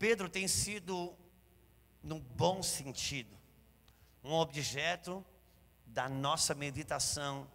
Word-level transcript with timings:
Pedro 0.00 0.30
tem 0.30 0.48
sido, 0.48 1.14
no 2.02 2.20
bom 2.20 2.62
sentido, 2.62 3.36
um 4.24 4.32
objeto 4.32 5.22
da 5.84 6.08
nossa 6.08 6.54
meditação, 6.54 7.46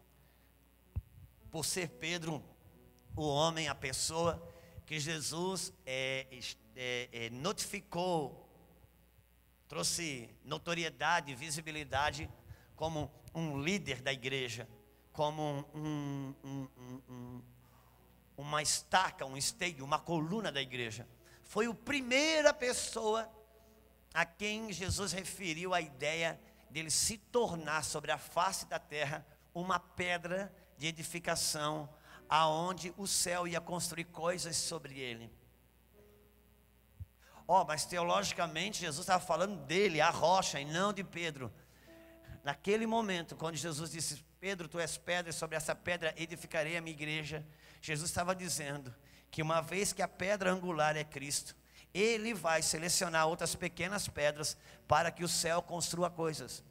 por 1.50 1.66
ser 1.66 1.89
Pedro 1.89 2.43
o 3.16 3.27
homem, 3.27 3.68
a 3.68 3.73
pessoa 3.73 4.39
que 4.86 5.00
Jesus 5.00 5.73
é, 5.88 6.27
é, 6.75 7.09
é, 7.11 7.29
notificou, 7.31 8.48
trouxe 9.68 10.30
notoriedade, 10.43 11.34
visibilidade 11.34 12.30
como 12.75 13.12
um 13.34 13.59
líder 13.59 14.04
da 14.04 14.14
igreja, 14.14 14.70
como 15.12 15.66
um, 15.73 16.36
um, 16.43 16.68
um, 17.09 17.41
uma 18.37 18.61
estaca, 18.61 19.25
um 19.25 19.36
esteio, 19.36 19.83
uma 19.83 19.97
coluna 19.97 20.51
da 20.51 20.61
igreja. 20.61 21.07
Foi 21.45 21.67
a 21.67 21.73
primeira 21.73 22.54
pessoa 22.54 23.31
a 24.13 24.25
quem 24.25 24.71
Jesus 24.73 25.11
referiu 25.11 25.73
a 25.73 25.79
ideia 25.79 26.39
dele 26.69 26.91
se 26.91 27.18
tornar 27.18 27.83
sobre 27.83 28.11
a 28.11 28.18
face 28.18 28.65
da 28.65 28.79
terra 28.79 29.25
uma 29.54 29.79
pedra 29.79 30.54
de 30.77 30.87
edificação, 30.87 31.89
aonde 32.27 32.94
o 32.97 33.08
céu 33.08 33.47
ia 33.47 33.61
construir 33.61 34.05
coisas 34.05 34.58
sobre 34.58 34.99
ele. 34.99 35.31
Ó, 37.47 37.61
oh, 37.61 37.66
mas 37.66 37.85
teologicamente 37.85 38.81
Jesus 38.81 39.03
estava 39.03 39.23
falando 39.23 39.55
dele, 39.66 40.02
a 40.02 40.09
rocha, 40.09 40.59
e 40.59 40.66
não 40.66 40.91
de 40.91 41.03
Pedro. 41.03 41.53
Naquele 42.43 42.88
momento, 42.88 43.35
quando 43.35 43.55
Jesus 43.55 43.91
disse: 43.91 44.25
Pedro, 44.39 44.67
tu 44.67 44.80
és 44.80 44.97
pedra, 44.97 45.30
e 45.30 45.33
sobre 45.33 45.55
essa 45.55 45.75
pedra 45.75 46.13
edificarei 46.17 46.75
a 46.75 46.81
minha 46.81 46.95
igreja. 46.95 47.45
Jesus 47.81 48.09
estava 48.09 48.35
dizendo 48.35 48.93
que 49.36 49.42
uma 49.42 49.62
vez 49.62 49.91
que 49.91 50.02
a 50.02 50.08
pedra 50.08 50.50
angular 50.50 50.95
é 50.95 51.03
Cristo, 51.03 51.58
ele 51.94 52.33
vai 52.33 52.61
selecionar 52.61 53.28
outras 53.28 53.53
pequenas 53.53 54.08
pedras 54.08 54.55
para 54.88 55.11
que 55.11 55.25
o 55.25 55.27
céu 55.27 55.61
construa 55.61 56.09
coisas. 56.09 56.64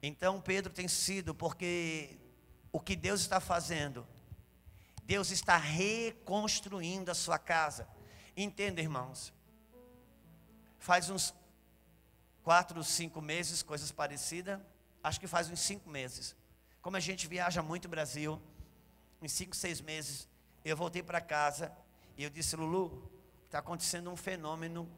Então 0.00 0.40
Pedro 0.40 0.72
tem 0.72 0.86
sido, 0.86 1.34
porque 1.34 2.16
o 2.70 2.78
que 2.78 2.94
Deus 2.94 3.20
está 3.20 3.40
fazendo, 3.40 4.06
Deus 5.02 5.32
está 5.32 5.56
reconstruindo 5.56 7.10
a 7.10 7.16
sua 7.16 7.36
casa. 7.36 7.88
Entenda, 8.36 8.80
irmãos. 8.80 9.32
Faz 10.78 11.10
uns 11.10 11.34
quatro, 12.44 12.84
cinco 12.84 13.20
meses, 13.20 13.60
coisas 13.60 13.90
parecidas. 13.90 14.60
Acho 15.02 15.18
que 15.18 15.26
faz 15.26 15.50
uns 15.50 15.58
cinco 15.58 15.90
meses. 15.90 16.36
Como 16.80 16.96
a 16.96 17.00
gente 17.00 17.26
viaja 17.26 17.60
muito 17.60 17.88
Brasil, 17.88 18.40
em 19.20 19.28
cinco, 19.28 19.56
seis 19.56 19.80
meses, 19.80 20.28
eu 20.64 20.76
voltei 20.76 21.02
para 21.02 21.20
casa 21.20 21.72
e 22.16 22.24
eu 22.24 22.30
disse, 22.30 22.56
Lulu, 22.56 23.10
está 23.44 23.58
acontecendo 23.58 24.10
um 24.10 24.16
fenômeno, 24.16 24.88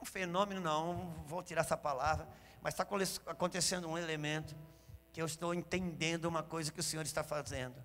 um 0.00 0.04
fenômeno 0.04 0.60
não, 0.60 1.24
vou 1.26 1.42
tirar 1.42 1.62
essa 1.62 1.76
palavra, 1.76 2.28
mas 2.60 2.74
está 2.74 2.86
acontecendo 3.26 3.88
um 3.88 3.96
elemento 3.96 4.54
que 5.12 5.22
eu 5.22 5.26
estou 5.26 5.54
entendendo 5.54 6.26
uma 6.26 6.42
coisa 6.42 6.72
que 6.72 6.80
o 6.80 6.82
Senhor 6.82 7.02
está 7.02 7.22
fazendo. 7.22 7.76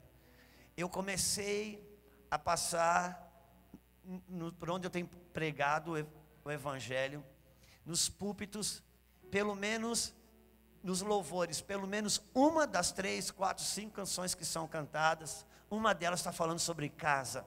Eu 0.75 0.89
comecei 0.89 1.87
a 2.29 2.39
passar 2.39 3.29
no, 4.27 4.51
por 4.51 4.69
onde 4.69 4.87
eu 4.87 4.91
tenho 4.91 5.07
pregado 5.31 5.93
o 6.43 6.51
Evangelho, 6.51 7.23
nos 7.85 8.09
púlpitos, 8.09 8.83
pelo 9.29 9.55
menos 9.55 10.13
nos 10.83 11.01
louvores, 11.01 11.61
pelo 11.61 11.87
menos 11.87 12.21
uma 12.33 12.65
das 12.65 12.91
três, 12.91 13.31
quatro, 13.31 13.63
cinco 13.63 13.95
canções 13.95 14.33
que 14.33 14.45
são 14.45 14.67
cantadas, 14.67 15.45
uma 15.69 15.93
delas 15.93 16.19
está 16.19 16.31
falando 16.31 16.59
sobre 16.59 16.89
casa. 16.89 17.45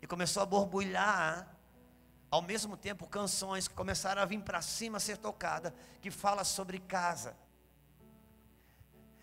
E 0.00 0.06
começou 0.06 0.42
a 0.42 0.46
borbulhar, 0.46 1.56
ao 2.30 2.42
mesmo 2.42 2.76
tempo, 2.76 3.06
canções 3.06 3.66
que 3.66 3.74
começaram 3.74 4.20
a 4.20 4.26
vir 4.26 4.40
para 4.42 4.60
cima 4.60 4.98
a 4.98 5.00
ser 5.00 5.16
tocada, 5.16 5.74
que 6.00 6.10
fala 6.10 6.44
sobre 6.44 6.78
casa. 6.78 7.36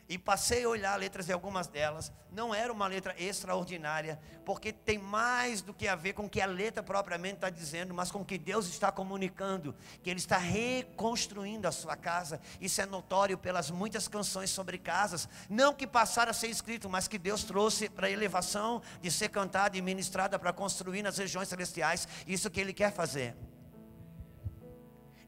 E 0.10 0.18
passei 0.18 0.66
a 0.66 0.70
olhar 0.70 1.00
letras 1.00 1.28
de 1.28 1.34
algumas 1.34 1.68
delas. 1.68 2.12
Não 2.30 2.54
era 2.54 2.74
uma 2.74 2.88
letra 2.88 3.16
extraordinária, 3.18 4.20
porque 4.44 4.74
tem 4.74 4.98
mais 4.98 5.62
do 5.62 5.74
que 5.74 5.88
a 5.88 5.96
ver 5.96 6.14
com 6.14 6.26
o 6.26 6.30
que 6.30 6.42
a 6.42 6.46
letra 6.46 6.84
propriamente 6.84 7.36
está 7.36 7.50
dizendo, 7.50 7.94
mas 7.94 8.12
com 8.12 8.20
o 8.20 8.26
que 8.26 8.38
Deus 8.38 8.68
está 8.68 8.92
comunicando, 8.92 9.74
que 10.02 10.10
Ele 10.10 10.20
está 10.20 10.38
reconstruindo 10.38 11.68
a 11.68 11.72
sua 11.72 11.96
casa. 11.96 12.42
Isso 12.60 12.82
é 12.82 12.86
notório 12.86 13.38
pelas 13.38 13.72
muitas 13.72 14.08
canções 14.08 14.50
sobre 14.50 14.78
casas, 14.78 15.30
não 15.50 15.74
que 15.74 15.88
passaram 15.88 16.32
a 16.32 16.34
ser 16.34 16.48
escrito, 16.48 16.90
mas 16.90 17.08
que 17.08 17.18
Deus 17.18 17.44
trouxe 17.44 17.88
para 17.88 18.08
a 18.08 18.12
elevação 18.12 18.82
de 19.02 19.10
ser 19.10 19.30
cantada 19.30 19.78
e 19.78 19.82
ministrada 19.82 20.38
para 20.38 20.52
construir 20.52 21.02
nas 21.02 21.18
regiões 21.18 21.48
celestiais. 21.48 22.08
Isso 22.28 22.52
que 22.52 22.60
Ele 22.60 22.74
quer 22.74 22.92
fazer. 22.92 23.36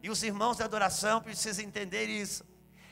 E 0.03 0.09
os 0.09 0.21
irmãos 0.21 0.57
da 0.57 0.65
adoração 0.65 1.21
precisam 1.21 1.63
entender 1.63 2.07
isso 2.07 2.43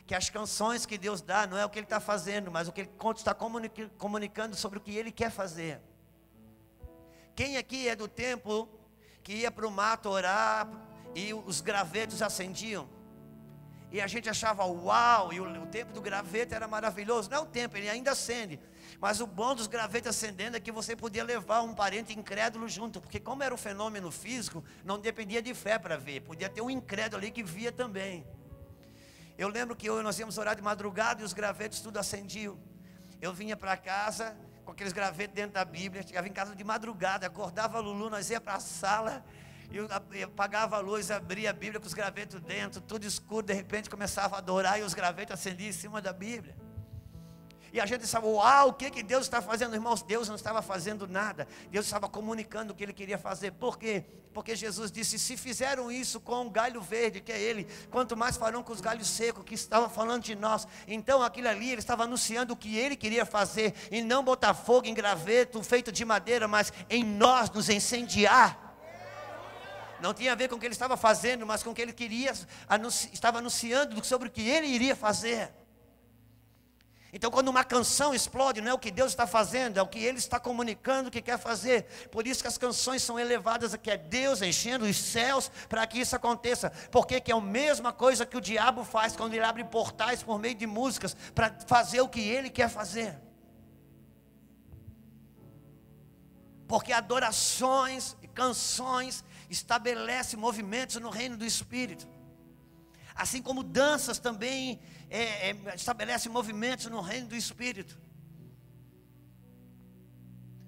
que 0.05 0.13
as 0.13 0.29
canções 0.29 0.85
que 0.85 0.97
Deus 0.97 1.21
dá 1.21 1.47
não 1.47 1.57
é 1.57 1.65
o 1.65 1.69
que 1.69 1.79
Ele 1.79 1.85
está 1.85 1.99
fazendo, 1.99 2.51
mas 2.51 2.67
o 2.67 2.71
que 2.71 2.81
Ele 2.81 2.91
está 3.15 3.33
comunicando 3.97 4.55
sobre 4.55 4.77
o 4.77 4.81
que 4.81 4.95
Ele 4.95 5.11
quer 5.11 5.31
fazer. 5.31 5.81
Quem 7.35 7.57
aqui 7.57 7.87
é 7.87 7.95
do 7.95 8.07
tempo 8.07 8.67
que 9.23 9.33
ia 9.33 9.51
para 9.51 9.65
o 9.65 9.71
mato 9.71 10.09
orar 10.09 10.69
e 11.15 11.33
os 11.33 11.61
gravetos 11.61 12.21
acendiam? 12.21 12.87
E 13.91 14.01
a 14.01 14.07
gente 14.07 14.27
achava 14.27 14.65
uau, 14.65 15.31
e 15.31 15.39
o, 15.39 15.63
o 15.63 15.67
tempo 15.67 15.93
do 15.93 16.01
graveto 16.01 16.53
era 16.55 16.67
maravilhoso. 16.67 17.29
Não 17.29 17.37
é 17.37 17.39
o 17.41 17.45
tempo, 17.45 17.77
ele 17.77 17.87
ainda 17.87 18.11
acende. 18.11 18.59
Mas 18.99 19.21
o 19.21 19.27
bom 19.27 19.53
dos 19.53 19.67
gravetos 19.67 20.09
acendendo 20.09 20.57
é 20.57 20.59
que 20.59 20.71
você 20.71 20.95
podia 20.95 21.23
levar 21.23 21.61
um 21.61 21.75
parente 21.75 22.17
incrédulo 22.17 22.67
junto, 22.67 22.99
porque 22.99 23.19
como 23.19 23.43
era 23.43 23.53
um 23.53 23.57
fenômeno 23.57 24.11
físico, 24.11 24.63
não 24.83 24.97
dependia 24.97 25.41
de 25.41 25.53
fé 25.53 25.77
para 25.77 25.95
ver, 25.95 26.21
podia 26.21 26.49
ter 26.49 26.61
um 26.61 26.69
incrédulo 26.69 27.21
ali 27.21 27.31
que 27.31 27.43
via 27.43 27.71
também. 27.71 28.25
Eu 29.37 29.47
lembro 29.49 29.75
que 29.75 29.89
nós 29.89 30.19
íamos 30.19 30.37
orar 30.37 30.55
de 30.55 30.61
madrugada 30.61 31.21
e 31.21 31.25
os 31.25 31.33
gravetos 31.33 31.79
tudo 31.81 31.97
acendiam. 31.97 32.57
Eu 33.21 33.33
vinha 33.33 33.57
para 33.57 33.75
casa 33.75 34.35
com 34.63 34.71
aqueles 34.71 34.93
gravetos 34.93 35.35
dentro 35.35 35.53
da 35.53 35.65
Bíblia, 35.65 36.03
chegava 36.03 36.27
em 36.27 36.31
casa 36.31 36.55
de 36.55 36.63
madrugada, 36.63 37.27
acordava 37.27 37.79
Lulu, 37.79 38.09
nós 38.09 38.29
ia 38.29 38.39
para 38.39 38.55
a 38.55 38.59
sala, 38.59 39.25
eu 39.71 39.87
apagava 40.23 40.77
a 40.77 40.79
luz, 40.79 41.11
abria 41.11 41.49
a 41.49 41.53
Bíblia 41.53 41.79
com 41.79 41.85
os 41.85 41.93
gravetos 41.93 42.39
dentro, 42.41 42.79
tudo 42.79 43.05
escuro, 43.05 43.45
de 43.45 43.53
repente 43.53 43.89
começava 43.89 44.35
a 44.35 44.37
adorar 44.37 44.79
e 44.79 44.83
os 44.83 44.93
gravetos 44.93 45.33
acendiam 45.33 45.69
em 45.69 45.73
cima 45.73 46.01
da 46.01 46.13
Bíblia. 46.13 46.55
E 47.73 47.81
a 47.81 47.87
gente 47.87 48.05
sabe, 48.05 48.27
uau, 48.27 48.69
o 48.69 48.73
que, 48.73 48.91
que 48.91 49.01
Deus 49.01 49.23
está 49.23 49.41
fazendo? 49.41 49.73
Irmãos, 49.73 50.03
Deus 50.03 50.27
não 50.27 50.35
estava 50.35 50.61
fazendo 50.61 51.07
nada. 51.07 51.47
Deus 51.71 51.85
estava 51.85 52.07
comunicando 52.07 52.71
o 52.71 52.75
que 52.75 52.83
Ele 52.83 52.93
queria 52.93 53.17
fazer. 53.17 53.51
Por 53.53 53.79
quê? 53.79 54.05
Porque 54.31 54.55
Jesus 54.55 54.91
disse: 54.91 55.17
se 55.17 55.35
fizeram 55.35 55.91
isso 55.91 56.19
com 56.19 56.45
o 56.45 56.51
galho 56.51 56.79
verde, 56.79 57.19
que 57.19 57.31
é 57.31 57.41
Ele, 57.41 57.67
quanto 57.89 58.15
mais 58.15 58.37
farão 58.37 58.61
com 58.61 58.71
os 58.71 58.79
galhos 58.79 59.07
secos, 59.07 59.43
que 59.43 59.55
estava 59.55 59.89
falando 59.89 60.21
de 60.21 60.35
nós. 60.35 60.67
Então 60.87 61.23
aquilo 61.23 61.49
ali, 61.49 61.71
Ele 61.71 61.79
estava 61.79 62.03
anunciando 62.03 62.53
o 62.53 62.55
que 62.55 62.77
Ele 62.77 62.95
queria 62.95 63.25
fazer, 63.25 63.73
e 63.89 64.03
não 64.03 64.23
botar 64.23 64.53
fogo 64.53 64.85
em 64.85 64.93
graveto 64.93 65.63
feito 65.63 65.91
de 65.91 66.05
madeira, 66.05 66.47
mas 66.47 66.71
em 66.87 67.03
nós 67.03 67.49
nos 67.49 67.69
incendiar 67.69 68.61
não 69.99 70.13
tinha 70.13 70.33
a 70.33 70.35
ver 70.35 70.49
com 70.49 70.57
o 70.57 70.59
que 70.59 70.65
ele 70.65 70.73
estava 70.73 70.97
fazendo, 70.97 71.45
mas 71.45 71.63
com 71.63 71.69
o 71.69 71.73
que 71.73 71.81
ele 71.81 71.93
queria, 71.93 72.33
anunci, 72.67 73.09
estava 73.13 73.37
anunciando 73.37 74.03
sobre 74.03 74.27
o 74.27 74.31
que 74.31 74.41
ele 74.41 74.67
iria 74.67 74.97
fazer. 74.97 75.49
Então, 77.15 77.29
quando 77.29 77.49
uma 77.49 77.63
canção 77.63 78.11
explode, 78.11 78.59
não 78.59 78.71
é 78.71 78.73
o 78.73 78.79
que 78.79 78.89
Deus 78.89 79.11
está 79.11 79.27
fazendo, 79.27 79.77
é 79.77 79.81
o 79.83 79.87
que 79.87 79.99
Ele 79.99 80.17
está 80.17 80.39
comunicando 80.39 81.11
que 81.11 81.21
quer 81.21 81.37
fazer. 81.37 81.83
Por 82.11 82.25
isso 82.25 82.41
que 82.41 82.47
as 82.47 82.57
canções 82.57 83.03
são 83.03 83.19
elevadas, 83.19 83.75
que 83.75 83.91
é 83.91 83.97
Deus 83.97 84.41
enchendo 84.41 84.85
os 84.85 84.97
céus 84.97 85.51
para 85.69 85.85
que 85.85 85.99
isso 85.99 86.15
aconteça. 86.15 86.71
Porque 86.89 87.21
que 87.21 87.31
é 87.31 87.35
a 87.35 87.39
mesma 87.39 87.93
coisa 87.93 88.25
que 88.25 88.35
o 88.35 88.41
diabo 88.41 88.83
faz 88.83 89.15
quando 89.15 89.35
ele 89.35 89.45
abre 89.45 89.63
portais 89.63 90.23
por 90.23 90.39
meio 90.39 90.55
de 90.55 90.65
músicas 90.65 91.15
para 91.35 91.55
fazer 91.67 92.01
o 92.01 92.09
que 92.09 92.19
ele 92.19 92.49
quer 92.49 92.67
fazer. 92.67 93.15
Porque 96.67 96.91
adorações 96.91 98.17
e 98.23 98.27
canções 98.27 99.23
estabelecem 99.51 100.39
movimentos 100.39 100.95
no 100.95 101.11
reino 101.11 101.37
do 101.37 101.45
Espírito. 101.45 102.07
Assim 103.15 103.41
como 103.41 103.63
danças 103.63 104.19
também 104.19 104.79
é, 105.09 105.49
é, 105.51 105.75
estabelece 105.75 106.29
movimentos 106.29 106.87
no 106.87 107.01
reino 107.01 107.27
do 107.27 107.35
Espírito. 107.35 108.01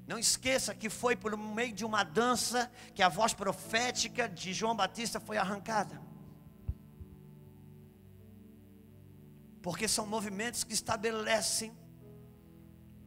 Não 0.07 0.19
esqueça 0.19 0.75
que 0.75 0.89
foi 0.89 1.15
por 1.15 1.35
meio 1.35 1.73
de 1.73 1.83
uma 1.83 2.03
dança 2.03 2.71
que 2.93 3.01
a 3.01 3.09
voz 3.09 3.33
profética 3.33 4.29
de 4.29 4.53
João 4.53 4.75
Batista 4.75 5.19
foi 5.19 5.37
arrancada. 5.37 5.99
Porque 9.63 9.87
são 9.87 10.05
movimentos 10.05 10.63
que 10.63 10.73
estabelecem 10.73 11.75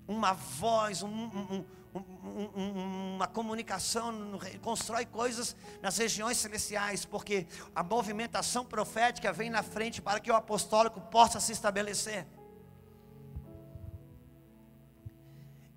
uma 0.08 0.32
voz, 0.32 1.02
um, 1.02 1.08
um, 1.08 1.64
um, 1.99 3.15
uma 3.17 3.27
comunicação, 3.27 4.39
constrói 4.62 5.06
coisas 5.06 5.56
nas 5.83 5.97
regiões 5.99 6.37
celestiais, 6.37 7.05
porque 7.05 7.47
a 7.75 7.83
movimentação 7.83 8.65
profética 8.65 9.33
vem 9.33 9.50
na 9.50 9.62
frente 9.62 10.00
para 10.00 10.21
que 10.21 10.31
o 10.31 10.35
apostólico 10.35 11.00
possa 11.00 11.41
se 11.41 11.53
estabelecer. 11.53 12.27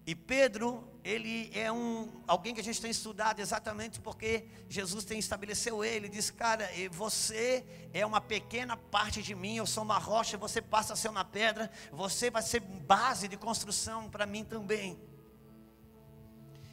E 0.05 0.15
Pedro, 0.15 0.91
ele 1.03 1.51
é 1.53 1.71
um 1.71 2.09
alguém 2.27 2.53
que 2.53 2.61
a 2.61 2.63
gente 2.63 2.81
tem 2.81 2.91
estudado 2.91 3.39
exatamente 3.39 3.99
porque 3.99 4.47
Jesus 4.69 5.03
tem 5.03 5.19
estabeleceu 5.19 5.83
ele, 5.83 6.09
diz, 6.09 6.29
cara, 6.29 6.69
você 6.91 7.65
é 7.93 8.05
uma 8.05 8.21
pequena 8.21 8.75
parte 8.75 9.21
de 9.21 9.33
mim, 9.33 9.57
eu 9.57 9.65
sou 9.65 9.83
uma 9.83 9.97
rocha, 9.97 10.37
você 10.37 10.61
passa 10.61 10.93
a 10.93 10.95
ser 10.95 11.09
uma 11.09 11.25
pedra, 11.25 11.71
você 11.91 12.29
vai 12.29 12.41
ser 12.41 12.59
base 12.59 13.27
de 13.27 13.37
construção 13.37 14.09
para 14.09 14.25
mim 14.25 14.43
também. 14.43 14.99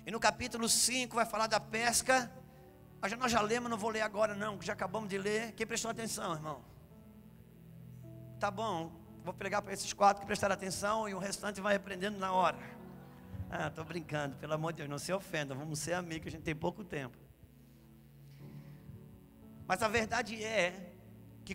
E 0.08 0.10
no 0.10 0.18
capítulo 0.18 0.66
5 0.70 1.14
vai 1.14 1.26
falar 1.26 1.48
da 1.48 1.60
pesca. 1.60 2.32
Nós 3.18 3.30
já 3.30 3.42
lemos, 3.42 3.68
não 3.68 3.76
vou 3.76 3.90
ler 3.90 4.00
agora 4.00 4.34
não, 4.34 4.58
já 4.62 4.72
acabamos 4.72 5.10
de 5.10 5.18
ler. 5.18 5.52
Quem 5.52 5.66
prestou 5.66 5.90
atenção, 5.90 6.32
irmão? 6.32 6.64
Tá 8.40 8.50
bom, 8.50 8.90
vou 9.22 9.34
pregar 9.34 9.60
para 9.60 9.74
esses 9.74 9.92
quatro 9.92 10.22
que 10.22 10.26
prestaram 10.26 10.54
atenção 10.54 11.06
e 11.10 11.12
o 11.12 11.18
restante 11.18 11.60
vai 11.60 11.76
aprendendo 11.76 12.18
na 12.18 12.32
hora. 12.32 12.56
Ah, 13.50 13.66
estou 13.66 13.84
brincando, 13.84 14.34
pelo 14.36 14.54
amor 14.54 14.72
de 14.72 14.78
Deus, 14.78 14.88
não 14.88 14.96
se 14.96 15.12
ofenda, 15.12 15.54
vamos 15.54 15.78
ser 15.78 15.92
amigos, 15.92 16.28
a 16.28 16.30
gente 16.30 16.42
tem 16.42 16.56
pouco 16.56 16.82
tempo. 16.82 17.18
Mas 19.66 19.82
a 19.82 19.88
verdade 19.88 20.42
é 20.42 20.90
que 21.44 21.54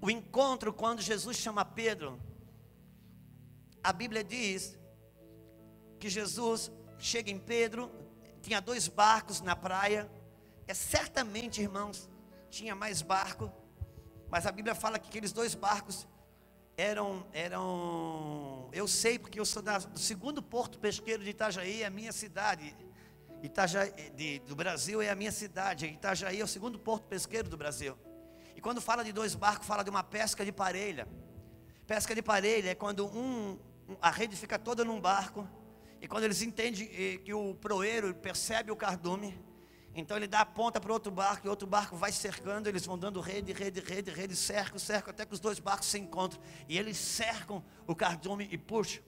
o 0.00 0.08
encontro, 0.08 0.72
quando 0.72 1.02
Jesus 1.02 1.36
chama 1.36 1.64
Pedro, 1.64 2.16
a 3.82 3.92
Bíblia 3.92 4.22
diz 4.22 4.78
que 5.98 6.08
Jesus 6.08 6.70
chega 7.02 7.30
em 7.30 7.38
Pedro, 7.38 7.90
tinha 8.40 8.60
dois 8.60 8.86
barcos 8.86 9.40
na 9.40 9.56
praia, 9.56 10.08
é 10.68 10.72
certamente, 10.72 11.60
irmãos, 11.60 12.08
tinha 12.48 12.74
mais 12.76 13.02
barco, 13.02 13.50
mas 14.30 14.46
a 14.46 14.52
Bíblia 14.52 14.74
fala 14.74 14.98
que 14.98 15.08
aqueles 15.08 15.32
dois 15.32 15.54
barcos 15.54 16.06
eram, 16.76 17.26
eram, 17.32 18.68
eu 18.72 18.86
sei 18.86 19.18
porque 19.18 19.38
eu 19.38 19.44
sou 19.44 19.60
da, 19.60 19.78
do 19.78 19.98
segundo 19.98 20.40
porto 20.40 20.78
pesqueiro 20.78 21.24
de 21.24 21.30
Itajaí, 21.30 21.82
é 21.82 21.86
a 21.86 21.90
minha 21.90 22.12
cidade. 22.12 22.74
Itajaí, 23.42 23.90
de, 24.14 24.38
do 24.38 24.54
Brasil 24.54 25.02
é 25.02 25.10
a 25.10 25.16
minha 25.16 25.32
cidade. 25.32 25.86
Itajaí 25.86 26.40
é 26.40 26.44
o 26.44 26.48
segundo 26.48 26.78
porto 26.78 27.04
pesqueiro 27.08 27.48
do 27.48 27.56
Brasil. 27.56 27.98
E 28.54 28.60
quando 28.60 28.80
fala 28.80 29.04
de 29.04 29.12
dois 29.12 29.34
barcos, 29.34 29.66
fala 29.66 29.82
de 29.82 29.90
uma 29.90 30.04
pesca 30.04 30.44
de 30.44 30.52
parelha. 30.52 31.08
Pesca 31.84 32.14
de 32.14 32.22
parelha 32.22 32.70
é 32.70 32.74
quando 32.74 33.06
um, 33.06 33.58
a 34.00 34.10
rede 34.10 34.36
fica 34.36 34.58
toda 34.58 34.84
num 34.84 35.00
barco. 35.00 35.46
E 36.02 36.08
quando 36.08 36.24
eles 36.24 36.42
entendem 36.42 36.90
eh, 36.92 37.18
que 37.18 37.32
o 37.32 37.54
proeiro 37.54 38.12
percebe 38.12 38.72
o 38.72 38.76
cardume, 38.76 39.40
então 39.94 40.16
ele 40.16 40.26
dá 40.26 40.40
a 40.40 40.44
ponta 40.44 40.80
para 40.80 40.92
outro 40.92 41.12
barco, 41.12 41.46
e 41.46 41.48
outro 41.48 41.64
barco 41.64 41.96
vai 41.96 42.10
cercando, 42.10 42.68
eles 42.68 42.84
vão 42.84 42.98
dando 42.98 43.20
rede, 43.20 43.52
rede, 43.52 43.78
rede, 43.78 44.10
rede, 44.10 44.34
cercam, 44.34 44.80
cercam, 44.80 45.12
até 45.12 45.24
que 45.24 45.32
os 45.32 45.38
dois 45.38 45.60
barcos 45.60 45.86
se 45.86 46.00
encontram. 46.00 46.42
E 46.68 46.76
eles 46.76 46.96
cercam 46.96 47.64
o 47.86 47.94
cardume 47.94 48.48
e 48.50 48.58
puxam. 48.58 49.00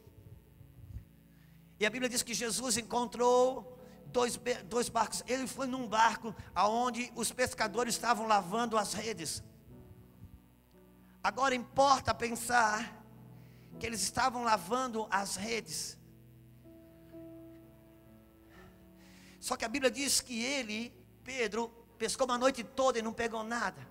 E 1.80 1.84
a 1.84 1.90
Bíblia 1.90 2.08
diz 2.08 2.22
que 2.22 2.32
Jesus 2.32 2.76
encontrou 2.76 3.76
dois, 4.06 4.38
dois 4.66 4.88
barcos. 4.88 5.24
Ele 5.26 5.48
foi 5.48 5.66
num 5.66 5.88
barco 5.88 6.32
aonde 6.54 7.10
os 7.16 7.32
pescadores 7.32 7.94
estavam 7.94 8.28
lavando 8.28 8.78
as 8.78 8.94
redes. 8.94 9.42
Agora 11.20 11.56
importa 11.56 12.14
pensar 12.14 13.04
que 13.80 13.84
eles 13.84 14.00
estavam 14.00 14.44
lavando 14.44 15.08
as 15.10 15.34
redes. 15.34 15.98
Só 19.46 19.58
que 19.58 19.64
a 19.66 19.68
Bíblia 19.68 19.90
diz 19.90 20.22
que 20.22 20.42
ele, 20.42 20.90
Pedro, 21.22 21.68
pescou 21.98 22.26
uma 22.26 22.38
noite 22.38 22.64
toda 22.64 22.98
e 22.98 23.02
não 23.02 23.12
pegou 23.12 23.44
nada. 23.44 23.86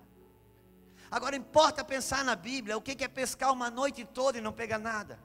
Agora 1.08 1.36
importa 1.36 1.84
pensar 1.84 2.24
na 2.24 2.34
Bíblia, 2.34 2.76
o 2.76 2.82
que 2.82 3.04
é 3.04 3.06
pescar 3.06 3.52
uma 3.52 3.70
noite 3.70 4.04
toda 4.04 4.36
e 4.36 4.40
não 4.40 4.52
pegar 4.52 4.78
nada? 4.78 5.16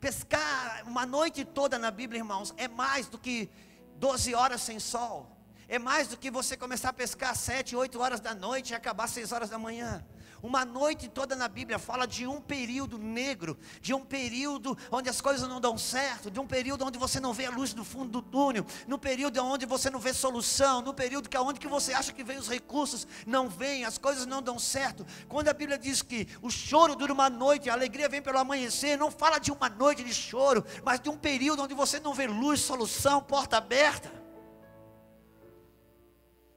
Pescar 0.00 0.82
uma 0.86 1.04
noite 1.04 1.44
toda 1.44 1.78
na 1.78 1.90
Bíblia, 1.90 2.20
irmãos, 2.20 2.54
é 2.56 2.68
mais 2.68 3.06
do 3.06 3.18
que 3.18 3.50
12 3.96 4.34
horas 4.34 4.62
sem 4.62 4.80
sol. 4.80 5.30
É 5.68 5.78
mais 5.78 6.08
do 6.08 6.16
que 6.16 6.30
você 6.30 6.56
começar 6.56 6.88
a 6.88 6.94
pescar 6.94 7.32
às 7.32 7.40
7, 7.40 7.76
8 7.76 8.00
horas 8.00 8.18
da 8.18 8.34
noite 8.34 8.70
e 8.70 8.74
acabar 8.74 9.04
às 9.04 9.10
6 9.10 9.30
horas 9.30 9.50
da 9.50 9.58
manhã. 9.58 10.02
Uma 10.42 10.64
noite 10.64 11.08
toda 11.08 11.36
na 11.36 11.48
Bíblia 11.48 11.78
fala 11.78 12.06
de 12.06 12.26
um 12.26 12.40
período 12.40 12.98
negro, 12.98 13.58
de 13.80 13.92
um 13.92 14.04
período 14.04 14.76
onde 14.90 15.08
as 15.08 15.20
coisas 15.20 15.46
não 15.48 15.60
dão 15.60 15.76
certo, 15.76 16.30
de 16.30 16.40
um 16.40 16.46
período 16.46 16.84
onde 16.84 16.98
você 16.98 17.20
não 17.20 17.32
vê 17.32 17.46
a 17.46 17.50
luz 17.50 17.74
do 17.74 17.84
fundo 17.84 18.10
do 18.10 18.22
túnel, 18.22 18.64
no 18.86 18.98
período 18.98 19.42
onde 19.44 19.66
você 19.66 19.90
não 19.90 20.00
vê 20.00 20.14
solução, 20.14 20.80
no 20.80 20.94
período 20.94 21.28
que 21.28 21.36
onde 21.36 21.60
que 21.60 21.68
você 21.68 21.92
acha 21.92 22.12
que 22.12 22.24
vem 22.24 22.38
os 22.38 22.48
recursos, 22.48 23.06
não 23.26 23.48
vem, 23.48 23.84
as 23.84 23.98
coisas 23.98 24.26
não 24.26 24.40
dão 24.40 24.58
certo. 24.58 25.06
Quando 25.28 25.48
a 25.48 25.52
Bíblia 25.52 25.78
diz 25.78 26.02
que 26.02 26.26
o 26.40 26.50
choro 26.50 26.96
dura 26.96 27.12
uma 27.12 27.28
noite, 27.28 27.68
a 27.68 27.74
alegria 27.74 28.08
vem 28.08 28.22
pelo 28.22 28.38
amanhecer, 28.38 28.96
não 28.96 29.10
fala 29.10 29.38
de 29.38 29.52
uma 29.52 29.68
noite 29.68 30.02
de 30.02 30.14
choro, 30.14 30.64
mas 30.84 31.00
de 31.00 31.10
um 31.10 31.16
período 31.16 31.62
onde 31.62 31.74
você 31.74 32.00
não 32.00 32.14
vê 32.14 32.26
luz, 32.26 32.60
solução, 32.60 33.22
porta 33.22 33.58
aberta. 33.58 34.10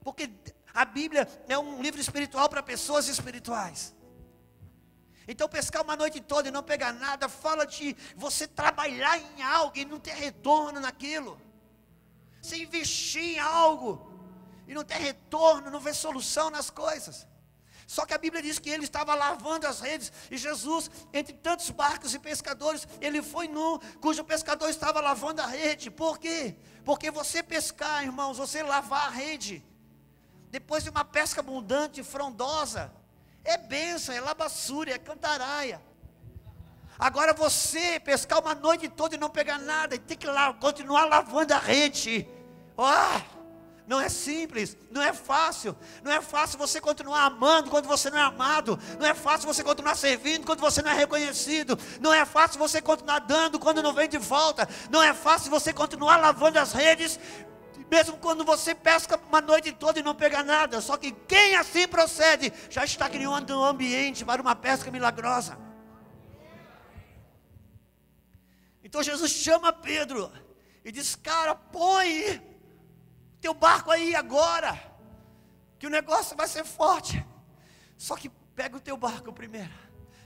Porque 0.02 0.30
a 0.74 0.84
Bíblia 0.84 1.28
é 1.48 1.56
um 1.56 1.80
livro 1.80 2.00
espiritual 2.00 2.48
para 2.48 2.62
pessoas 2.62 3.06
espirituais. 3.06 3.94
Então, 5.26 5.48
pescar 5.48 5.82
uma 5.82 5.96
noite 5.96 6.20
toda 6.20 6.48
e 6.48 6.50
não 6.50 6.62
pegar 6.62 6.92
nada, 6.92 7.28
fala 7.28 7.64
de 7.64 7.96
você 8.16 8.46
trabalhar 8.46 9.16
em 9.18 9.42
algo 9.42 9.78
e 9.78 9.84
não 9.84 10.00
ter 10.00 10.14
retorno 10.14 10.80
naquilo. 10.80 11.40
Você 12.42 12.56
investir 12.58 13.36
em 13.36 13.38
algo 13.38 14.12
e 14.66 14.74
não 14.74 14.84
ter 14.84 14.98
retorno, 14.98 15.70
não 15.70 15.80
ver 15.80 15.94
solução 15.94 16.50
nas 16.50 16.68
coisas. 16.68 17.26
Só 17.86 18.04
que 18.04 18.14
a 18.14 18.18
Bíblia 18.18 18.42
diz 18.42 18.58
que 18.58 18.68
ele 18.68 18.84
estava 18.84 19.14
lavando 19.14 19.66
as 19.66 19.80
redes 19.80 20.12
e 20.30 20.36
Jesus, 20.36 20.90
entre 21.12 21.34
tantos 21.34 21.70
barcos 21.70 22.14
e 22.14 22.18
pescadores, 22.18 22.86
ele 23.00 23.22
foi 23.22 23.46
nu, 23.46 23.78
cujo 24.00 24.24
pescador 24.24 24.68
estava 24.68 25.00
lavando 25.00 25.40
a 25.40 25.46
rede. 25.46 25.90
Por 25.90 26.18
quê? 26.18 26.56
Porque 26.84 27.10
você 27.10 27.42
pescar, 27.42 28.02
irmãos, 28.02 28.38
você 28.38 28.62
lavar 28.62 29.06
a 29.06 29.10
rede, 29.10 29.64
depois 30.54 30.84
de 30.84 30.90
uma 30.90 31.04
pesca 31.04 31.40
abundante, 31.40 32.00
frondosa, 32.04 32.92
é 33.42 33.56
benção, 33.58 34.14
é 34.14 34.20
labassúria, 34.20 34.94
é 34.94 34.98
cantaraia. 34.98 35.82
Agora 36.96 37.34
você 37.34 37.98
pescar 37.98 38.38
uma 38.40 38.54
noite 38.54 38.88
toda 38.88 39.16
e 39.16 39.18
não 39.18 39.28
pegar 39.28 39.58
nada, 39.58 39.96
e 39.96 39.98
tem 39.98 40.16
que 40.16 40.28
lá, 40.28 40.54
continuar 40.54 41.06
lavando 41.06 41.52
a 41.52 41.58
rede. 41.58 42.28
Oh, 42.76 43.20
não 43.84 44.00
é 44.00 44.08
simples, 44.08 44.76
não 44.92 45.02
é 45.02 45.12
fácil. 45.12 45.76
Não 46.04 46.12
é 46.12 46.20
fácil 46.20 46.56
você 46.56 46.80
continuar 46.80 47.24
amando 47.24 47.68
quando 47.68 47.88
você 47.88 48.08
não 48.08 48.18
é 48.18 48.22
amado. 48.22 48.78
Não 49.00 49.08
é 49.08 49.12
fácil 49.12 49.52
você 49.52 49.64
continuar 49.64 49.96
servindo 49.96 50.46
quando 50.46 50.60
você 50.60 50.80
não 50.82 50.92
é 50.92 50.94
reconhecido. 50.94 51.76
Não 52.00 52.14
é 52.14 52.24
fácil 52.24 52.60
você 52.60 52.80
continuar 52.80 53.18
dando 53.18 53.58
quando 53.58 53.82
não 53.82 53.92
vem 53.92 54.08
de 54.08 54.18
volta. 54.18 54.68
Não 54.88 55.02
é 55.02 55.12
fácil 55.12 55.50
você 55.50 55.72
continuar 55.72 56.18
lavando 56.18 56.60
as 56.60 56.72
redes 56.72 57.18
mesmo 57.90 58.16
quando 58.18 58.44
você 58.44 58.74
pesca 58.74 59.20
uma 59.28 59.40
noite 59.40 59.72
toda 59.72 59.98
e 59.98 60.02
não 60.02 60.14
pega 60.14 60.42
nada. 60.42 60.80
Só 60.80 60.96
que 60.96 61.12
quem 61.12 61.56
assim 61.56 61.86
procede 61.86 62.52
já 62.70 62.84
está 62.84 63.08
criando 63.08 63.58
um 63.58 63.64
ambiente 63.64 64.24
para 64.24 64.42
uma 64.42 64.56
pesca 64.56 64.90
milagrosa. 64.90 65.58
Então 68.82 69.02
Jesus 69.02 69.30
chama 69.30 69.72
Pedro 69.72 70.30
e 70.84 70.92
diz: 70.92 71.14
Cara, 71.16 71.54
põe 71.54 72.40
teu 73.40 73.54
barco 73.54 73.90
aí 73.90 74.14
agora, 74.14 74.78
que 75.78 75.86
o 75.86 75.90
negócio 75.90 76.36
vai 76.36 76.48
ser 76.48 76.64
forte. 76.64 77.24
Só 77.96 78.16
que 78.16 78.28
pega 78.28 78.76
o 78.76 78.80
teu 78.80 78.96
barco 78.96 79.32
primeiro. 79.32 79.72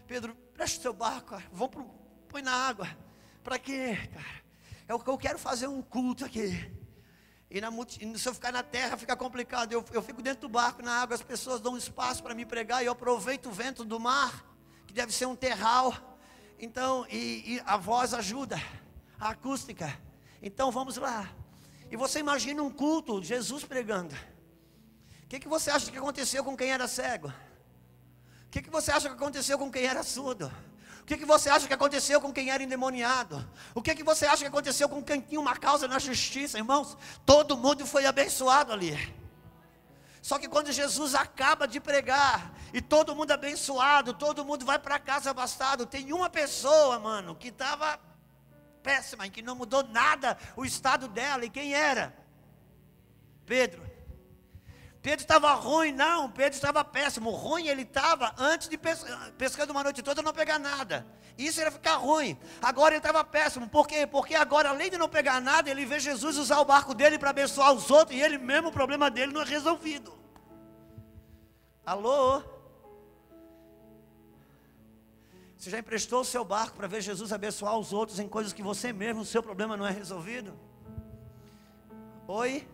Pedro, 0.06 0.34
presta 0.54 0.78
o 0.78 0.82
teu 0.82 0.92
barco, 0.92 1.40
vamos 1.52 1.74
pro, 1.74 1.84
põe 2.28 2.42
na 2.42 2.52
água. 2.52 2.88
Para 3.42 3.58
quê, 3.58 3.96
cara? 4.12 4.42
É 4.86 4.94
o 4.94 4.98
que 4.98 5.10
eu 5.10 5.18
quero 5.18 5.38
fazer 5.38 5.66
um 5.66 5.82
culto 5.82 6.24
aqui. 6.24 6.77
E, 7.50 7.60
na, 7.60 7.70
se 8.16 8.28
eu 8.28 8.34
ficar 8.34 8.52
na 8.52 8.62
terra 8.62 8.96
fica 8.96 9.16
complicado. 9.16 9.72
Eu, 9.72 9.84
eu 9.92 10.02
fico 10.02 10.20
dentro 10.20 10.42
do 10.42 10.48
barco, 10.48 10.82
na 10.82 11.02
água, 11.02 11.14
as 11.14 11.22
pessoas 11.22 11.60
dão 11.60 11.76
espaço 11.76 12.22
para 12.22 12.34
me 12.34 12.44
pregar 12.44 12.82
e 12.82 12.86
eu 12.86 12.92
aproveito 12.92 13.46
o 13.46 13.52
vento 13.52 13.84
do 13.84 13.98
mar, 13.98 14.44
que 14.86 14.92
deve 14.92 15.12
ser 15.12 15.26
um 15.26 15.34
terral. 15.34 15.94
Então, 16.58 17.06
e, 17.08 17.54
e 17.54 17.62
a 17.64 17.76
voz 17.76 18.12
ajuda, 18.12 18.60
a 19.18 19.30
acústica. 19.30 19.98
Então 20.42 20.70
vamos 20.70 20.96
lá. 20.96 21.30
E 21.90 21.96
você 21.96 22.18
imagina 22.20 22.62
um 22.62 22.70
culto, 22.70 23.22
Jesus 23.22 23.64
pregando. 23.64 24.14
O 25.24 25.28
que, 25.28 25.40
que 25.40 25.48
você 25.48 25.70
acha 25.70 25.90
que 25.90 25.98
aconteceu 25.98 26.44
com 26.44 26.56
quem 26.56 26.70
era 26.70 26.86
cego? 26.86 27.28
O 27.28 28.50
que, 28.50 28.62
que 28.62 28.70
você 28.70 28.90
acha 28.90 29.08
que 29.08 29.14
aconteceu 29.14 29.58
com 29.58 29.70
quem 29.70 29.84
era 29.84 30.02
surdo? 30.02 30.50
Que, 31.08 31.16
que 31.16 31.24
você 31.24 31.48
acha 31.48 31.66
que 31.66 31.72
aconteceu 31.72 32.20
com 32.20 32.30
quem 32.30 32.50
era 32.50 32.62
endemoniado? 32.62 33.48
O 33.74 33.80
que, 33.80 33.94
que 33.94 34.02
você 34.02 34.26
acha 34.26 34.42
que 34.42 34.48
aconteceu 34.48 34.86
com 34.90 35.02
quem 35.02 35.22
tinha 35.22 35.40
uma 35.40 35.56
causa 35.56 35.88
na 35.88 35.98
justiça, 35.98 36.58
irmãos? 36.58 36.98
Todo 37.24 37.56
mundo 37.56 37.86
foi 37.86 38.04
abençoado 38.04 38.74
ali. 38.74 38.94
Só 40.20 40.38
que 40.38 40.46
quando 40.46 40.70
Jesus 40.70 41.14
acaba 41.14 41.66
de 41.66 41.80
pregar 41.80 42.52
e 42.74 42.82
todo 42.82 43.16
mundo 43.16 43.30
abençoado, 43.30 44.12
todo 44.12 44.44
mundo 44.44 44.66
vai 44.66 44.78
para 44.78 44.98
casa 44.98 45.30
abastado, 45.30 45.86
tem 45.86 46.12
uma 46.12 46.28
pessoa, 46.28 46.98
mano, 46.98 47.34
que 47.34 47.48
estava 47.48 47.98
péssima, 48.82 49.26
que 49.30 49.40
não 49.40 49.54
mudou 49.54 49.82
nada 49.84 50.36
o 50.56 50.64
estado 50.66 51.08
dela, 51.08 51.42
e 51.46 51.48
quem 51.48 51.72
era? 51.72 52.14
Pedro. 53.46 53.87
Pedro 55.00 55.20
estava 55.20 55.54
ruim, 55.54 55.92
não, 55.92 56.30
Pedro 56.30 56.54
estava 56.54 56.84
péssimo. 56.84 57.30
Ruim 57.30 57.68
ele 57.68 57.82
estava 57.82 58.34
antes 58.36 58.68
de 58.68 58.78
pescando 59.36 59.72
uma 59.72 59.82
noite 59.82 60.02
toda 60.02 60.22
não 60.22 60.32
pegar 60.32 60.58
nada. 60.58 61.06
Isso 61.36 61.60
ia 61.60 61.70
ficar 61.70 61.96
ruim. 61.96 62.36
Agora 62.60 62.94
ele 62.94 62.98
estava 62.98 63.22
péssimo. 63.22 63.68
Por 63.68 63.86
quê? 63.86 64.06
Porque 64.06 64.34
agora, 64.34 64.70
além 64.70 64.90
de 64.90 64.98
não 64.98 65.08
pegar 65.08 65.40
nada, 65.40 65.70
ele 65.70 65.86
vê 65.86 66.00
Jesus 66.00 66.36
usar 66.36 66.58
o 66.58 66.64
barco 66.64 66.94
dele 66.94 67.16
para 67.16 67.30
abençoar 67.30 67.72
os 67.72 67.90
outros 67.90 68.18
e 68.18 68.20
ele 68.20 68.38
mesmo, 68.38 68.68
o 68.68 68.72
problema 68.72 69.08
dele 69.08 69.32
não 69.32 69.42
é 69.42 69.44
resolvido. 69.44 70.18
Alô? 71.86 72.42
Você 75.56 75.70
já 75.70 75.78
emprestou 75.78 76.22
o 76.22 76.24
seu 76.24 76.44
barco 76.44 76.76
para 76.76 76.88
ver 76.88 77.00
Jesus 77.00 77.32
abençoar 77.32 77.78
os 77.78 77.92
outros 77.92 78.18
em 78.18 78.28
coisas 78.28 78.52
que 78.52 78.62
você 78.62 78.92
mesmo, 78.92 79.22
o 79.22 79.24
seu 79.24 79.42
problema 79.42 79.76
não 79.76 79.86
é 79.86 79.90
resolvido? 79.92 80.58
Oi? 82.26 82.66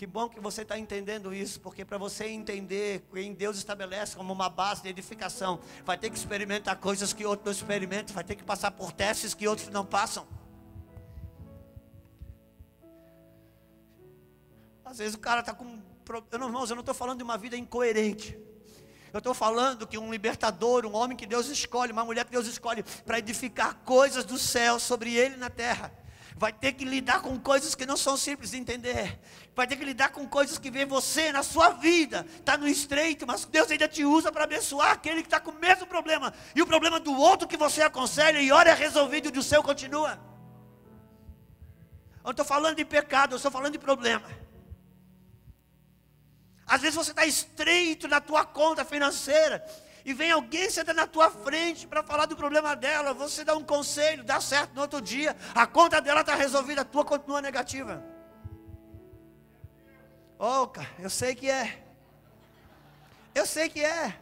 Que 0.00 0.06
bom 0.06 0.30
que 0.30 0.40
você 0.40 0.62
está 0.62 0.78
entendendo 0.78 1.30
isso, 1.34 1.60
porque 1.60 1.84
para 1.84 1.98
você 1.98 2.24
entender 2.24 3.06
quem 3.12 3.34
Deus 3.34 3.58
estabelece 3.58 4.16
como 4.16 4.32
uma 4.32 4.48
base 4.48 4.82
de 4.82 4.88
edificação, 4.88 5.60
vai 5.84 5.98
ter 5.98 6.08
que 6.08 6.16
experimentar 6.16 6.76
coisas 6.76 7.12
que 7.12 7.26
outros 7.26 7.44
não 7.44 7.52
experimentam, 7.52 8.14
vai 8.14 8.24
ter 8.24 8.34
que 8.34 8.42
passar 8.42 8.70
por 8.70 8.92
testes 8.92 9.34
que 9.34 9.46
outros 9.46 9.68
não 9.68 9.84
passam. 9.84 10.26
Às 14.82 14.96
vezes 14.96 15.16
o 15.16 15.18
cara 15.18 15.40
está 15.40 15.52
com. 15.52 15.78
Irmãos, 16.32 16.70
eu 16.70 16.76
não 16.76 16.80
estou 16.80 16.94
falando 16.94 17.18
de 17.18 17.24
uma 17.24 17.36
vida 17.36 17.54
incoerente. 17.54 18.38
Eu 19.12 19.18
estou 19.18 19.34
falando 19.34 19.86
que 19.86 19.98
um 19.98 20.10
libertador, 20.10 20.86
um 20.86 20.94
homem 20.94 21.14
que 21.14 21.26
Deus 21.26 21.48
escolhe, 21.48 21.92
uma 21.92 22.06
mulher 22.06 22.24
que 22.24 22.30
Deus 22.30 22.46
escolhe 22.46 22.82
para 23.04 23.18
edificar 23.18 23.74
coisas 23.84 24.24
do 24.24 24.38
céu 24.38 24.78
sobre 24.78 25.14
ele 25.14 25.36
na 25.36 25.50
terra 25.50 25.99
vai 26.36 26.52
ter 26.52 26.72
que 26.72 26.84
lidar 26.84 27.20
com 27.20 27.38
coisas 27.38 27.74
que 27.74 27.86
não 27.86 27.96
são 27.96 28.16
simples 28.16 28.50
de 28.50 28.56
entender, 28.56 29.18
vai 29.54 29.66
ter 29.66 29.76
que 29.76 29.84
lidar 29.84 30.10
com 30.10 30.26
coisas 30.26 30.58
que 30.58 30.70
vê 30.70 30.84
você 30.84 31.32
na 31.32 31.42
sua 31.42 31.70
vida, 31.70 32.26
está 32.38 32.56
no 32.56 32.68
estreito, 32.68 33.26
mas 33.26 33.44
Deus 33.44 33.70
ainda 33.70 33.88
te 33.88 34.04
usa 34.04 34.30
para 34.32 34.44
abençoar 34.44 34.92
aquele 34.92 35.22
que 35.22 35.26
está 35.26 35.40
com 35.40 35.50
o 35.50 35.58
mesmo 35.58 35.86
problema, 35.86 36.32
e 36.54 36.62
o 36.62 36.66
problema 36.66 36.98
do 36.98 37.14
outro 37.14 37.48
que 37.48 37.56
você 37.56 37.82
aconselha 37.82 38.40
e 38.40 38.52
ora 38.52 38.70
é 38.70 38.74
resolvido 38.74 39.34
e 39.34 39.38
o 39.38 39.42
seu 39.42 39.62
continua. 39.62 40.18
Eu 42.18 42.24
não 42.24 42.30
estou 42.32 42.44
falando 42.44 42.76
de 42.76 42.84
pecado, 42.84 43.32
eu 43.32 43.36
estou 43.36 43.50
falando 43.50 43.72
de 43.72 43.78
problema. 43.78 44.28
Às 46.66 46.82
vezes 46.82 46.94
você 46.94 47.10
está 47.10 47.26
estreito 47.26 48.06
na 48.06 48.20
tua 48.20 48.44
conta 48.44 48.84
financeira, 48.84 49.64
e 50.04 50.12
vem 50.12 50.30
alguém 50.30 50.70
sentar 50.70 50.94
na 50.94 51.06
tua 51.06 51.30
frente 51.30 51.86
para 51.86 52.02
falar 52.02 52.26
do 52.26 52.36
problema 52.36 52.74
dela, 52.74 53.12
você 53.12 53.44
dá 53.44 53.54
um 53.54 53.64
conselho, 53.64 54.24
dá 54.24 54.40
certo 54.40 54.74
no 54.74 54.82
outro 54.82 55.00
dia, 55.00 55.36
a 55.54 55.66
conta 55.66 56.00
dela 56.00 56.20
está 56.20 56.34
resolvida, 56.34 56.82
a 56.82 56.84
tua 56.84 57.04
continua 57.04 57.40
negativa. 57.42 58.02
Oh, 60.38 60.66
cara, 60.66 60.88
eu 60.98 61.10
sei 61.10 61.34
que 61.34 61.50
é. 61.50 61.84
Eu 63.34 63.44
sei 63.44 63.68
que 63.68 63.84
é. 63.84 64.18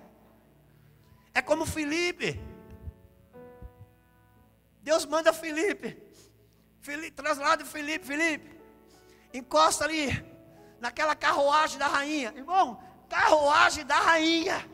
É 1.32 1.40
como 1.40 1.64
Felipe. 1.64 2.40
Deus 4.82 5.04
manda 5.06 5.32
Felipe. 5.32 5.97
Felipe 6.80 7.12
traslada 7.12 7.64
Felipe, 7.64 8.04
Felipe. 8.04 8.58
Encosta 9.32 9.85
ali 9.85 10.08
naquela 10.80 11.14
carruagem 11.14 11.78
da 11.78 11.87
rainha. 11.87 12.32
Irmão, 12.35 12.82
carruagem 13.08 13.85
da 13.85 13.97
rainha. 13.97 14.68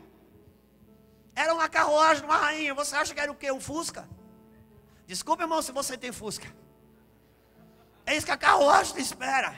Era 1.35 1.53
uma 1.53 1.69
carruagem 1.69 2.25
uma 2.25 2.37
rainha. 2.37 2.75
Você 2.75 2.95
acha 2.95 3.15
que 3.15 3.21
era 3.21 3.31
o 3.31 3.35
quê? 3.35 3.51
Um 3.51 3.61
Fusca? 3.61 4.09
Desculpe, 5.07 5.43
irmão, 5.43 5.61
se 5.61 5.73
você 5.73 5.97
tem 5.97 6.13
Fusca. 6.13 6.47
É 8.07 8.17
isso 8.17 8.27
que 8.27 8.33
a 8.33 8.37
carruagem 8.37 8.95
te 8.95 9.01
espera. 9.01 9.55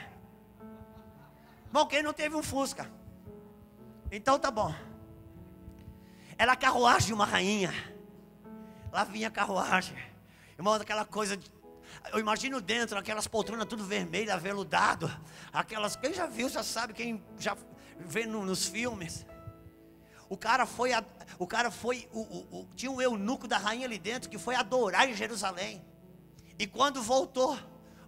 Bom, 1.71 1.85
quem 1.85 2.01
não 2.01 2.13
teve 2.13 2.35
um 2.35 2.43
Fusca? 2.43 2.89
Então 4.11 4.39
tá 4.39 4.49
bom. 4.49 4.73
Era 6.37 6.53
a 6.53 6.55
carruagem 6.55 7.07
de 7.07 7.13
uma 7.13 7.25
rainha. 7.25 7.73
Lá 8.91 9.03
vinha 9.03 9.27
a 9.27 9.31
carruagem. 9.31 9.97
Irmão, 10.57 10.73
aquela 10.73 11.05
coisa. 11.05 11.35
De, 11.35 11.51
eu 12.11 12.19
imagino 12.19 12.61
dentro, 12.61 12.97
aquelas 12.97 13.27
poltronas 13.27 13.67
tudo 13.67 13.83
vermelha, 13.83 14.33
aveludado. 14.33 15.11
Aquelas. 15.51 15.95
Quem 15.95 16.13
já 16.13 16.25
viu, 16.25 16.47
já 16.47 16.63
sabe, 16.63 16.93
quem 16.93 17.23
já 17.37 17.55
vê 17.99 18.25
no, 18.25 18.45
nos 18.45 18.65
filmes. 18.65 19.25
O 20.29 20.35
cara 20.35 20.65
foi, 20.65 20.91
o 21.39 21.47
cara 21.47 21.71
foi, 21.71 22.07
o, 22.11 22.19
o, 22.19 22.59
o, 22.59 22.67
tinha 22.75 22.91
um 22.91 23.01
eunuco 23.01 23.47
da 23.47 23.57
rainha 23.57 23.85
ali 23.85 23.97
dentro 23.97 24.29
que 24.29 24.37
foi 24.37 24.55
adorar 24.55 25.09
em 25.09 25.13
Jerusalém. 25.13 25.83
E 26.59 26.67
quando 26.67 27.01
voltou, 27.01 27.57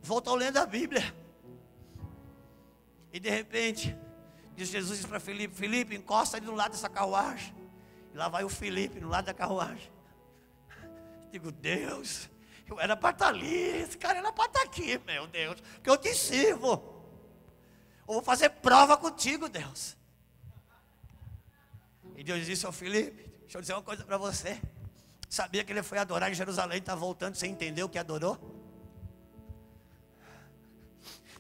voltou 0.02 0.36
lendo 0.36 0.58
a 0.58 0.66
Bíblia. 0.66 1.16
E 3.14 3.20
de 3.20 3.30
repente, 3.30 3.96
diz 4.56 4.70
Jesus 4.70 5.06
para 5.06 5.20
Felipe: 5.20 5.56
Felipe, 5.56 5.96
encosta 5.96 6.38
ali 6.38 6.46
do 6.46 6.54
lado 6.54 6.72
dessa 6.72 6.90
carruagem. 6.90 7.56
E 8.14 8.18
lá 8.18 8.28
vai 8.28 8.44
o 8.44 8.50
Felipe 8.50 9.00
no 9.00 9.08
lado 9.08 9.26
da 9.26 9.34
carruagem. 9.34 9.92
Digo, 11.32 11.52
Deus, 11.52 12.30
eu 12.68 12.80
era 12.80 12.98
para 12.98 13.12
estar 13.12 13.26
tá 13.26 13.32
ali, 13.32 13.82
esse 13.82 13.98
cara 13.98 14.20
era 14.20 14.32
para 14.32 14.46
estar 14.46 14.60
tá 14.60 14.66
aqui, 14.66 15.00
meu 15.06 15.28
Deus, 15.28 15.62
porque 15.62 15.90
eu 15.90 15.98
te 15.98 16.14
sirvo. 16.14 17.00
Eu 18.08 18.16
vou 18.16 18.24
fazer 18.24 18.50
prova 18.50 18.98
contigo, 18.98 19.48
Deus. 19.48 19.96
E 22.20 22.24
Deus 22.24 22.46
disse 22.46 22.66
ao 22.66 22.74
Felipe: 22.74 23.32
Deixa 23.44 23.58
eu 23.58 23.62
dizer 23.62 23.74
uma 23.74 23.82
coisa 23.82 24.04
para 24.04 24.18
você. 24.18 24.60
Sabia 25.30 25.64
que 25.64 25.72
ele 25.72 25.82
foi 25.82 25.98
adorar 26.00 26.30
em 26.30 26.34
Jerusalém 26.34 26.76
e 26.76 26.80
está 26.80 26.94
voltando 26.94 27.36
sem 27.36 27.50
entender 27.50 27.82
o 27.82 27.88
que 27.88 27.98
adorou? 27.98 28.38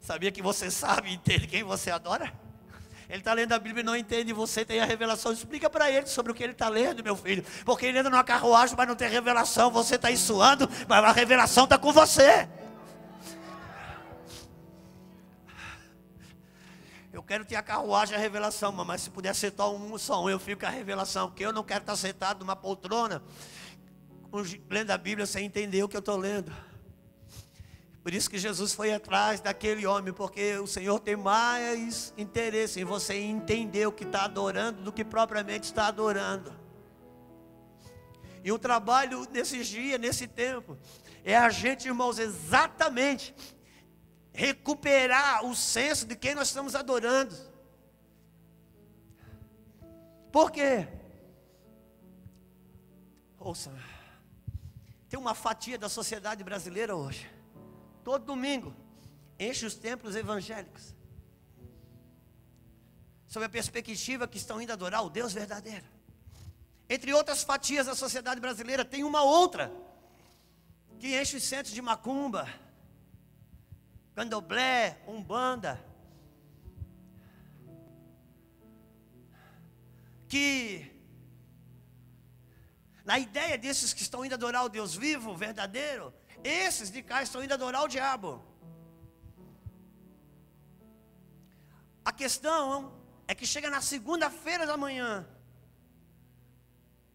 Sabia 0.02 0.32
que 0.32 0.42
você 0.42 0.72
sabe 0.72 1.12
entende 1.12 1.48
quem 1.48 1.64
você 1.64 1.92
adora? 1.92 2.32
Ele 3.10 3.18
está 3.18 3.34
lendo 3.34 3.52
a 3.52 3.60
Bíblia 3.60 3.82
e 3.82 3.86
não 3.86 3.94
entende, 3.94 4.32
você 4.32 4.64
tem 4.64 4.80
a 4.80 4.86
revelação. 4.86 5.34
Explica 5.34 5.70
para 5.70 5.92
ele 5.92 6.08
sobre 6.08 6.32
o 6.32 6.36
que 6.36 6.44
ele 6.44 6.54
está 6.54 6.70
lendo, 6.70 7.04
meu 7.04 7.18
filho. 7.18 7.44
Porque 7.66 7.86
ele 7.86 8.00
anda 8.00 8.10
numa 8.10 8.24
carruagem, 8.24 8.74
mas 8.78 8.88
não 8.88 8.96
tem 8.96 9.10
revelação. 9.10 9.70
Você 9.72 9.96
está 9.96 10.08
aí 10.08 10.16
suando, 10.16 10.70
mas 10.88 11.04
a 11.04 11.12
revelação 11.12 11.66
está 11.66 11.78
com 11.78 11.92
você. 11.92 12.48
Quero 17.30 17.46
ter 17.46 17.58
a 17.58 17.62
carruagem 17.62 18.16
a 18.16 18.20
revelação, 18.20 18.72
mas 18.72 19.02
se 19.02 19.12
puder 19.12 19.36
só 19.36 19.76
um, 19.76 19.96
só 20.00 20.24
um, 20.24 20.32
eu 20.32 20.40
fico 20.40 20.62
com 20.62 20.66
a 20.66 20.70
revelação, 20.72 21.28
porque 21.28 21.46
eu 21.46 21.54
não 21.54 21.64
quero 21.64 21.82
estar 21.82 21.96
sentado 21.96 22.40
numa 22.40 22.56
poltrona, 22.56 23.22
lendo 24.68 24.90
a 24.90 24.98
Bíblia 24.98 25.28
sem 25.28 25.46
entender 25.46 25.84
o 25.84 25.88
que 25.88 25.96
eu 25.96 26.00
estou 26.00 26.18
lendo. 26.18 26.52
Por 28.02 28.16
isso 28.16 28.28
que 28.28 28.40
Jesus 28.40 28.74
foi 28.74 28.92
atrás 28.92 29.42
daquele 29.42 29.86
homem, 29.86 30.12
porque 30.12 30.58
o 30.58 30.66
Senhor 30.66 31.00
tem 31.00 31.16
mais 31.16 32.12
interesse 32.18 32.82
em 32.82 32.84
você 32.84 33.14
entender 33.14 33.86
o 33.86 33.92
que 33.92 34.06
está 34.06 34.24
adorando 34.24 34.82
do 34.82 34.92
que 34.92 35.06
propriamente 35.06 35.66
está 35.66 35.86
adorando. 35.86 36.52
E 38.44 38.52
o 38.52 38.58
trabalho 38.58 39.28
nesses 39.32 39.68
dias, 39.68 40.00
nesse 40.00 40.26
tempo, 40.26 40.80
é 41.24 41.38
a 41.38 41.52
gente, 41.52 41.88
irmãos, 41.88 42.18
exatamente 42.18 43.36
recuperar 44.40 45.44
o 45.44 45.54
senso 45.54 46.06
de 46.06 46.16
quem 46.16 46.34
nós 46.34 46.48
estamos 46.48 46.74
adorando. 46.74 47.36
Por 50.32 50.50
quê? 50.50 50.88
Ouça, 53.38 53.70
tem 55.10 55.20
uma 55.20 55.36
fatia 55.36 55.78
da 55.78 55.90
sociedade 55.90 56.42
brasileira 56.42 56.96
hoje, 56.96 57.30
todo 58.02 58.24
domingo, 58.24 58.74
enche 59.38 59.66
os 59.66 59.76
templos 59.76 60.16
evangélicos, 60.16 60.96
sob 63.28 63.46
a 63.46 63.50
perspectiva 63.50 64.26
que 64.26 64.38
estão 64.38 64.62
indo 64.62 64.72
adorar 64.72 65.04
o 65.04 65.10
Deus 65.10 65.34
verdadeiro. 65.34 65.86
Entre 66.90 67.14
outras 67.14 67.44
fatias 67.44 67.88
da 67.88 67.96
sociedade 67.96 68.40
brasileira, 68.40 68.86
tem 68.86 69.04
uma 69.04 69.22
outra, 69.22 69.70
que 70.98 71.20
enche 71.20 71.36
os 71.36 71.44
centros 71.44 71.74
de 71.74 71.82
macumba, 71.82 72.48
candomblé, 74.16 75.02
umbanda, 75.08 75.74
que 80.28 80.92
na 83.04 83.18
ideia 83.18 83.58
desses 83.58 83.92
que 83.94 84.04
estão 84.04 84.24
indo 84.24 84.36
adorar 84.36 84.64
o 84.66 84.70
Deus 84.70 84.96
vivo, 84.96 85.36
verdadeiro, 85.36 86.14
esses 86.44 86.92
de 86.92 87.02
cá 87.02 87.24
estão 87.24 87.44
indo 87.44 87.54
adorar 87.54 87.84
o 87.84 87.88
diabo. 87.88 88.32
A 92.06 92.12
questão 92.12 92.94
é 93.28 93.34
que 93.34 93.46
chega 93.46 93.70
na 93.70 93.82
segunda-feira 93.82 94.66
da 94.66 94.78
manhã, 94.78 95.28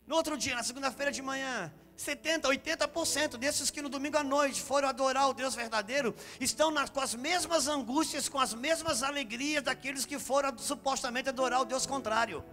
no 0.07 0.17
outro 0.17 0.37
dia, 0.37 0.55
na 0.55 0.63
segunda-feira 0.63 1.11
de 1.11 1.23
manhã, 1.23 1.73
70, 1.97 2.49
80% 2.49 3.37
desses 3.37 3.71
que 3.71 3.81
no 3.81 3.89
domingo 3.89 4.17
à 4.17 4.25
noite 4.25 4.61
foram 4.61 4.89
adorar 4.89 5.29
o 5.29 5.35
Deus 5.35 5.55
verdadeiro 5.55 6.15
estão 6.41 6.71
nas, 6.71 6.91
com 6.91 7.01
as 7.01 7.15
mesmas 7.15 7.69
angústias, 7.69 8.29
com 8.29 8.39
as 8.39 8.53
mesmas 8.53 9.03
alegrias 9.03 9.63
daqueles 9.63 10.05
que 10.05 10.19
foram 10.19 10.57
supostamente 10.59 11.29
adorar 11.29 11.61
o 11.61 11.65
Deus 11.65 11.87
contrário. 11.87 12.45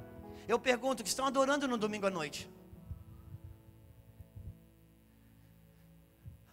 Eu 0.47 0.59
pergunto: 0.59 1.03
que 1.03 1.09
estão 1.09 1.25
adorando 1.25 1.67
no 1.67 1.77
domingo 1.77 2.05
à 2.05 2.09
noite? 2.09 2.49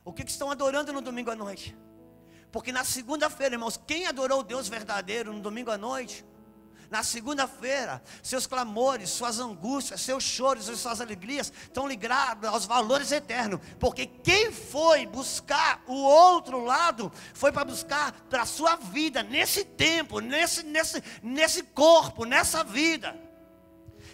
O 0.05 0.13
que, 0.13 0.25
que 0.25 0.31
estão 0.31 0.51
adorando 0.51 0.91
no 0.91 1.03
domingo 1.03 1.31
à 1.31 1.37
noite? 1.37 1.77
Porque 2.51 2.73
na 2.73 2.83
segunda-feira, 2.83 3.55
irmãos, 3.55 3.79
quem 3.87 4.07
adorou 4.07 4.41
o 4.41 4.43
Deus 4.43 4.67
verdadeiro 4.67 5.35
no 5.35 5.41
domingo 5.41 5.71
à 5.71 5.77
noite, 5.77 6.25
Na 6.91 7.03
segunda-feira, 7.03 8.03
seus 8.23 8.47
clamores, 8.47 9.11
suas 9.11 9.39
angústias, 9.39 10.01
seus 10.01 10.25
choros 10.25 10.69
e 10.69 10.77
suas 10.77 11.01
alegrias 11.01 11.53
estão 11.63 11.87
ligados 11.87 12.49
aos 12.49 12.65
valores 12.65 13.13
eternos. 13.13 13.61
Porque 13.79 14.07
quem 14.07 14.51
foi 14.51 15.05
buscar 15.05 15.83
o 15.87 15.95
outro 15.95 16.65
lado 16.65 17.13
foi 17.35 17.53
para 17.53 17.65
buscar 17.65 18.13
para 18.31 18.43
a 18.43 18.47
sua 18.47 18.77
vida, 18.77 19.23
nesse 19.23 19.65
tempo, 19.65 20.21
nesse, 20.21 20.63
nesse, 20.63 21.03
nesse 21.23 21.63
corpo, 21.63 22.25
nessa 22.25 22.65
vida. 22.65 23.28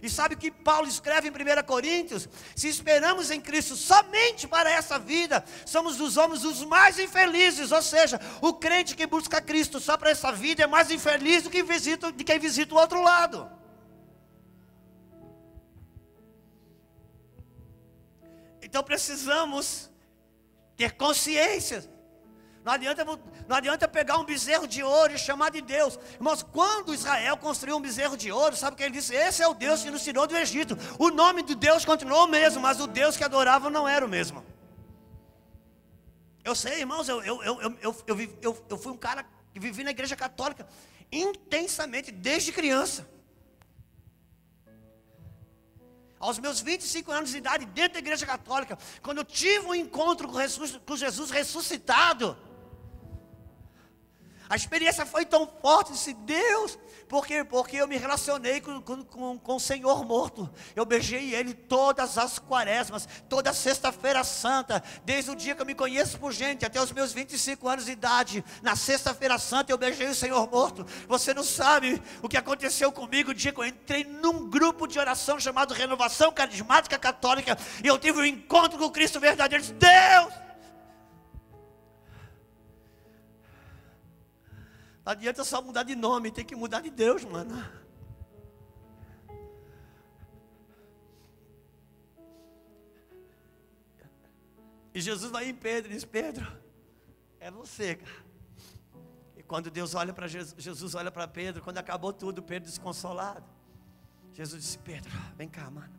E 0.05 0.11
sabe 0.11 0.35
o 0.35 0.39
que 0.39 0.51
Paulo 0.51 0.87
escreve 0.87 1.29
em 1.29 1.31
1 1.31 1.65
Coríntios? 1.65 2.29
Se 2.55 2.69
esperamos 2.69 3.31
em 3.31 3.41
Cristo 3.41 3.75
somente 3.75 4.47
para 4.47 4.71
essa 4.71 4.99
vida, 4.99 5.43
somos 5.65 5.99
os 5.99 6.19
homens 6.19 6.45
os 6.45 6.63
mais 6.63 6.99
infelizes. 6.99 7.73
Ou 7.73 7.81
seja, 7.81 8.21
o 8.43 8.53
crente 8.53 8.95
que 8.95 9.07
busca 9.07 9.41
Cristo 9.41 9.81
só 9.81 9.97
para 9.97 10.11
essa 10.11 10.31
vida 10.31 10.63
é 10.63 10.67
mais 10.67 10.91
infeliz 10.91 11.45
do 11.45 11.49
que 11.49 11.63
visita, 11.63 12.13
de 12.13 12.23
quem 12.23 12.39
visita 12.39 12.75
o 12.75 12.79
outro 12.79 13.01
lado. 13.03 13.51
Então 18.61 18.83
precisamos 18.83 19.91
ter 20.77 20.93
consciência 20.97 21.91
não 22.65 22.73
adianta, 22.73 23.05
não 23.05 23.57
adianta 23.57 23.87
pegar 23.87 24.17
um 24.17 24.25
bezerro 24.25 24.67
de 24.67 24.83
ouro 24.83 25.13
e 25.13 25.19
chamar 25.19 25.51
de 25.51 25.61
Deus. 25.61 25.99
Irmãos, 26.15 26.43
quando 26.43 26.95
Israel 26.95 27.37
construiu 27.37 27.77
um 27.77 27.81
bezerro 27.81 28.17
de 28.17 28.33
ouro, 28.33 28.57
sabe 28.57 28.73
o 28.73 28.77
que 28.79 28.83
ele 28.83 28.95
disse? 28.95 29.15
Esse 29.15 29.43
é 29.43 29.47
o 29.47 29.53
Deus 29.53 29.83
que 29.83 29.91
nos 29.91 30.03
tirou 30.03 30.27
do 30.27 30.35
Egito. 30.35 30.75
O 30.99 31.11
nome 31.11 31.43
de 31.43 31.55
Deus 31.55 31.85
continuou 31.85 32.25
o 32.25 32.27
mesmo, 32.29 32.63
mas 32.63 32.81
o 32.81 32.87
Deus 32.87 33.19
que 33.19 33.25
adoravam 33.25 33.69
não 33.69 33.87
era 33.87 34.05
o 34.05 34.09
mesmo. 34.09 34.43
Eu 36.43 36.55
sei, 36.55 36.81
irmãos, 36.81 37.07
eu, 37.07 37.23
eu, 37.23 37.43
eu, 37.43 37.77
eu, 37.83 38.67
eu, 38.71 38.79
fui 38.79 38.93
um 38.93 38.97
cara 38.97 39.27
que 39.53 39.61
vivi 39.61 39.85
na 39.85 39.91
igreja 39.91 40.17
católica 40.17 40.67
intensamente 41.13 42.11
desde 42.11 42.51
criança. 42.51 43.07
aos 46.19 46.39
meus 46.39 46.59
25 46.59 47.13
anos 47.13 47.31
de 47.33 47.37
idade, 47.37 47.67
dentro 47.67 47.93
da 47.95 47.99
igreja 47.99 48.25
católica, 48.25 48.79
quando 49.03 49.19
eu 49.19 49.25
tive 49.27 49.67
um 49.67 49.75
encontro 49.75 50.27
com 50.27 50.97
Jesus 50.97 51.31
ressuscitado, 51.31 52.35
a 54.55 54.57
experiência 54.57 55.05
foi 55.05 55.27
tão 55.27 55.49
forte, 55.61 55.91
disse, 55.91 56.15
Deus, 56.15 56.79
por 57.09 57.27
quê? 57.27 57.43
Porque 57.43 57.77
eu 57.77 57.89
me 57.89 57.97
relacionei 57.97 58.61
com, 58.61 58.81
com, 58.81 59.37
com 59.37 59.57
o 59.57 59.59
Senhor 59.59 60.05
morto. 60.05 60.49
Eu 60.77 60.85
beijei 60.85 61.35
Ele 61.35 61.53
todas 61.53 62.17
as 62.17 62.39
quaresmas, 62.39 63.09
toda 63.29 63.53
sexta-feira 63.53 64.23
santa, 64.23 64.81
desde 65.05 65.33
o 65.33 65.35
dia 65.35 65.57
que 65.57 65.61
eu 65.61 65.67
me 65.67 65.75
conheço 65.75 66.21
por 66.21 66.33
gente, 66.33 66.65
até 66.65 66.81
os 66.81 66.93
meus 66.93 67.13
25 67.13 67.69
anos 67.69 67.87
de 67.87 67.91
idade. 67.91 68.45
Na 68.63 68.77
sexta-feira 68.77 69.41
santa 69.41 69.73
eu 69.73 69.77
beijei 69.77 70.07
o 70.07 70.15
Senhor 70.15 70.49
morto. 70.49 70.87
Você 71.09 71.35
não 71.35 71.43
sabe 71.43 72.01
o 72.23 72.29
que 72.29 72.37
aconteceu 72.37 72.93
comigo 72.93 73.33
o 73.33 73.35
dia 73.35 73.53
que 73.53 73.59
eu 73.59 73.67
entrei 73.67 74.05
num 74.05 74.49
grupo 74.49 74.87
de 74.87 75.01
oração 75.01 75.41
chamado 75.41 75.75
Renovação 75.75 76.31
Carismática 76.31 76.97
Católica, 76.97 77.59
e 77.83 77.89
eu 77.89 77.99
tive 77.99 78.21
um 78.21 78.25
encontro 78.25 78.79
com 78.79 78.89
Cristo 78.89 79.19
verdadeiro. 79.19 79.65
Deus! 79.65 80.44
Não 85.05 85.13
adianta 85.13 85.45
só 85.45 85.61
mudar 85.61 85.83
de 85.83 85.95
nome, 85.95 86.31
tem 86.31 86.45
que 86.45 86.57
mudar 86.57 86.81
de 86.81 86.91
Deus, 86.91 87.25
mano. 87.25 87.55
E 94.95 95.01
Jesus 95.01 95.31
vai 95.31 95.49
em 95.49 95.55
Pedro 95.55 95.91
e 95.91 95.95
diz: 95.95 96.05
Pedro, 96.05 96.47
é 97.39 97.51
você, 97.51 97.97
cara. 97.97 98.25
E 99.37 99.43
quando 99.43 99.71
Deus 99.71 99.95
olha 99.95 100.15
para 100.15 100.27
Jesus, 100.27 100.55
Jesus 100.57 100.95
olha 100.95 101.11
para 101.11 101.29
Pedro, 101.29 101.63
quando 101.63 101.79
acabou 101.79 102.13
tudo, 102.13 102.43
Pedro 102.43 102.71
desconsolado. 102.71 103.45
Jesus 104.33 104.63
disse: 104.63 104.79
Pedro, 104.79 105.11
vem 105.37 105.49
cá, 105.49 105.69
mano. 105.69 105.93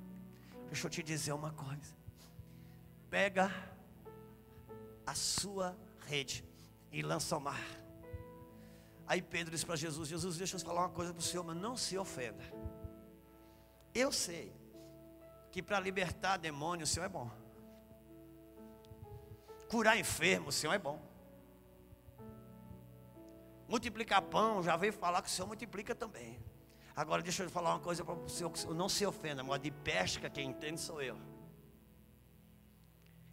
Deixa 0.67 0.87
eu 0.87 0.89
te 0.89 1.03
dizer 1.03 1.33
uma 1.33 1.51
coisa. 1.51 1.93
Pega 3.09 3.51
a 5.05 5.13
sua 5.13 5.77
rede 6.07 6.43
e 6.91 7.03
lança 7.03 7.35
ao 7.35 7.41
mar. 7.41 7.84
Aí 9.07 9.21
Pedro 9.21 9.51
disse 9.51 9.65
para 9.65 9.75
Jesus: 9.75 10.09
Jesus, 10.09 10.37
deixa 10.37 10.55
eu 10.55 10.59
falar 10.59 10.81
uma 10.81 10.89
coisa 10.89 11.13
para 11.13 11.19
o 11.19 11.23
senhor, 11.23 11.43
mas 11.43 11.55
não 11.55 11.77
se 11.77 11.97
ofenda. 11.97 12.43
Eu 13.93 14.11
sei 14.11 14.53
que 15.51 15.61
para 15.61 15.79
libertar 15.79 16.37
demônio 16.37 16.83
o 16.83 16.87
senhor 16.87 17.05
é 17.05 17.09
bom, 17.09 17.29
curar 19.69 19.97
enfermo 19.97 20.49
o 20.49 20.51
senhor 20.51 20.73
é 20.73 20.79
bom, 20.79 21.01
multiplicar 23.67 24.21
pão, 24.21 24.61
já 24.61 24.75
veio 24.75 24.91
falar 24.91 25.21
que 25.21 25.29
o 25.29 25.31
senhor 25.31 25.47
multiplica 25.47 25.95
também. 25.95 26.43
Agora 26.95 27.21
deixa 27.21 27.43
eu 27.43 27.49
falar 27.49 27.71
uma 27.71 27.79
coisa 27.79 28.03
para 28.03 28.13
o 28.13 28.29
senhor, 28.29 28.51
não 28.73 28.89
se 28.89 29.05
ofenda, 29.05 29.43
mas 29.43 29.61
de 29.61 29.71
pesca 29.71 30.29
quem 30.29 30.49
entende 30.49 30.79
sou 30.79 31.01
eu. 31.01 31.17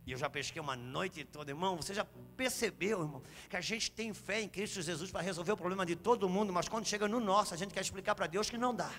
E 0.04 0.12
eu 0.12 0.18
já 0.18 0.28
pesquei 0.28 0.60
uma 0.60 0.74
noite 0.74 1.24
toda, 1.24 1.50
irmão. 1.50 1.76
Você 1.76 1.94
já 1.94 2.04
percebeu, 2.36 3.02
irmão, 3.02 3.22
que 3.48 3.56
a 3.56 3.60
gente 3.60 3.90
tem 3.90 4.12
fé 4.12 4.40
em 4.40 4.48
Cristo 4.48 4.82
Jesus 4.82 5.10
para 5.10 5.20
resolver 5.20 5.52
o 5.52 5.56
problema 5.56 5.86
de 5.86 5.94
todo 5.94 6.28
mundo, 6.28 6.52
mas 6.52 6.68
quando 6.68 6.86
chega 6.86 7.06
no 7.06 7.20
nosso, 7.20 7.54
a 7.54 7.56
gente 7.56 7.72
quer 7.72 7.80
explicar 7.80 8.14
para 8.14 8.26
Deus 8.26 8.50
que 8.50 8.58
não 8.58 8.74
dá. 8.74 8.90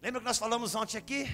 Lembra 0.00 0.20
que 0.20 0.26
nós 0.26 0.38
falamos 0.38 0.74
ontem 0.74 0.96
aqui? 0.96 1.26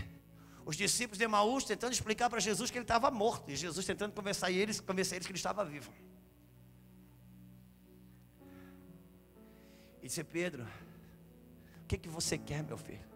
Os 0.65 0.77
discípulos 0.77 1.17
de 1.17 1.25
Emaús 1.25 1.65
tentando 1.65 1.93
explicar 1.93 2.29
para 2.29 2.41
Jesus 2.41 2.71
que 2.71 2.77
ele 2.77 2.85
estava 2.85 3.11
morto, 3.11 3.51
e 3.51 3.57
Jesus 3.57 3.87
tentando 3.87 4.13
convencer 4.13 4.51
eles, 4.51 4.81
convencer 4.81 5.17
eles 5.17 5.27
que 5.27 5.33
ele 5.33 5.39
estava 5.39 5.65
vivo. 5.65 5.91
E 10.03 10.07
disse: 10.09 10.23
Pedro, 10.25 10.67
o 11.83 11.87
que, 11.87 11.97
que 11.97 12.09
você 12.09 12.37
quer, 12.37 12.63
meu 12.63 12.77
filho? 12.77 13.08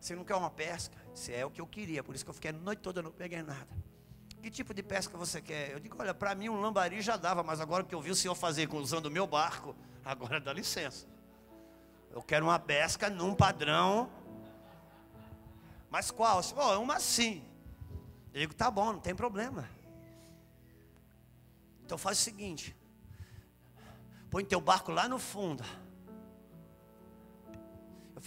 Você 0.00 0.14
não 0.14 0.24
quer 0.24 0.34
uma 0.34 0.50
pesca? 0.50 0.96
Se 1.14 1.32
é 1.32 1.44
o 1.44 1.50
que 1.50 1.60
eu 1.60 1.66
queria, 1.66 2.02
por 2.02 2.14
isso 2.14 2.24
que 2.24 2.30
eu 2.30 2.34
fiquei 2.34 2.50
a 2.50 2.54
noite 2.54 2.80
toda, 2.80 3.02
não 3.02 3.10
peguei 3.10 3.42
nada. 3.42 3.68
Que 4.42 4.50
tipo 4.50 4.72
de 4.72 4.82
pesca 4.82 5.16
você 5.16 5.40
quer? 5.40 5.72
Eu 5.72 5.80
digo, 5.80 5.96
olha, 5.98 6.14
para 6.14 6.34
mim 6.34 6.48
um 6.48 6.60
lambari 6.60 7.00
já 7.00 7.16
dava, 7.16 7.42
mas 7.42 7.60
agora 7.60 7.82
que 7.82 7.94
eu 7.94 8.00
vi 8.00 8.10
o 8.10 8.14
senhor 8.14 8.34
fazer 8.34 8.72
usando 8.72 9.06
o 9.06 9.10
meu 9.10 9.26
barco, 9.26 9.74
agora 10.04 10.40
dá 10.40 10.52
licença. 10.52 11.06
Eu 12.10 12.22
quero 12.22 12.46
uma 12.46 12.58
pesca 12.58 13.10
num 13.10 13.34
padrão. 13.34 14.10
Mas 15.90 16.10
qual? 16.10 16.40
Oh, 16.56 16.80
uma 16.80 17.00
sim. 17.00 17.42
Eu 18.32 18.40
digo, 18.40 18.54
tá 18.54 18.70
bom, 18.70 18.92
não 18.92 19.00
tem 19.00 19.14
problema. 19.14 19.68
Então 21.84 21.96
faz 21.96 22.18
o 22.18 22.22
seguinte: 22.22 22.76
põe 24.30 24.44
teu 24.44 24.60
barco 24.60 24.92
lá 24.92 25.08
no 25.08 25.18
fundo 25.18 25.64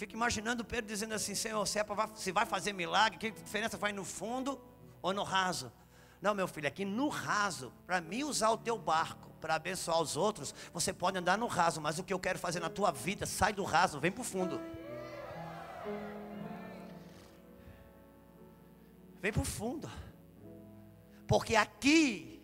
fico 0.00 0.14
imaginando 0.14 0.64
Pedro 0.64 0.86
dizendo 0.86 1.12
assim: 1.12 1.34
Senhor, 1.34 1.64
se, 1.66 1.78
é 1.78 1.84
se 2.14 2.32
vai 2.32 2.46
fazer 2.46 2.72
milagre, 2.72 3.18
que 3.18 3.30
diferença 3.30 3.76
vai 3.76 3.92
no 3.92 4.02
fundo 4.02 4.58
ou 5.02 5.12
no 5.12 5.22
raso? 5.22 5.70
Não, 6.22 6.34
meu 6.34 6.48
filho, 6.48 6.66
aqui 6.66 6.86
no 6.86 7.08
raso, 7.08 7.70
para 7.86 8.00
mim 8.00 8.24
usar 8.24 8.48
o 8.50 8.56
teu 8.56 8.78
barco 8.78 9.30
para 9.42 9.54
abençoar 9.56 10.00
os 10.00 10.16
outros, 10.16 10.54
você 10.72 10.90
pode 10.90 11.18
andar 11.18 11.36
no 11.36 11.46
raso, 11.46 11.82
mas 11.82 11.98
o 11.98 12.04
que 12.04 12.14
eu 12.14 12.18
quero 12.18 12.38
fazer 12.38 12.60
na 12.60 12.70
tua 12.70 12.90
vida, 12.90 13.26
sai 13.26 13.52
do 13.52 13.62
raso, 13.62 14.00
vem 14.00 14.10
para 14.10 14.22
o 14.22 14.24
fundo. 14.24 14.58
Vem 19.20 19.32
para 19.32 19.42
o 19.42 19.44
fundo. 19.44 19.90
Porque 21.26 21.56
aqui, 21.56 22.42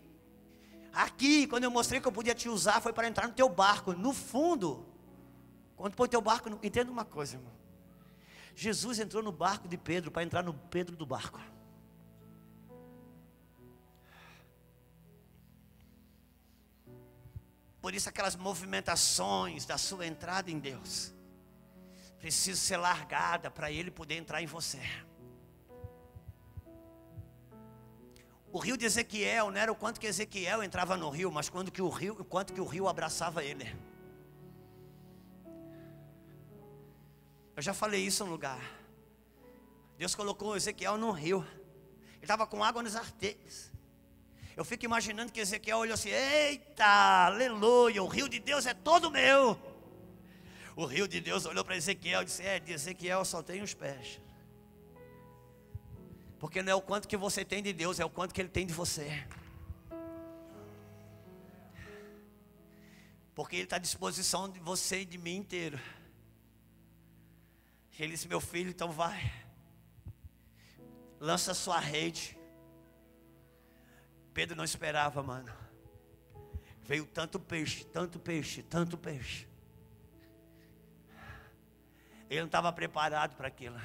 aqui, 0.92 1.46
quando 1.46 1.64
eu 1.64 1.70
mostrei 1.70 2.02
que 2.02 2.08
eu 2.08 2.12
podia 2.12 2.34
te 2.34 2.50
usar, 2.50 2.82
foi 2.82 2.92
para 2.92 3.08
entrar 3.08 3.26
no 3.26 3.34
teu 3.34 3.48
barco. 3.48 3.94
No 3.94 4.12
fundo, 4.12 4.86
quando 5.76 5.94
põe 5.94 6.08
teu 6.08 6.20
barco, 6.20 6.48
entenda 6.62 6.90
uma 6.90 7.04
coisa, 7.04 7.36
irmão. 7.36 7.52
Jesus 8.54 8.98
entrou 8.98 9.22
no 9.22 9.30
barco 9.30 9.68
de 9.68 9.76
Pedro 9.76 10.10
para 10.10 10.22
entrar 10.22 10.42
no 10.42 10.54
Pedro 10.54 10.96
do 10.96 11.04
barco. 11.04 11.38
Por 17.80 17.94
isso 17.94 18.08
aquelas 18.08 18.34
movimentações 18.34 19.64
da 19.64 19.78
sua 19.78 20.06
entrada 20.06 20.50
em 20.50 20.58
Deus 20.58 21.14
precisam 22.18 22.64
ser 22.64 22.76
largada 22.78 23.50
para 23.50 23.70
ele 23.70 23.90
poder 23.90 24.16
entrar 24.16 24.42
em 24.42 24.46
você. 24.46 24.80
O 28.50 28.58
rio 28.58 28.76
de 28.76 28.86
Ezequiel 28.86 29.50
não 29.50 29.60
era 29.60 29.70
o 29.70 29.76
quanto 29.76 30.00
que 30.00 30.06
Ezequiel 30.06 30.62
entrava 30.62 30.96
no 30.96 31.10
rio, 31.10 31.30
mas 31.30 31.48
quando 31.48 31.70
que 31.70 31.82
o 31.82 31.88
rio, 31.88 32.24
quanto 32.24 32.52
que 32.52 32.60
o 32.60 32.64
rio 32.64 32.88
abraçava 32.88 33.44
ele. 33.44 33.76
Eu 37.56 37.62
já 37.62 37.72
falei 37.72 38.04
isso 38.04 38.22
no 38.22 38.30
lugar. 38.30 38.60
Deus 39.96 40.14
colocou 40.14 40.54
Ezequiel 40.54 40.98
num 40.98 41.10
rio. 41.10 41.42
Ele 42.16 42.24
estava 42.24 42.46
com 42.46 42.62
água 42.62 42.82
nos 42.82 42.94
arteios. 42.94 43.72
Eu 44.54 44.64
fico 44.64 44.84
imaginando 44.84 45.32
que 45.32 45.40
Ezequiel 45.40 45.78
olhou 45.78 45.94
assim: 45.94 46.10
Eita, 46.10 46.84
aleluia, 47.26 48.02
o 48.02 48.06
rio 48.06 48.28
de 48.28 48.38
Deus 48.38 48.66
é 48.66 48.74
todo 48.74 49.10
meu. 49.10 49.58
O 50.76 50.84
rio 50.84 51.08
de 51.08 51.18
Deus 51.18 51.46
olhou 51.46 51.64
para 51.64 51.76
Ezequiel 51.76 52.22
e 52.22 52.24
disse: 52.26 52.42
É, 52.42 52.60
de 52.60 52.72
Ezequiel 52.72 53.24
só 53.24 53.42
tem 53.42 53.62
os 53.62 53.72
pés. 53.72 54.20
Porque 56.38 56.62
não 56.62 56.72
é 56.72 56.74
o 56.74 56.82
quanto 56.82 57.08
que 57.08 57.16
você 57.16 57.42
tem 57.42 57.62
de 57.62 57.72
Deus, 57.72 57.98
é 57.98 58.04
o 58.04 58.10
quanto 58.10 58.34
que 58.34 58.40
Ele 58.42 58.50
tem 58.50 58.66
de 58.66 58.74
você. 58.74 59.26
Porque 63.34 63.56
Ele 63.56 63.64
está 63.64 63.76
à 63.76 63.78
disposição 63.78 64.46
de 64.46 64.60
você 64.60 65.00
e 65.00 65.04
de 65.06 65.16
mim 65.16 65.36
inteiro. 65.36 65.80
Ele 67.98 68.12
disse: 68.12 68.28
Meu 68.28 68.40
filho, 68.40 68.70
então 68.70 68.90
vai. 68.90 69.32
Lança 71.18 71.54
sua 71.54 71.78
rede. 71.78 72.38
Pedro 74.34 74.54
não 74.54 74.64
esperava, 74.64 75.22
mano. 75.22 75.52
Veio 76.82 77.06
tanto 77.06 77.40
peixe, 77.40 77.84
tanto 77.84 78.18
peixe, 78.18 78.62
tanto 78.62 78.98
peixe. 78.98 79.48
Ele 82.28 82.40
não 82.40 82.46
estava 82.46 82.72
preparado 82.72 83.34
para 83.36 83.48
aquilo. 83.48 83.80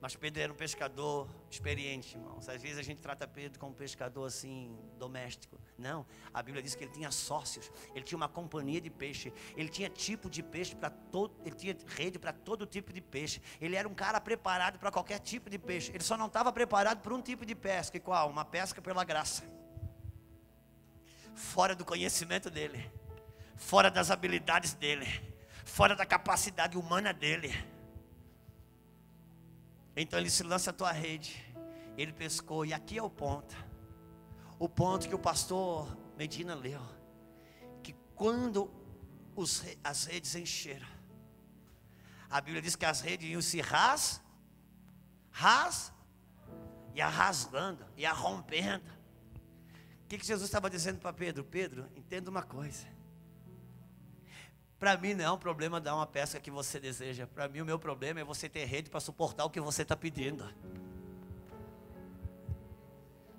Mas 0.00 0.14
Pedro 0.14 0.42
era 0.42 0.52
um 0.52 0.56
pescador 0.56 1.28
experiente, 1.54 2.16
irmãos. 2.16 2.48
Às 2.48 2.62
vezes 2.62 2.78
a 2.78 2.82
gente 2.82 3.00
trata 3.00 3.26
Pedro 3.26 3.58
como 3.58 3.72
um 3.72 3.74
pescador 3.74 4.26
assim, 4.26 4.76
doméstico. 4.98 5.60
Não, 5.76 6.06
a 6.32 6.42
Bíblia 6.42 6.62
diz 6.62 6.74
que 6.74 6.84
ele 6.84 6.92
tinha 6.92 7.10
sócios, 7.10 7.70
ele 7.94 8.04
tinha 8.04 8.16
uma 8.16 8.28
companhia 8.28 8.80
de 8.80 8.90
peixe, 8.90 9.32
ele 9.56 9.68
tinha 9.68 9.88
tipo 9.88 10.30
de 10.30 10.42
peixe 10.42 10.74
para 10.74 10.90
todo, 10.90 11.34
ele 11.44 11.54
tinha 11.54 11.76
rede 11.86 12.18
para 12.18 12.32
todo 12.32 12.66
tipo 12.66 12.92
de 12.92 13.00
peixe. 13.00 13.40
Ele 13.60 13.76
era 13.76 13.86
um 13.86 13.94
cara 13.94 14.20
preparado 14.20 14.78
para 14.78 14.90
qualquer 14.90 15.18
tipo 15.18 15.50
de 15.50 15.58
peixe. 15.58 15.92
Ele 15.92 16.02
só 16.02 16.16
não 16.16 16.26
estava 16.26 16.52
preparado 16.52 17.00
para 17.00 17.14
um 17.14 17.20
tipo 17.20 17.44
de 17.44 17.54
pesca, 17.54 17.96
e 17.96 18.00
qual? 18.00 18.30
Uma 18.30 18.44
pesca 18.44 18.80
pela 18.80 19.04
graça. 19.04 19.42
Fora 21.34 21.74
do 21.74 21.84
conhecimento 21.84 22.50
dele, 22.50 22.90
fora 23.56 23.90
das 23.90 24.10
habilidades 24.10 24.74
dele, 24.74 25.06
fora 25.64 25.94
da 25.94 26.04
capacidade 26.04 26.76
humana 26.76 27.12
dele. 27.12 27.52
Então 29.96 30.18
ele 30.18 30.30
se 30.30 30.42
lança 30.42 30.70
a 30.70 30.72
tua 30.72 30.92
rede. 30.92 31.44
Ele 31.96 32.12
pescou, 32.12 32.64
e 32.64 32.72
aqui 32.72 32.98
é 32.98 33.02
o 33.02 33.10
ponto. 33.10 33.54
O 34.58 34.68
ponto 34.68 35.08
que 35.08 35.14
o 35.14 35.18
pastor 35.18 35.96
Medina 36.16 36.54
leu. 36.54 36.80
Que 37.82 37.94
quando 38.14 38.70
os, 39.36 39.62
as 39.84 40.04
redes 40.04 40.34
encheram, 40.34 40.86
a 42.30 42.40
Bíblia 42.40 42.62
diz 42.62 42.76
que 42.76 42.86
as 42.86 43.00
redes 43.00 43.28
iam 43.28 43.42
se 43.42 43.60
ras, 43.60 44.22
ras, 45.30 45.92
e 46.94 47.00
arrasando, 47.00 47.84
e 47.96 48.06
rompendo. 48.06 48.90
O 50.04 50.08
que, 50.08 50.18
que 50.18 50.26
Jesus 50.26 50.48
estava 50.48 50.68
dizendo 50.68 50.98
para 50.98 51.12
Pedro? 51.12 51.44
Pedro, 51.44 51.88
entenda 51.96 52.30
uma 52.30 52.42
coisa. 52.42 52.86
Para 54.82 54.96
mim 54.96 55.14
não 55.14 55.24
é 55.24 55.30
um 55.30 55.38
problema 55.38 55.80
dar 55.80 55.94
uma 55.94 56.08
pesca 56.08 56.40
que 56.40 56.50
você 56.50 56.80
deseja. 56.80 57.24
Para 57.24 57.46
mim 57.48 57.60
o 57.60 57.64
meu 57.64 57.78
problema 57.78 58.18
é 58.18 58.24
você 58.24 58.48
ter 58.48 58.64
rede 58.64 58.90
para 58.90 58.98
suportar 58.98 59.44
o 59.44 59.48
que 59.48 59.60
você 59.60 59.82
está 59.82 59.96
pedindo. 59.96 60.44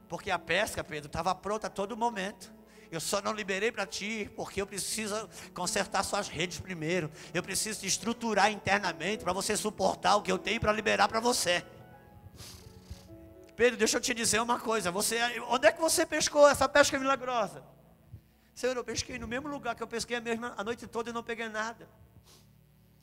Porque 0.07 0.31
a 0.31 0.39
pesca, 0.39 0.81
Pedro, 0.85 1.07
estava 1.07 1.35
pronta 1.35 1.67
a 1.67 1.69
todo 1.69 1.97
momento. 1.97 2.49
Eu 2.89 3.01
só 3.01 3.21
não 3.21 3.33
liberei 3.33 3.73
para 3.73 3.85
ti 3.85 4.31
porque 4.37 4.61
eu 4.61 4.65
preciso 4.65 5.29
consertar 5.53 6.03
suas 6.03 6.29
redes 6.29 6.61
primeiro. 6.61 7.11
Eu 7.33 7.43
preciso 7.43 7.81
te 7.81 7.87
estruturar 7.87 8.49
internamente 8.49 9.21
para 9.21 9.33
você 9.33 9.57
suportar 9.57 10.15
o 10.15 10.21
que 10.21 10.31
eu 10.31 10.37
tenho 10.37 10.61
para 10.61 10.71
liberar 10.71 11.09
para 11.09 11.19
você. 11.19 11.61
Pedro, 13.57 13.77
deixa 13.77 13.97
eu 13.97 14.01
te 14.01 14.13
dizer 14.13 14.41
uma 14.41 14.61
coisa. 14.61 14.91
Você, 14.91 15.19
onde 15.49 15.67
é 15.67 15.73
que 15.73 15.81
você 15.81 16.05
pescou 16.05 16.47
essa 16.47 16.69
pesca 16.69 16.97
milagrosa? 16.97 17.72
Senhor, 18.53 18.75
eu 18.75 18.83
pesquei 18.83 19.17
no 19.17 19.27
mesmo 19.27 19.47
lugar 19.47 19.75
que 19.75 19.81
eu 19.81 19.87
pesquei 19.87 20.17
a, 20.17 20.21
mesma, 20.21 20.53
a 20.55 20.63
noite 20.63 20.85
toda 20.85 21.09
e 21.09 21.13
não 21.13 21.23
peguei 21.23 21.49
nada. 21.49 21.87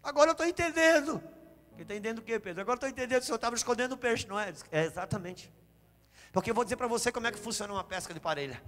Agora 0.02 0.30
eu 0.30 0.32
estou 0.32 0.46
entendendo. 0.46 1.22
Está 1.72 1.94
entendendo 1.94 2.18
o 2.18 2.22
que, 2.22 2.38
Pedro? 2.38 2.60
Agora 2.60 2.76
estou 2.76 2.88
entendendo 2.88 3.18
que 3.18 3.24
o 3.24 3.26
senhor 3.26 3.36
estava 3.36 3.56
escondendo 3.56 3.92
o 3.92 3.98
peixe, 3.98 4.26
não 4.26 4.38
é? 4.38 4.52
É 4.70 4.84
exatamente. 4.84 5.52
Porque 6.32 6.50
eu 6.50 6.54
vou 6.54 6.62
dizer 6.62 6.76
para 6.76 6.86
você 6.86 7.10
como 7.10 7.26
é 7.26 7.32
que 7.32 7.38
funciona 7.38 7.72
uma 7.72 7.82
pesca 7.82 8.14
de 8.14 8.20
parelha. 8.20 8.62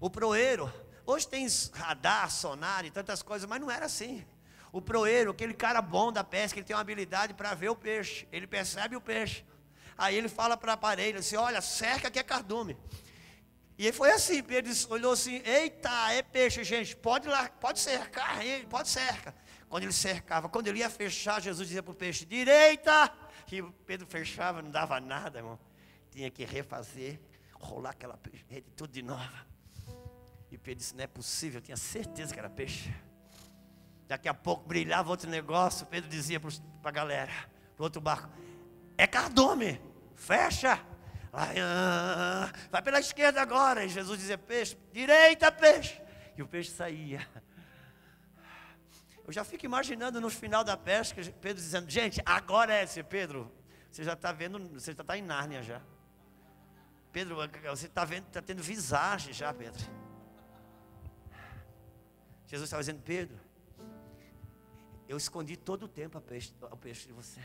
O 0.00 0.08
proeiro, 0.08 0.72
hoje 1.04 1.26
tem 1.26 1.46
radar, 1.72 2.30
sonar 2.30 2.84
e 2.84 2.90
tantas 2.90 3.22
coisas, 3.22 3.48
mas 3.48 3.60
não 3.60 3.70
era 3.70 3.86
assim. 3.86 4.24
O 4.70 4.80
proeiro, 4.80 5.30
aquele 5.30 5.54
cara 5.54 5.80
bom 5.80 6.12
da 6.12 6.22
pesca, 6.22 6.58
ele 6.58 6.66
tem 6.66 6.76
uma 6.76 6.82
habilidade 6.82 7.34
para 7.34 7.54
ver 7.54 7.70
o 7.70 7.74
peixe. 7.74 8.28
Ele 8.30 8.46
percebe 8.46 8.94
o 8.94 9.00
peixe. 9.00 9.44
Aí 9.96 10.14
ele 10.14 10.28
fala 10.28 10.56
para 10.56 10.74
a 10.74 10.76
parelha, 10.76 11.20
assim, 11.20 11.36
olha, 11.36 11.60
cerca 11.62 12.10
que 12.10 12.18
é 12.18 12.22
cardume. 12.22 12.76
E 13.78 13.92
foi 13.92 14.10
assim, 14.10 14.42
Pedro 14.42 14.72
olhou 14.88 15.12
assim, 15.12 15.42
eita, 15.44 15.90
é 16.12 16.22
peixe, 16.22 16.64
gente, 16.64 16.96
pode 16.96 17.28
lá, 17.28 17.48
pode 17.48 17.78
cercar 17.78 18.44
ele, 18.44 18.66
pode 18.66 18.88
cercar. 18.88 19.34
Quando 19.68 19.82
ele 19.82 19.92
cercava, 19.92 20.48
quando 20.48 20.68
ele 20.68 20.78
ia 20.78 20.88
fechar, 20.88 21.42
Jesus 21.42 21.68
dizia 21.68 21.82
para 21.82 21.92
o 21.92 21.94
peixe, 21.94 22.24
direita! 22.24 23.12
E 23.52 23.62
Pedro 23.84 24.06
fechava, 24.06 24.62
não 24.62 24.70
dava 24.70 24.98
nada, 24.98 25.38
irmão. 25.38 25.58
Tinha 26.10 26.30
que 26.30 26.44
refazer, 26.44 27.20
rolar 27.60 27.90
aquela 27.90 28.18
rede 28.48 28.70
tudo 28.74 28.92
de 28.92 29.02
novo. 29.02 29.30
E 30.50 30.56
Pedro 30.56 30.80
disse, 30.80 30.96
não 30.96 31.04
é 31.04 31.06
possível, 31.06 31.58
eu 31.58 31.62
tinha 31.62 31.76
certeza 31.76 32.32
que 32.32 32.38
era 32.38 32.48
peixe. 32.48 32.94
Daqui 34.08 34.28
a 34.28 34.34
pouco 34.34 34.66
brilhava 34.66 35.10
outro 35.10 35.28
negócio, 35.28 35.84
Pedro 35.86 36.08
dizia 36.08 36.40
para 36.40 36.50
a 36.84 36.90
galera, 36.90 37.32
para 37.76 37.84
outro 37.84 38.00
barco, 38.00 38.30
é 38.96 39.06
cardume, 39.06 39.80
fecha. 40.14 40.80
Vai, 41.36 41.54
ah, 41.60 42.50
vai 42.70 42.80
pela 42.80 42.98
esquerda 42.98 43.42
agora. 43.42 43.84
E 43.84 43.90
Jesus 43.90 44.18
dizia: 44.18 44.38
peixe, 44.38 44.74
direita, 44.90 45.52
peixe. 45.52 46.00
E 46.34 46.40
o 46.40 46.48
peixe 46.48 46.70
saía. 46.70 47.28
Eu 49.26 49.30
já 49.30 49.44
fico 49.44 49.66
imaginando 49.66 50.18
no 50.18 50.30
final 50.30 50.64
da 50.64 50.78
pesca, 50.78 51.20
Pedro 51.42 51.62
dizendo: 51.62 51.90
Gente, 51.90 52.22
agora 52.24 52.72
é 52.72 52.84
esse, 52.84 53.02
Pedro. 53.02 53.52
Você 53.90 54.02
já 54.02 54.14
está 54.14 54.32
vendo, 54.32 54.58
você 54.80 54.94
já 54.94 55.02
está 55.02 55.18
em 55.18 55.20
Nárnia 55.20 55.62
já. 55.62 55.82
Pedro, 57.12 57.36
você 57.68 57.84
está 57.84 58.06
vendo, 58.06 58.26
está 58.28 58.40
tendo 58.40 58.62
visagem 58.62 59.34
já, 59.34 59.52
Pedro. 59.52 59.84
Jesus 62.46 62.66
estava 62.66 62.80
dizendo: 62.80 63.02
Pedro, 63.02 63.38
eu 65.06 65.18
escondi 65.18 65.54
todo 65.54 65.82
o 65.82 65.88
tempo 65.88 66.18
peixe, 66.18 66.54
o 66.62 66.76
peixe 66.78 67.06
de 67.06 67.12
você. 67.12 67.42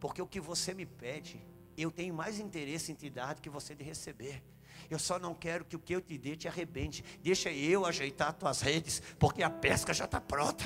Porque 0.00 0.22
o 0.22 0.26
que 0.26 0.40
você 0.40 0.72
me 0.72 0.86
pede, 0.86 1.38
eu 1.76 1.90
tenho 1.90 2.14
mais 2.14 2.38
interesse 2.38 2.92
em 2.92 2.94
te 2.94 3.10
dar 3.10 3.34
do 3.34 3.42
que 3.42 3.50
você 3.50 3.74
de 3.74 3.84
receber. 3.84 4.42
Eu 4.90 4.98
só 4.98 5.18
não 5.18 5.34
quero 5.34 5.64
que 5.64 5.76
o 5.76 5.78
que 5.78 5.94
eu 5.94 6.00
te 6.00 6.16
dê 6.16 6.36
te 6.36 6.46
arrebente. 6.48 7.04
Deixa 7.22 7.50
eu 7.50 7.84
ajeitar 7.84 8.28
as 8.28 8.36
tuas 8.36 8.60
redes, 8.60 9.02
porque 9.18 9.42
a 9.42 9.50
pesca 9.50 9.92
já 9.92 10.04
está 10.04 10.20
pronta. 10.20 10.64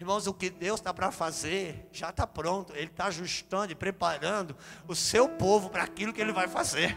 Irmãos, 0.00 0.26
o 0.26 0.32
que 0.32 0.48
Deus 0.48 0.80
está 0.80 0.94
para 0.94 1.12
fazer 1.12 1.86
já 1.92 2.08
está 2.08 2.26
pronto. 2.26 2.72
Ele 2.74 2.86
está 2.86 3.06
ajustando 3.06 3.72
e 3.72 3.74
preparando 3.74 4.56
o 4.88 4.94
seu 4.94 5.28
povo 5.28 5.68
para 5.68 5.84
aquilo 5.84 6.12
que 6.12 6.20
Ele 6.20 6.32
vai 6.32 6.48
fazer. 6.48 6.96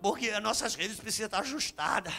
Porque 0.00 0.30
as 0.30 0.42
nossas 0.42 0.74
redes 0.74 0.98
precisam 0.98 1.26
estar 1.26 1.40
ajustadas. 1.40 2.14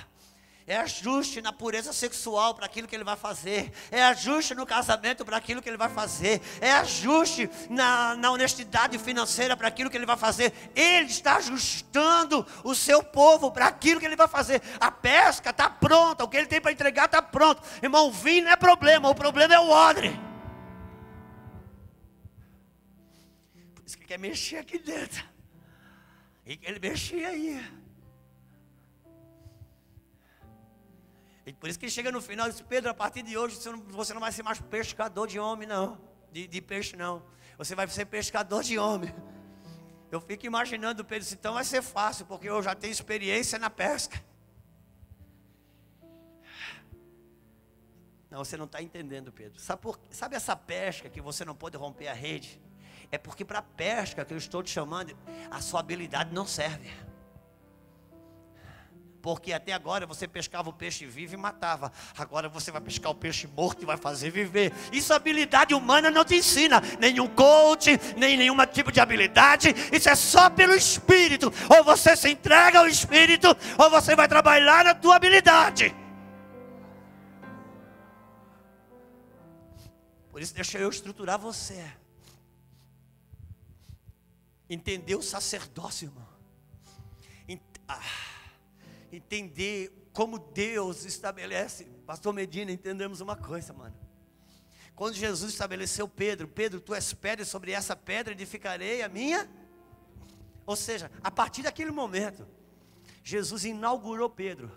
É 0.72 0.78
ajuste 0.78 1.42
na 1.42 1.52
pureza 1.52 1.92
sexual 1.92 2.56
para 2.56 2.66
aquilo 2.66 2.88
que 2.88 2.96
ele 2.96 3.04
vai 3.04 3.18
fazer. 3.18 3.74
É 3.92 4.02
ajuste 4.04 4.56
no 4.56 4.66
casamento 4.66 5.26
para 5.26 5.36
aquilo 5.36 5.62
que 5.62 5.68
ele 5.68 5.76
vai 5.76 5.90
fazer. 5.90 6.42
É 6.62 6.72
ajuste 6.72 7.50
na, 7.70 8.16
na 8.16 8.32
honestidade 8.32 8.98
financeira 8.98 9.58
para 9.58 9.68
aquilo 9.68 9.90
que 9.90 9.98
ele 9.98 10.06
vai 10.06 10.16
fazer. 10.16 10.54
Ele 10.74 11.08
está 11.08 11.36
ajustando 11.36 12.48
o 12.64 12.74
seu 12.74 13.04
povo 13.04 13.52
para 13.52 13.68
aquilo 13.68 14.00
que 14.00 14.06
ele 14.06 14.16
vai 14.16 14.30
fazer. 14.30 14.62
A 14.80 14.90
pesca 14.90 15.50
está 15.50 15.70
pronta. 15.70 16.24
O 16.24 16.30
que 16.30 16.38
ele 16.38 16.48
tem 16.48 16.62
para 16.62 16.72
entregar 16.72 17.04
está 17.04 17.22
pronto. 17.22 17.62
Irmão, 17.84 18.08
o 18.08 18.12
vinho 18.14 18.46
não 18.46 18.52
é 18.52 18.56
problema. 18.56 19.10
O 19.10 19.16
problema 19.16 19.54
é 19.54 19.60
o 19.60 19.68
odre. 19.68 20.18
Por 23.76 23.84
isso 23.86 23.98
que 23.98 24.06
quer 24.06 24.18
mexer 24.18 24.60
aqui 24.60 24.80
dentro. 24.80 25.22
E 26.48 26.58
ele 26.64 26.80
mexia 26.80 27.28
aí. 27.28 27.81
Por 31.60 31.70
isso 31.70 31.80
que 31.80 31.90
chega 31.90 32.12
no 32.12 32.22
final 32.22 32.48
e 32.48 32.52
diz, 32.52 32.62
Pedro, 32.62 32.92
a 32.92 32.94
partir 32.94 33.24
de 33.24 33.36
hoje 33.38 33.56
você 33.90 34.14
não, 34.14 34.20
vai 34.20 34.32
ser 34.32 34.44
mais 34.44 34.60
pescador 34.60 35.28
de 35.28 35.40
homem, 35.40 35.68
não. 35.68 36.00
De, 36.32 36.48
de, 36.48 36.62
peixe, 36.62 36.96
não. 36.96 37.24
Você 37.58 37.74
vai 37.74 37.88
ser 37.88 38.06
pescador 38.06 38.64
de 38.64 38.78
homem. 38.78 39.14
Eu 40.12 40.22
fico 40.22 40.46
imaginando, 40.46 41.04
Pedro, 41.04 41.28
então 41.32 41.56
vai 41.56 41.64
ser 41.64 41.82
fácil, 41.82 42.26
porque 42.26 42.48
eu 42.48 42.62
já 42.62 42.76
tenho 42.76 42.92
experiência 42.92 43.58
na 43.58 43.70
pesca. 43.70 44.24
Não, 48.30 48.46
você 48.46 48.56
não 48.56 48.66
está 48.66 48.82
entendendo, 48.82 49.32
Pedro. 49.32 49.60
Sabe, 49.60 49.82
por, 49.82 50.00
sabe 50.10 50.36
essa 50.36 50.56
pesca 50.56 51.10
que 51.10 51.20
você 51.20 51.44
não 51.44 51.56
pode 51.56 51.76
romper 51.76 52.08
a 52.08 52.14
rede? 52.14 52.62
É 53.12 53.18
porque 53.18 53.44
para 53.44 53.60
a 53.60 53.64
pesca 53.64 54.24
que 54.24 54.34
eu 54.34 54.38
estou 54.38 54.64
te 54.64 54.70
chamando, 54.70 55.18
a 55.50 55.60
sua 55.60 55.82
habilidade 55.82 56.34
não 56.34 56.46
serve. 56.46 56.90
Porque 59.22 59.54
até 59.54 59.72
agora 59.72 60.08
você 60.08 60.28
pescava 60.28 60.70
o 60.70 60.74
peixe 60.74 61.06
vivo 61.06 61.36
e 61.36 61.38
matava. 61.38 61.92
Agora 62.18 62.50
você 62.50 62.72
vai 62.72 62.82
pescar 62.82 63.12
o 63.12 63.16
peixe 63.16 63.48
morto 63.48 63.84
e 63.84 63.86
vai 63.86 63.98
fazer 63.98 64.32
viver. 64.32 64.74
Isso 64.92 65.14
habilidade 65.14 65.74
humana 65.74 66.10
não 66.10 66.26
te 66.26 66.36
ensina. 66.36 66.82
Nenhum 67.00 67.28
coach, 67.28 68.00
nem 68.18 68.36
nenhum 68.36 68.56
tipo 68.66 68.92
de 68.92 69.00
habilidade. 69.00 69.70
Isso 69.92 70.10
é 70.10 70.16
só 70.16 70.50
pelo 70.50 70.74
Espírito. 70.74 71.54
Ou 71.70 71.84
você 71.84 72.16
se 72.16 72.30
entrega 72.30 72.80
ao 72.80 72.88
Espírito, 72.88 73.48
ou 73.78 73.90
você 73.90 74.16
vai 74.16 74.28
trabalhar 74.28 74.86
na 74.86 74.96
tua 74.96 75.18
habilidade. 75.18 75.96
Por 80.32 80.42
isso 80.42 80.56
deixa 80.56 80.80
eu 80.80 80.90
estruturar 80.90 81.38
você. 81.38 81.86
Entender 84.68 85.16
o 85.16 85.22
sacerdócio, 85.22 86.08
irmão. 86.08 86.32
Ah 87.88 88.31
entender 89.12 90.10
como 90.14 90.40
Deus 90.40 91.06
estabelece. 91.06 91.86
Pastor 92.06 92.34
Medina, 92.34 92.72
entendemos 92.72 93.22
uma 93.22 93.36
coisa, 93.36 93.74
mano. 93.74 93.96
Quando 94.96 95.16
Jesus 95.16 95.52
estabeleceu 95.54 96.08
Pedro, 96.08 96.48
Pedro, 96.48 96.80
tu 96.80 96.94
és 96.94 97.14
pedra, 97.14 97.46
sobre 97.46 97.72
essa 97.72 97.96
pedra 97.96 98.34
edificarei 98.34 99.02
a 99.02 99.10
minha. 99.10 99.50
Ou 100.66 100.76
seja, 100.76 101.12
a 101.24 101.32
partir 101.32 101.64
daquele 101.64 101.92
momento, 101.92 102.48
Jesus 103.24 103.66
inaugurou 103.66 104.30
Pedro 104.30 104.72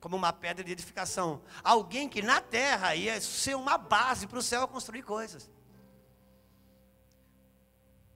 como 0.00 0.16
uma 0.16 0.32
pedra 0.32 0.62
de 0.62 0.72
edificação. 0.72 1.42
Alguém 1.62 2.08
que 2.08 2.22
na 2.22 2.40
terra 2.40 2.94
ia 2.94 3.20
ser 3.20 3.56
uma 3.56 3.78
base 3.78 4.26
para 4.26 4.38
o 4.38 4.42
céu 4.42 4.68
construir 4.68 5.02
coisas. 5.02 5.50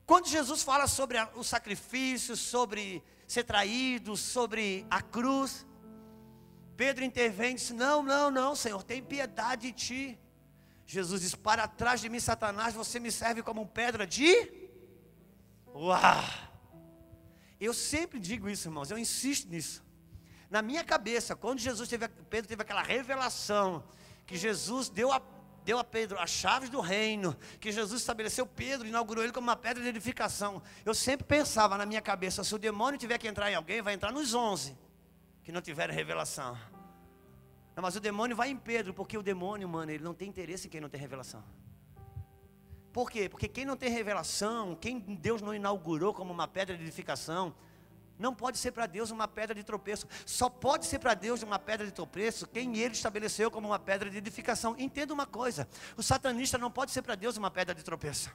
Quando 0.05 0.29
Jesus 0.29 0.62
fala 0.62 0.87
sobre 0.87 1.18
o 1.35 1.42
sacrifício, 1.42 2.37
sobre 2.37 3.03
ser 3.29 3.45
traído, 3.45 4.17
sobre 4.17 4.87
a 4.91 5.03
cruz, 5.03 5.67
Pedro 6.79 7.05
intervém 7.05 7.53
e 7.53 7.55
diz: 7.55 7.71
Não, 7.71 8.03
não, 8.03 8.31
não, 8.31 8.57
Senhor, 8.57 8.83
tem 8.83 9.03
piedade 9.03 9.71
de 9.71 9.73
ti. 9.73 10.19
Jesus 10.87 11.21
diz: 11.21 11.35
Para 11.35 11.69
trás 11.69 12.01
de 12.01 12.09
mim, 12.09 12.19
Satanás, 12.19 12.75
você 12.75 12.99
me 12.99 13.12
serve 13.12 13.43
como 13.43 13.67
pedra 13.67 14.07
de. 14.07 14.71
Uau! 15.75 16.25
Eu 17.61 17.75
sempre 17.75 18.19
digo 18.19 18.49
isso, 18.49 18.69
irmãos, 18.69 18.91
eu 18.91 18.97
insisto 18.97 19.51
nisso. 19.51 19.85
Na 20.49 20.62
minha 20.62 20.83
cabeça, 20.83 21.37
quando 21.37 21.59
Jesus 21.59 21.88
teve, 21.88 22.09
Pedro 22.09 22.49
teve 22.49 22.62
aquela 22.62 22.83
revelação, 22.83 23.85
que 24.25 24.37
Jesus 24.37 24.88
deu 24.88 25.12
a, 25.12 25.21
deu 25.69 25.79
a 25.79 25.85
Pedro 25.85 26.19
as 26.19 26.31
chaves 26.31 26.71
do 26.71 26.81
reino, 26.81 27.37
que 27.61 27.71
Jesus 27.71 28.01
estabeleceu 28.01 28.47
Pedro, 28.47 28.89
inaugurou 28.89 29.23
ele 29.23 29.35
como 29.35 29.49
uma 29.49 29.55
pedra 29.55 29.83
de 29.83 29.89
edificação. 29.91 30.63
Eu 30.83 30.95
sempre 30.95 31.27
pensava 31.27 31.77
na 31.77 31.85
minha 31.85 32.01
cabeça: 32.01 32.43
se 32.43 32.55
o 32.55 32.59
demônio 32.59 32.99
tiver 32.99 33.19
que 33.19 33.29
entrar 33.29 33.51
em 33.53 33.55
alguém, 33.55 33.83
vai 33.83 33.93
entrar 33.93 34.11
nos 34.11 34.33
onze 34.33 34.75
que 35.45 35.53
não 35.53 35.61
tiveram 35.61 35.93
revelação. 35.93 36.57
Não, 37.77 37.83
mas 37.83 37.97
o 37.97 38.01
demônio 38.01 38.35
vai 38.35 38.49
em 38.49 38.57
Pedro, 38.57 38.95
porque 38.95 39.19
o 39.19 39.23
demônio, 39.23 39.69
mano, 39.69 39.93
ele 39.93 40.03
não 40.03 40.15
tem 40.15 40.31
interesse 40.31 40.69
em 40.69 40.71
quem 40.71 40.81
não 40.81 40.89
tem 40.89 40.99
revelação. 40.99 41.45
Por 42.91 43.11
quê? 43.11 43.29
Porque 43.29 43.47
quem 43.47 43.67
não 43.67 43.77
tem 43.77 43.91
revelação, 43.91 44.75
quem 44.75 44.99
Deus 44.99 45.43
não 45.43 45.55
inaugurou 45.55 46.15
como 46.15 46.33
uma 46.33 46.49
pedra 46.49 46.79
de 46.79 46.83
edificação, 46.83 47.55
não 48.19 48.35
pode 48.35 48.59
ser 48.59 48.73
para 48.73 48.87
Deus 48.87 49.11
uma 49.11 49.29
pedra 49.29 49.55
de 49.55 49.63
tropeço. 49.63 50.07
Só 50.27 50.49
pode 50.49 50.87
ser 50.87 50.99
para 50.99 51.15
Deus 51.15 51.43
uma 51.43 51.59
pedra 51.59 51.87
de 51.87 51.93
tropeço 51.93 52.47
quem 52.47 52.77
Ele 52.77 52.95
estabeleceu 52.95 53.51
como 53.51 53.69
uma 53.69 53.79
pedra 53.79 54.11
de 54.11 54.19
edificação. 54.19 54.75
Entenda 54.79 55.15
uma 55.15 55.27
coisa: 55.27 55.69
o 55.97 56.03
satanista 56.03 56.59
não 56.59 56.71
pode 56.71 56.91
ser 56.91 57.03
para 57.03 57.15
Deus 57.15 57.37
uma 57.37 57.51
pedra 57.51 57.75
de 57.75 57.83
tropeço. 57.83 58.31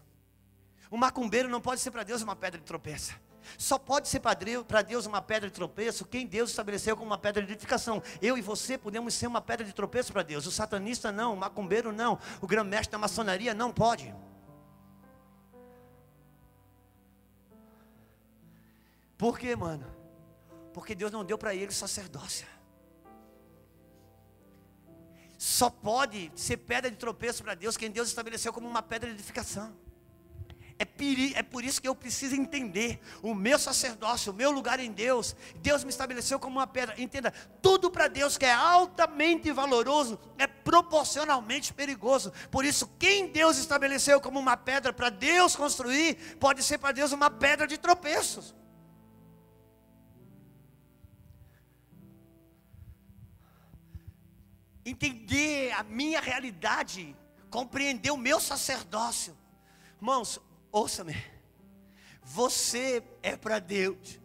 O 0.90 0.98
macumbeiro 0.98 1.50
não 1.50 1.60
pode 1.60 1.82
ser 1.82 1.92
para 1.92 2.04
Deus 2.04 2.22
uma 2.22 2.36
pedra 2.36 2.60
de 2.60 2.66
tropeço. 2.66 3.14
Só 3.58 3.78
pode 3.78 4.08
ser 4.08 4.20
para 4.20 4.82
Deus 4.82 5.06
uma 5.06 5.22
pedra 5.22 5.50
de 5.50 5.56
tropeço 5.56 6.06
quem 6.06 6.26
Deus 6.26 6.52
estabeleceu 6.52 6.96
como 6.96 7.10
uma 7.10 7.18
pedra 7.18 7.44
de 7.44 7.52
edificação. 7.52 8.02
Eu 8.22 8.38
e 8.38 8.42
você 8.42 8.78
podemos 8.78 9.14
ser 9.14 9.28
uma 9.28 9.42
pedra 9.42 9.66
de 9.66 9.74
tropeço 9.74 10.14
para 10.14 10.24
Deus. 10.24 10.46
O 10.46 10.52
satanista 10.52 11.12
não, 11.12 11.34
o 11.34 11.38
macumbeiro 11.38 11.92
não, 11.92 12.18
o 12.42 12.48
grão-mestre 12.48 12.92
da 12.92 12.98
maçonaria 12.98 13.54
não 13.54 13.72
pode. 13.72 14.14
Por 19.18 19.38
quê, 19.38 19.56
mano? 19.56 19.86
Porque 20.74 20.96
Deus 20.96 21.12
não 21.12 21.24
deu 21.24 21.38
para 21.38 21.54
ele 21.54 21.72
sacerdócia. 21.72 22.48
Só 25.38 25.70
pode 25.70 26.32
ser 26.36 26.58
pedra 26.58 26.90
de 26.90 26.98
tropeço 26.98 27.44
para 27.44 27.54
Deus 27.54 27.76
quem 27.76 27.92
Deus 27.92 28.08
estabeleceu 28.08 28.54
como 28.54 28.68
uma 28.68 28.82
pedra 28.82 29.10
de 29.10 29.16
edificação. 29.16 29.76
É, 30.80 30.86
peri, 30.86 31.34
é 31.36 31.44
por 31.44 31.64
isso 31.64 31.82
que 31.82 31.88
eu 31.88 31.96
preciso 31.96 32.36
entender 32.36 33.00
o 33.22 33.34
meu 33.36 33.60
sacerdócio, 33.60 34.32
o 34.32 34.36
meu 34.36 34.52
lugar 34.52 34.80
em 34.80 34.92
Deus. 34.92 35.36
Deus 35.58 35.84
me 35.84 35.90
estabeleceu 35.90 36.40
como 36.40 36.60
uma 36.60 36.68
pedra. 36.68 37.00
Entenda, 37.00 37.32
tudo 37.62 37.92
para 37.92 38.08
Deus 38.08 38.38
que 38.38 38.46
é 38.46 38.54
altamente 38.54 39.52
valoroso 39.52 40.20
é 40.38 40.48
proporcionalmente 40.48 41.74
perigoso. 41.74 42.34
Por 42.50 42.66
isso, 42.66 42.90
quem 42.98 43.28
Deus 43.28 43.58
estabeleceu 43.58 44.20
como 44.20 44.40
uma 44.40 44.58
pedra 44.58 44.92
para 44.92 45.10
Deus 45.10 45.56
construir, 45.56 46.16
pode 46.40 46.64
ser 46.64 46.80
para 46.80 46.92
Deus 46.92 47.12
uma 47.12 47.30
pedra 47.30 47.68
de 47.68 47.78
tropeços. 47.78 48.56
Entender 54.86 55.72
a 55.74 55.84
minha 55.84 56.20
realidade, 56.20 57.16
compreender 57.50 58.12
o 58.12 58.18
meu 58.18 58.40
sacerdócio. 58.40 59.38
Irmãos, 59.98 60.42
Ouça-me. 60.74 61.16
Você 62.24 63.04
é 63.22 63.38
para 63.38 63.60
Deus. 63.60 64.20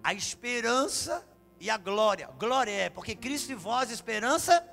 A 0.00 0.14
esperança 0.14 1.26
e 1.58 1.68
a 1.68 1.76
glória. 1.76 2.28
Glória 2.38 2.70
é 2.70 2.88
porque 2.88 3.16
Cristo 3.16 3.50
e 3.50 3.56
vós, 3.56 3.90
esperança. 3.90 4.64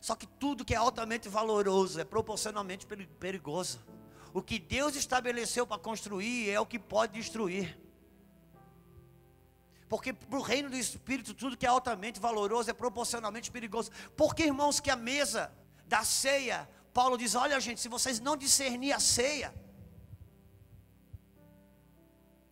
Só 0.00 0.14
que 0.14 0.26
tudo 0.26 0.64
que 0.64 0.72
é 0.72 0.78
altamente 0.78 1.28
valoroso 1.28 2.00
é 2.00 2.04
proporcionalmente 2.04 2.86
perigoso. 2.86 3.78
O 4.32 4.40
que 4.40 4.58
Deus 4.58 4.96
estabeleceu 4.96 5.66
para 5.66 5.78
construir 5.78 6.48
é 6.48 6.58
o 6.58 6.64
que 6.64 6.78
pode 6.78 7.12
destruir. 7.12 7.78
Porque 9.90 10.12
para 10.12 10.38
o 10.38 10.42
reino 10.42 10.70
do 10.70 10.76
Espírito, 10.76 11.34
tudo 11.34 11.56
que 11.56 11.66
é 11.66 11.68
altamente 11.68 12.18
valoroso 12.20 12.70
é 12.70 12.72
proporcionalmente 12.72 13.50
perigoso. 13.50 13.90
Porque, 14.16 14.44
irmãos, 14.44 14.80
que 14.80 14.90
a 14.90 14.96
mesa 14.96 15.52
da 15.86 16.02
ceia 16.04 16.68
Paulo 16.92 17.16
diz: 17.22 17.34
Olha, 17.34 17.58
gente, 17.60 17.80
se 17.80 17.88
vocês 17.88 18.20
não 18.20 18.36
discernir 18.36 18.92
a 18.92 19.00
ceia, 19.00 19.54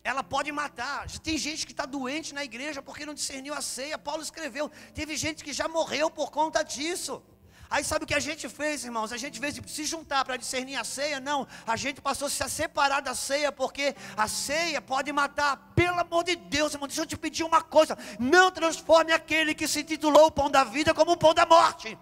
ela 0.03 0.23
pode 0.23 0.51
matar. 0.51 1.11
Tem 1.21 1.37
gente 1.37 1.67
que 1.67 1.73
está 1.73 1.85
doente 1.85 2.35
na 2.35 2.45
igreja 2.45 2.81
porque 2.83 3.07
não 3.07 3.15
discerniu 3.15 3.55
a 3.55 3.63
ceia. 3.63 3.99
Paulo 3.99 4.23
escreveu: 4.23 4.71
teve 4.95 5.17
gente 5.17 5.45
que 5.45 5.53
já 5.53 5.69
morreu 5.69 6.11
por 6.11 6.31
conta 6.31 6.63
disso. 6.63 7.23
Aí 7.71 7.85
sabe 7.85 8.05
o 8.05 8.07
que 8.07 8.15
a 8.15 8.21
gente 8.21 8.49
fez, 8.49 8.85
irmãos? 8.85 9.13
A 9.13 9.17
gente, 9.17 9.39
de 9.39 9.71
se 9.71 9.85
juntar 9.85 10.25
para 10.25 10.37
discernir 10.39 10.77
a 10.77 10.85
ceia, 10.85 11.21
não. 11.21 11.47
A 11.67 11.77
gente 11.77 12.01
passou 12.01 12.27
a 12.27 12.31
se 12.31 12.49
separar 12.49 13.01
da 13.01 13.15
ceia, 13.15 13.53
porque 13.53 13.95
a 14.17 14.27
ceia 14.27 14.81
pode 14.81 15.13
matar. 15.13 15.73
Pelo 15.75 16.01
amor 16.01 16.25
de 16.25 16.35
Deus, 16.35 16.73
irmão, 16.73 16.89
deixa 16.89 17.03
eu 17.03 17.07
te 17.07 17.17
pedir 17.17 17.45
uma 17.45 17.63
coisa: 17.63 17.97
não 18.19 18.51
transforme 18.51 19.13
aquele 19.13 19.55
que 19.55 19.69
se 19.69 19.85
titulou 19.85 20.27
o 20.27 20.31
pão 20.31 20.51
da 20.51 20.65
vida 20.65 20.95
como 20.95 21.13
o 21.13 21.17
pão 21.17 21.35
da 21.35 21.45
morte. 21.45 21.99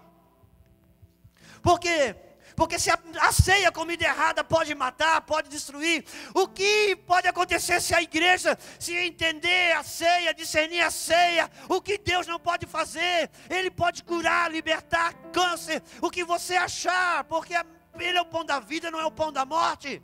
Porque 1.61 2.15
porque 2.57 2.79
se 2.79 2.89
a, 2.89 2.97
a 3.21 3.31
ceia 3.31 3.71
comida 3.71 4.03
errada 4.03 4.43
pode 4.43 4.73
matar, 4.73 5.21
pode 5.21 5.47
destruir, 5.47 6.03
o 6.33 6.47
que 6.47 6.95
pode 6.95 7.27
acontecer 7.27 7.79
se 7.79 7.93
a 7.93 8.01
igreja 8.01 8.57
se 8.79 8.95
entender 8.95 9.73
a 9.73 9.83
ceia, 9.83 10.33
discernir 10.33 10.81
a 10.81 10.89
ceia, 10.89 11.51
o 11.69 11.79
que 11.79 11.99
Deus 11.99 12.25
não 12.25 12.39
pode 12.39 12.65
fazer? 12.65 13.29
Ele 13.47 13.69
pode 13.69 14.03
curar, 14.03 14.51
libertar 14.51 15.13
câncer, 15.31 15.83
o 16.01 16.09
que 16.09 16.23
você 16.23 16.55
achar, 16.55 17.23
porque 17.25 17.53
ele 17.99 18.17
é 18.17 18.21
o 18.21 18.25
pão 18.25 18.43
da 18.43 18.59
vida, 18.59 18.89
não 18.89 18.99
é 18.99 19.05
o 19.05 19.11
pão 19.11 19.31
da 19.31 19.45
morte. 19.45 20.01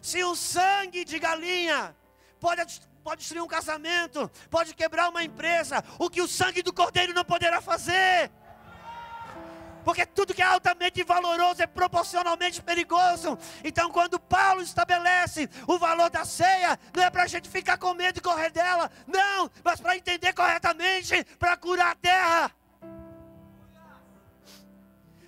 Se 0.00 0.22
o 0.22 0.36
sangue 0.36 1.04
de 1.04 1.18
galinha 1.18 1.96
pode 2.38 2.62
pode 3.02 3.20
destruir 3.20 3.40
um 3.42 3.46
casamento, 3.46 4.28
pode 4.50 4.74
quebrar 4.74 5.08
uma 5.08 5.22
empresa, 5.22 5.82
o 5.96 6.10
que 6.10 6.20
o 6.20 6.26
sangue 6.26 6.60
do 6.60 6.72
cordeiro 6.72 7.12
não 7.12 7.24
poderá 7.24 7.60
fazer. 7.60 8.32
Porque 9.86 10.04
tudo 10.04 10.34
que 10.34 10.42
é 10.42 10.44
altamente 10.44 11.04
valoroso 11.04 11.62
é 11.62 11.66
proporcionalmente 11.66 12.60
perigoso. 12.60 13.38
Então, 13.62 13.88
quando 13.88 14.18
Paulo 14.18 14.60
estabelece 14.60 15.48
o 15.64 15.78
valor 15.78 16.10
da 16.10 16.24
ceia, 16.24 16.76
não 16.92 17.04
é 17.04 17.08
para 17.08 17.22
a 17.22 17.26
gente 17.28 17.48
ficar 17.48 17.78
com 17.78 17.94
medo 17.94 18.16
de 18.16 18.20
correr 18.20 18.50
dela, 18.50 18.90
não, 19.06 19.48
mas 19.62 19.80
para 19.80 19.96
entender 19.96 20.32
corretamente, 20.32 21.22
para 21.38 21.56
curar 21.56 21.92
a 21.92 21.94
terra. 21.94 22.50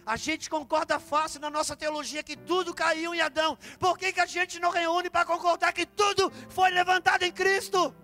A 0.05 0.17
gente 0.17 0.51
concorda 0.51 0.99
fácil 0.99 1.39
na 1.39 1.51
nossa 1.51 1.77
teologia 1.77 2.25
que 2.25 2.37
tudo 2.37 2.75
caiu 2.75 3.15
em 3.15 3.21
Adão. 3.21 3.57
Por 3.79 3.97
que, 3.97 4.13
que 4.13 4.21
a 4.21 4.27
gente 4.27 4.59
não 4.59 4.73
reúne 4.73 5.09
para 5.09 5.25
concordar 5.25 5.73
que 5.73 5.87
tudo 5.87 6.33
foi 6.49 6.71
levantado 6.71 7.23
em 7.23 7.31
Cristo? 7.31 7.95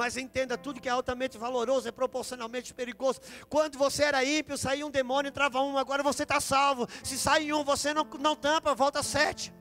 Mas 0.00 0.16
entenda, 0.16 0.56
tudo 0.56 0.80
que 0.80 0.88
é 0.88 0.92
altamente 0.92 1.36
valoroso 1.36 1.86
é 1.86 1.92
proporcionalmente 1.92 2.72
perigoso. 2.72 3.20
Quando 3.50 3.76
você 3.76 4.04
era 4.04 4.24
ímpio, 4.24 4.56
saía 4.56 4.86
um 4.86 4.90
demônio, 4.90 5.28
entrava 5.28 5.60
um, 5.60 5.76
agora 5.76 6.02
você 6.02 6.22
está 6.22 6.40
salvo. 6.40 6.88
Se 7.04 7.18
sai 7.18 7.52
um, 7.52 7.62
você 7.62 7.92
não, 7.92 8.04
não 8.18 8.34
tampa, 8.34 8.74
volta 8.74 9.02
sete. 9.02 9.52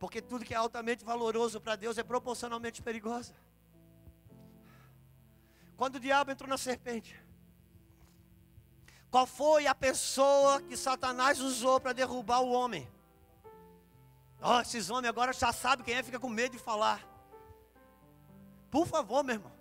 Porque 0.00 0.20
tudo 0.20 0.44
que 0.44 0.52
é 0.52 0.56
altamente 0.56 1.04
valoroso 1.04 1.60
para 1.60 1.76
Deus 1.76 1.96
é 1.96 2.02
proporcionalmente 2.02 2.82
perigoso. 2.82 3.32
Quando 5.76 5.94
o 5.94 6.00
diabo 6.00 6.32
entrou 6.32 6.50
na 6.50 6.58
serpente, 6.58 7.14
qual 9.12 9.28
foi 9.28 9.68
a 9.68 9.76
pessoa 9.76 10.60
que 10.62 10.76
Satanás 10.76 11.38
usou 11.38 11.78
para 11.78 11.92
derrubar 11.92 12.40
o 12.40 12.50
homem? 12.50 12.90
Oh, 14.42 14.58
esses 14.58 14.90
homens 14.90 15.08
agora 15.08 15.32
já 15.32 15.52
sabem 15.52 15.84
quem 15.84 15.94
é, 15.94 16.02
fica 16.02 16.18
com 16.18 16.28
medo 16.28 16.56
de 16.56 16.58
falar. 16.58 17.07
Por 18.70 18.86
favor, 18.86 19.22
meu 19.22 19.36
irmão. 19.36 19.52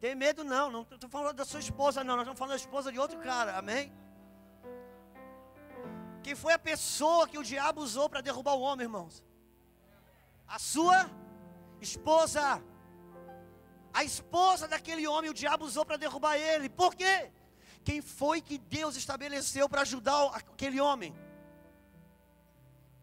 Tem 0.00 0.14
medo 0.14 0.42
não, 0.42 0.70
não 0.70 0.82
estou 0.82 1.08
falando 1.08 1.36
da 1.36 1.44
sua 1.44 1.60
esposa 1.60 2.02
não, 2.02 2.16
nós 2.16 2.24
estamos 2.24 2.38
falando 2.38 2.56
da 2.56 2.64
esposa 2.64 2.90
de 2.90 2.98
outro 2.98 3.18
cara, 3.20 3.56
amém? 3.56 3.92
Quem 6.22 6.34
foi 6.34 6.52
a 6.52 6.58
pessoa 6.58 7.28
que 7.28 7.38
o 7.38 7.42
diabo 7.42 7.80
usou 7.80 8.08
para 8.08 8.20
derrubar 8.20 8.54
o 8.54 8.60
homem, 8.60 8.84
irmãos? 8.84 9.24
A 10.46 10.58
sua 10.58 11.10
esposa. 11.80 12.62
A 13.92 14.02
esposa 14.04 14.66
daquele 14.66 15.06
homem, 15.06 15.30
o 15.30 15.34
diabo 15.34 15.64
usou 15.64 15.84
para 15.84 15.96
derrubar 15.96 16.36
ele. 16.36 16.68
Por 16.68 16.94
quê? 16.94 17.30
Quem 17.84 18.00
foi 18.00 18.40
que 18.40 18.58
Deus 18.58 18.96
estabeleceu 18.96 19.68
para 19.68 19.82
ajudar 19.82 20.26
aquele 20.34 20.80
homem? 20.80 21.14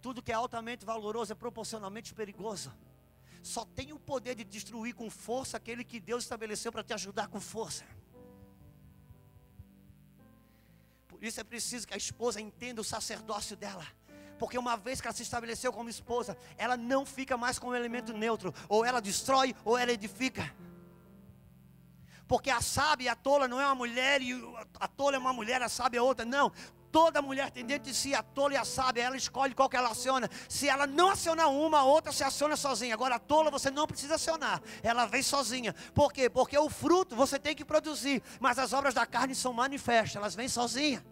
Tudo 0.02 0.22
que 0.22 0.32
é 0.32 0.36
altamente 0.36 0.86
valoroso 0.86 1.32
é 1.32 1.36
proporcionalmente 1.36 2.14
perigoso. 2.14 2.72
Só 3.42 3.66
tem 3.66 3.94
o 3.94 4.00
poder 4.00 4.36
de 4.36 4.44
destruir 4.44 4.94
com 4.94 5.10
força 5.10 5.58
aquele 5.58 5.84
que 5.84 6.00
Deus 6.00 6.24
estabeleceu 6.24 6.72
para 6.72 6.84
te 6.84 6.94
ajudar 6.94 7.28
com 7.28 7.40
força. 7.40 7.86
Por 11.08 11.24
isso 11.24 11.40
é 11.40 11.44
preciso 11.44 11.88
que 11.88 11.94
a 11.94 11.98
esposa 11.98 12.40
entenda 12.40 12.82
o 12.82 12.84
sacerdócio 12.84 13.56
dela. 13.56 13.86
Porque 14.38 14.58
uma 14.58 14.78
vez 14.78 15.02
que 15.02 15.08
ela 15.08 15.16
se 15.16 15.24
estabeleceu 15.24 15.72
como 15.74 15.90
esposa, 15.90 16.38
ela 16.58 16.78
não 16.78 17.06
fica 17.06 17.36
mais 17.36 17.60
com 17.60 17.68
um 17.68 17.76
elemento 17.76 18.14
neutro. 18.14 18.54
Ou 18.70 18.86
ela 18.86 19.02
destrói, 19.02 19.54
ou 19.66 19.78
ela 19.78 19.92
edifica. 19.92 20.50
Porque 22.26 22.50
a 22.50 22.62
sábia 22.62 23.06
e 23.06 23.10
a 23.10 23.16
tola 23.16 23.48
não 23.48 23.60
é 23.60 23.66
uma 23.66 23.76
mulher 23.76 24.22
e 24.22 24.32
a 24.80 24.88
tola 24.88 25.16
é 25.16 25.20
uma 25.20 25.34
mulher, 25.34 25.62
a 25.62 25.68
sábia 25.68 26.00
é 26.00 26.02
outra. 26.02 26.24
Não. 26.24 26.54
Toda 26.92 27.22
mulher 27.22 27.52
tem 27.52 27.66
dentro 27.66 27.90
de 27.90 27.96
si 27.96 28.16
a 28.16 28.24
tola 28.24 28.54
e 28.54 28.58
a 28.58 28.66
sábia, 28.66 29.04
ela 29.04 29.16
escolhe 29.16 29.54
qual 29.54 29.70
que 29.70 29.78
ela 29.78 29.90
aciona. 29.90 30.30
Se 30.48 30.68
ela 30.68 30.88
não 30.88 31.12
acionar 31.12 31.50
uma, 31.50 31.80
a 31.80 31.84
outra 31.84 32.12
se 32.12 32.24
aciona 32.24 32.56
sozinha. 32.56 32.94
Agora 32.94 33.16
a 33.16 33.20
tola 33.20 33.52
você 33.52 33.70
não 33.70 33.86
precisa 33.86 34.16
acionar, 34.16 34.62
ela 34.82 35.06
vem 35.06 35.22
sozinha. 35.22 35.76
Por 35.94 36.12
quê? 36.12 36.30
Porque 36.30 36.58
o 36.58 36.70
fruto 36.70 37.16
você 37.16 37.38
tem 37.38 37.56
que 37.56 37.64
produzir, 37.64 38.24
mas 38.40 38.58
as 38.58 38.74
obras 38.74 38.94
da 38.94 39.06
carne 39.06 39.36
são 39.36 39.54
manifestas, 39.54 40.16
elas 40.16 40.36
vêm 40.36 40.48
sozinhas. 40.48 41.04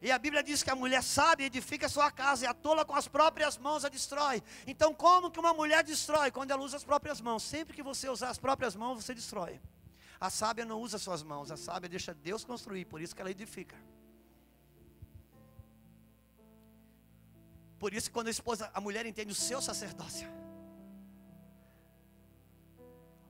E 0.00 0.10
a 0.10 0.18
Bíblia 0.18 0.42
diz 0.42 0.64
que 0.64 0.70
a 0.70 0.74
mulher 0.74 1.00
sábia 1.00 1.46
edifica 1.46 1.86
a 1.86 1.88
sua 1.88 2.10
casa 2.10 2.44
e 2.44 2.48
a 2.48 2.52
tola 2.52 2.84
com 2.84 2.96
as 2.96 3.06
próprias 3.06 3.56
mãos 3.56 3.84
a 3.84 3.88
destrói. 3.88 4.42
Então, 4.66 4.92
como 4.92 5.30
que 5.30 5.38
uma 5.38 5.54
mulher 5.54 5.84
destrói? 5.84 6.32
Quando 6.32 6.50
ela 6.50 6.60
usa 6.60 6.76
as 6.76 6.82
próprias 6.82 7.20
mãos. 7.20 7.44
Sempre 7.44 7.76
que 7.76 7.84
você 7.84 8.08
usar 8.08 8.30
as 8.30 8.38
próprias 8.38 8.74
mãos, 8.74 9.04
você 9.04 9.14
destrói. 9.14 9.60
A 10.26 10.30
sábia 10.30 10.64
não 10.64 10.80
usa 10.80 10.98
suas 10.98 11.20
mãos, 11.20 11.50
a 11.50 11.56
sábia 11.56 11.88
deixa 11.88 12.14
Deus 12.14 12.44
construir, 12.44 12.84
por 12.84 13.00
isso 13.00 13.12
que 13.12 13.20
ela 13.20 13.32
edifica. 13.32 13.76
Por 17.76 17.92
isso 17.92 18.08
que 18.08 18.14
quando 18.14 18.28
a 18.28 18.30
esposa, 18.30 18.70
a 18.72 18.80
mulher 18.80 19.04
entende 19.04 19.32
o 19.32 19.34
seu 19.34 19.60
sacerdócio, 19.60 20.28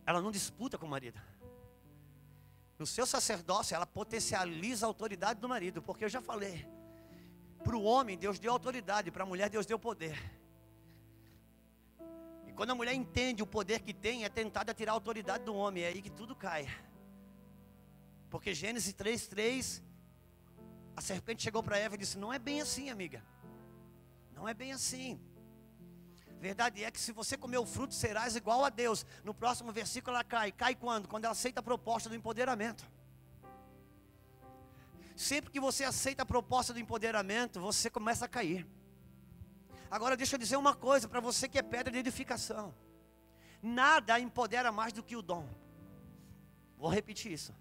ela 0.04 0.20
não 0.20 0.30
disputa 0.30 0.76
com 0.76 0.84
o 0.84 0.90
marido. 0.90 1.18
No 2.78 2.86
seu 2.86 3.06
sacerdócio, 3.06 3.74
ela 3.74 3.86
potencializa 3.86 4.84
a 4.84 4.88
autoridade 4.88 5.40
do 5.40 5.48
marido, 5.48 5.80
porque 5.80 6.04
eu 6.04 6.10
já 6.10 6.20
falei. 6.20 6.68
Para 7.64 7.74
o 7.74 7.84
homem, 7.84 8.18
Deus 8.18 8.38
deu 8.38 8.52
autoridade, 8.52 9.10
para 9.10 9.22
a 9.22 9.26
mulher, 9.26 9.48
Deus 9.48 9.64
deu 9.64 9.78
poder. 9.78 10.20
E 12.52 12.54
quando 12.54 12.70
a 12.70 12.74
mulher 12.74 12.92
entende 12.92 13.42
o 13.42 13.46
poder 13.46 13.80
que 13.80 13.94
tem, 13.94 14.24
é 14.24 14.28
tentada 14.28 14.74
tirar 14.74 14.92
a 14.92 14.94
autoridade 14.94 15.42
do 15.44 15.54
homem, 15.54 15.84
é 15.84 15.86
aí 15.88 16.02
que 16.02 16.10
tudo 16.10 16.36
cai. 16.36 16.68
Porque 18.28 18.52
Gênesis 18.52 18.92
3,3, 18.92 19.82
a 20.94 21.00
serpente 21.00 21.42
chegou 21.42 21.62
para 21.62 21.78
Eva 21.78 21.94
e 21.94 21.98
disse: 21.98 22.18
Não 22.18 22.30
é 22.30 22.38
bem 22.38 22.60
assim, 22.60 22.90
amiga. 22.90 23.24
Não 24.34 24.46
é 24.46 24.52
bem 24.52 24.72
assim. 24.72 25.18
Verdade 26.38 26.84
é 26.84 26.90
que 26.90 27.00
se 27.00 27.12
você 27.12 27.38
comer 27.38 27.56
o 27.56 27.64
fruto, 27.64 27.94
serás 27.94 28.36
igual 28.36 28.64
a 28.66 28.68
Deus. 28.68 29.06
No 29.24 29.32
próximo 29.32 29.72
versículo 29.72 30.14
ela 30.14 30.24
cai. 30.24 30.52
Cai 30.52 30.74
quando? 30.74 31.08
Quando 31.08 31.24
ela 31.24 31.32
aceita 31.32 31.60
a 31.60 31.62
proposta 31.62 32.10
do 32.10 32.16
empoderamento. 32.16 32.84
Sempre 35.16 35.50
que 35.50 35.60
você 35.60 35.84
aceita 35.84 36.22
a 36.22 36.26
proposta 36.26 36.72
do 36.74 36.80
empoderamento, 36.80 37.60
você 37.60 37.88
começa 37.88 38.24
a 38.26 38.28
cair. 38.28 38.66
Agora 39.96 40.16
deixa 40.16 40.36
eu 40.36 40.38
dizer 40.38 40.56
uma 40.56 40.74
coisa 40.74 41.06
para 41.06 41.20
você 41.20 41.46
que 41.46 41.58
é 41.58 41.62
pedra 41.62 41.92
de 41.92 41.98
edificação. 41.98 42.74
Nada 43.62 44.18
empodera 44.18 44.72
mais 44.72 44.90
do 44.90 45.02
que 45.02 45.14
o 45.14 45.20
dom. 45.20 45.46
Vou 46.78 46.88
repetir 46.88 47.30
isso. 47.30 47.54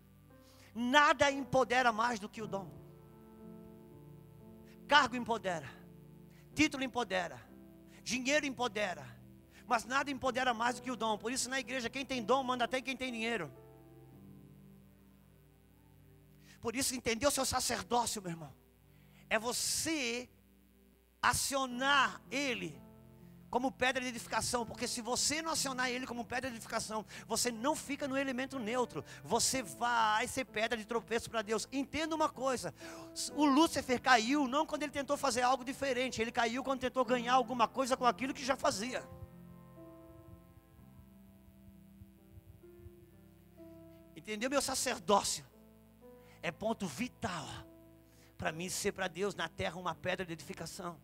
Nada 0.73 1.29
empodera 1.29 1.91
mais 1.91 2.21
do 2.21 2.29
que 2.29 2.41
o 2.41 2.47
dom. 2.47 2.71
Cargo 4.87 5.17
empodera. 5.17 5.69
Título 6.55 6.83
empodera 6.83 7.37
Dinheiro 8.01 8.45
empodera, 8.45 9.05
mas 9.67 9.83
nada 9.83 10.09
empodera 10.09 10.53
mais 10.53 10.75
do 10.77 10.81
que 10.81 10.91
o 10.91 10.95
dom. 10.95 11.17
Por 11.17 11.33
isso, 11.33 11.49
na 11.49 11.59
igreja, 11.59 11.89
quem 11.89 12.05
tem 12.05 12.23
dom 12.23 12.41
manda 12.43 12.63
até 12.63 12.81
quem 12.81 12.95
tem 12.95 13.11
dinheiro. 13.11 13.51
Por 16.61 16.77
isso, 16.77 16.95
entender 16.95 17.27
o 17.27 17.31
seu 17.31 17.45
sacerdócio, 17.45 18.21
meu 18.21 18.31
irmão, 18.31 18.53
é 19.29 19.37
você 19.37 20.29
acionar 21.21 22.21
ele 22.31 22.81
como 23.51 23.69
pedra 23.69 24.01
de 24.01 24.07
edificação, 24.07 24.65
porque 24.65 24.87
se 24.87 25.01
você 25.01 25.41
não 25.41 25.51
acionar 25.51 25.89
ele 25.89 26.07
como 26.07 26.23
pedra 26.23 26.49
de 26.49 26.55
edificação, 26.55 27.05
você 27.27 27.51
não 27.51 27.75
fica 27.75 28.07
no 28.07 28.17
elemento 28.17 28.57
neutro, 28.57 29.03
você 29.23 29.61
vai 29.61 30.25
ser 30.25 30.45
pedra 30.45 30.77
de 30.77 30.85
tropeço 30.85 31.29
para 31.29 31.41
Deus. 31.41 31.67
Entenda 31.69 32.15
uma 32.15 32.29
coisa: 32.29 32.73
o 33.35 33.45
Lúcifer 33.45 34.01
caiu 34.01 34.47
não 34.47 34.65
quando 34.65 34.83
ele 34.83 34.91
tentou 34.91 35.17
fazer 35.17 35.41
algo 35.41 35.65
diferente, 35.65 36.21
ele 36.21 36.31
caiu 36.31 36.63
quando 36.63 36.79
tentou 36.79 37.03
ganhar 37.03 37.33
alguma 37.33 37.67
coisa 37.67 37.97
com 37.97 38.05
aquilo 38.05 38.33
que 38.33 38.45
já 38.45 38.55
fazia. 38.55 39.03
Entendeu? 44.15 44.49
Meu 44.49 44.61
sacerdócio 44.61 45.45
é 46.41 46.51
ponto 46.51 46.87
vital 46.87 47.45
para 48.37 48.51
mim 48.51 48.69
ser 48.69 48.93
para 48.93 49.07
Deus 49.07 49.35
na 49.35 49.49
terra 49.49 49.75
uma 49.75 49.93
pedra 49.93 50.25
de 50.25 50.31
edificação. 50.31 50.97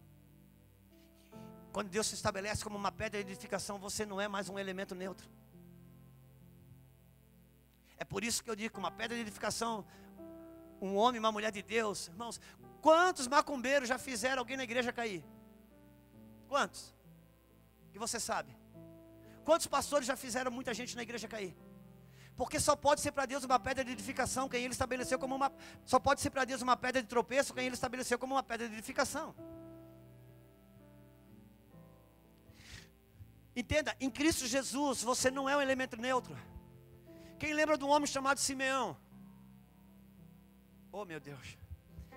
Quando 1.71 1.89
Deus 1.89 2.07
se 2.07 2.15
estabelece 2.15 2.63
como 2.63 2.77
uma 2.77 2.91
pedra 2.91 3.23
de 3.23 3.31
edificação, 3.31 3.77
você 3.77 4.05
não 4.05 4.19
é 4.19 4.27
mais 4.27 4.49
um 4.49 4.57
elemento 4.57 4.95
neutro. 4.95 5.29
É 7.97 8.05
por 8.05 8.23
isso 8.23 8.43
que 8.43 8.49
eu 8.49 8.55
digo 8.55 8.77
uma 8.79 8.91
pedra 8.91 9.15
de 9.15 9.21
edificação, 9.21 9.85
um 10.81 10.95
homem, 10.95 11.19
uma 11.19 11.31
mulher 11.31 11.51
de 11.51 11.61
Deus, 11.61 12.07
irmãos, 12.07 12.39
quantos 12.81 13.27
macumbeiros 13.27 13.89
já 13.89 13.97
fizeram 13.97 14.39
alguém 14.39 14.55
na 14.55 14.63
igreja 14.63 14.93
cair? 14.93 15.23
Quantos? 16.47 16.93
Que 17.91 17.99
você 17.99 18.19
sabe? 18.19 18.55
Quantos 19.43 19.67
pastores 19.67 20.05
já 20.05 20.15
fizeram 20.15 20.51
muita 20.51 20.73
gente 20.73 20.95
na 20.95 21.03
igreja 21.03 21.27
cair? 21.27 21.57
Porque 22.35 22.59
só 22.59 22.75
pode 22.75 23.01
ser 23.01 23.11
para 23.11 23.25
Deus 23.25 23.43
uma 23.43 23.59
pedra 23.59 23.83
de 23.83 23.91
edificação 23.91 24.47
quem 24.47 24.63
ele 24.63 24.73
estabeleceu 24.73 25.17
como 25.17 25.35
uma 25.35 25.51
só 25.83 25.99
pode 25.99 26.21
ser 26.21 26.29
para 26.29 26.45
Deus 26.45 26.61
uma 26.61 26.77
pedra 26.77 27.01
de 27.01 27.07
tropeço 27.07 27.53
quem 27.53 27.65
ele 27.65 27.73
estabeleceu 27.73 28.19
como 28.19 28.35
uma 28.35 28.43
pedra 28.43 28.69
de 28.69 28.75
edificação. 28.75 29.33
Entenda, 33.59 33.97
em 33.99 34.07
Cristo 34.07 34.45
Jesus 34.45 35.01
você 35.01 35.31
não 35.31 35.49
é 35.49 35.57
um 35.57 35.61
elemento 35.61 35.97
neutro. 35.97 36.37
Quem 37.39 37.55
lembra 37.55 37.75
de 37.75 37.83
um 37.83 37.89
homem 37.89 38.05
chamado 38.05 38.39
Simeão? 38.39 38.95
Oh 40.91 41.03
meu 41.03 41.19
Deus. 41.19 41.57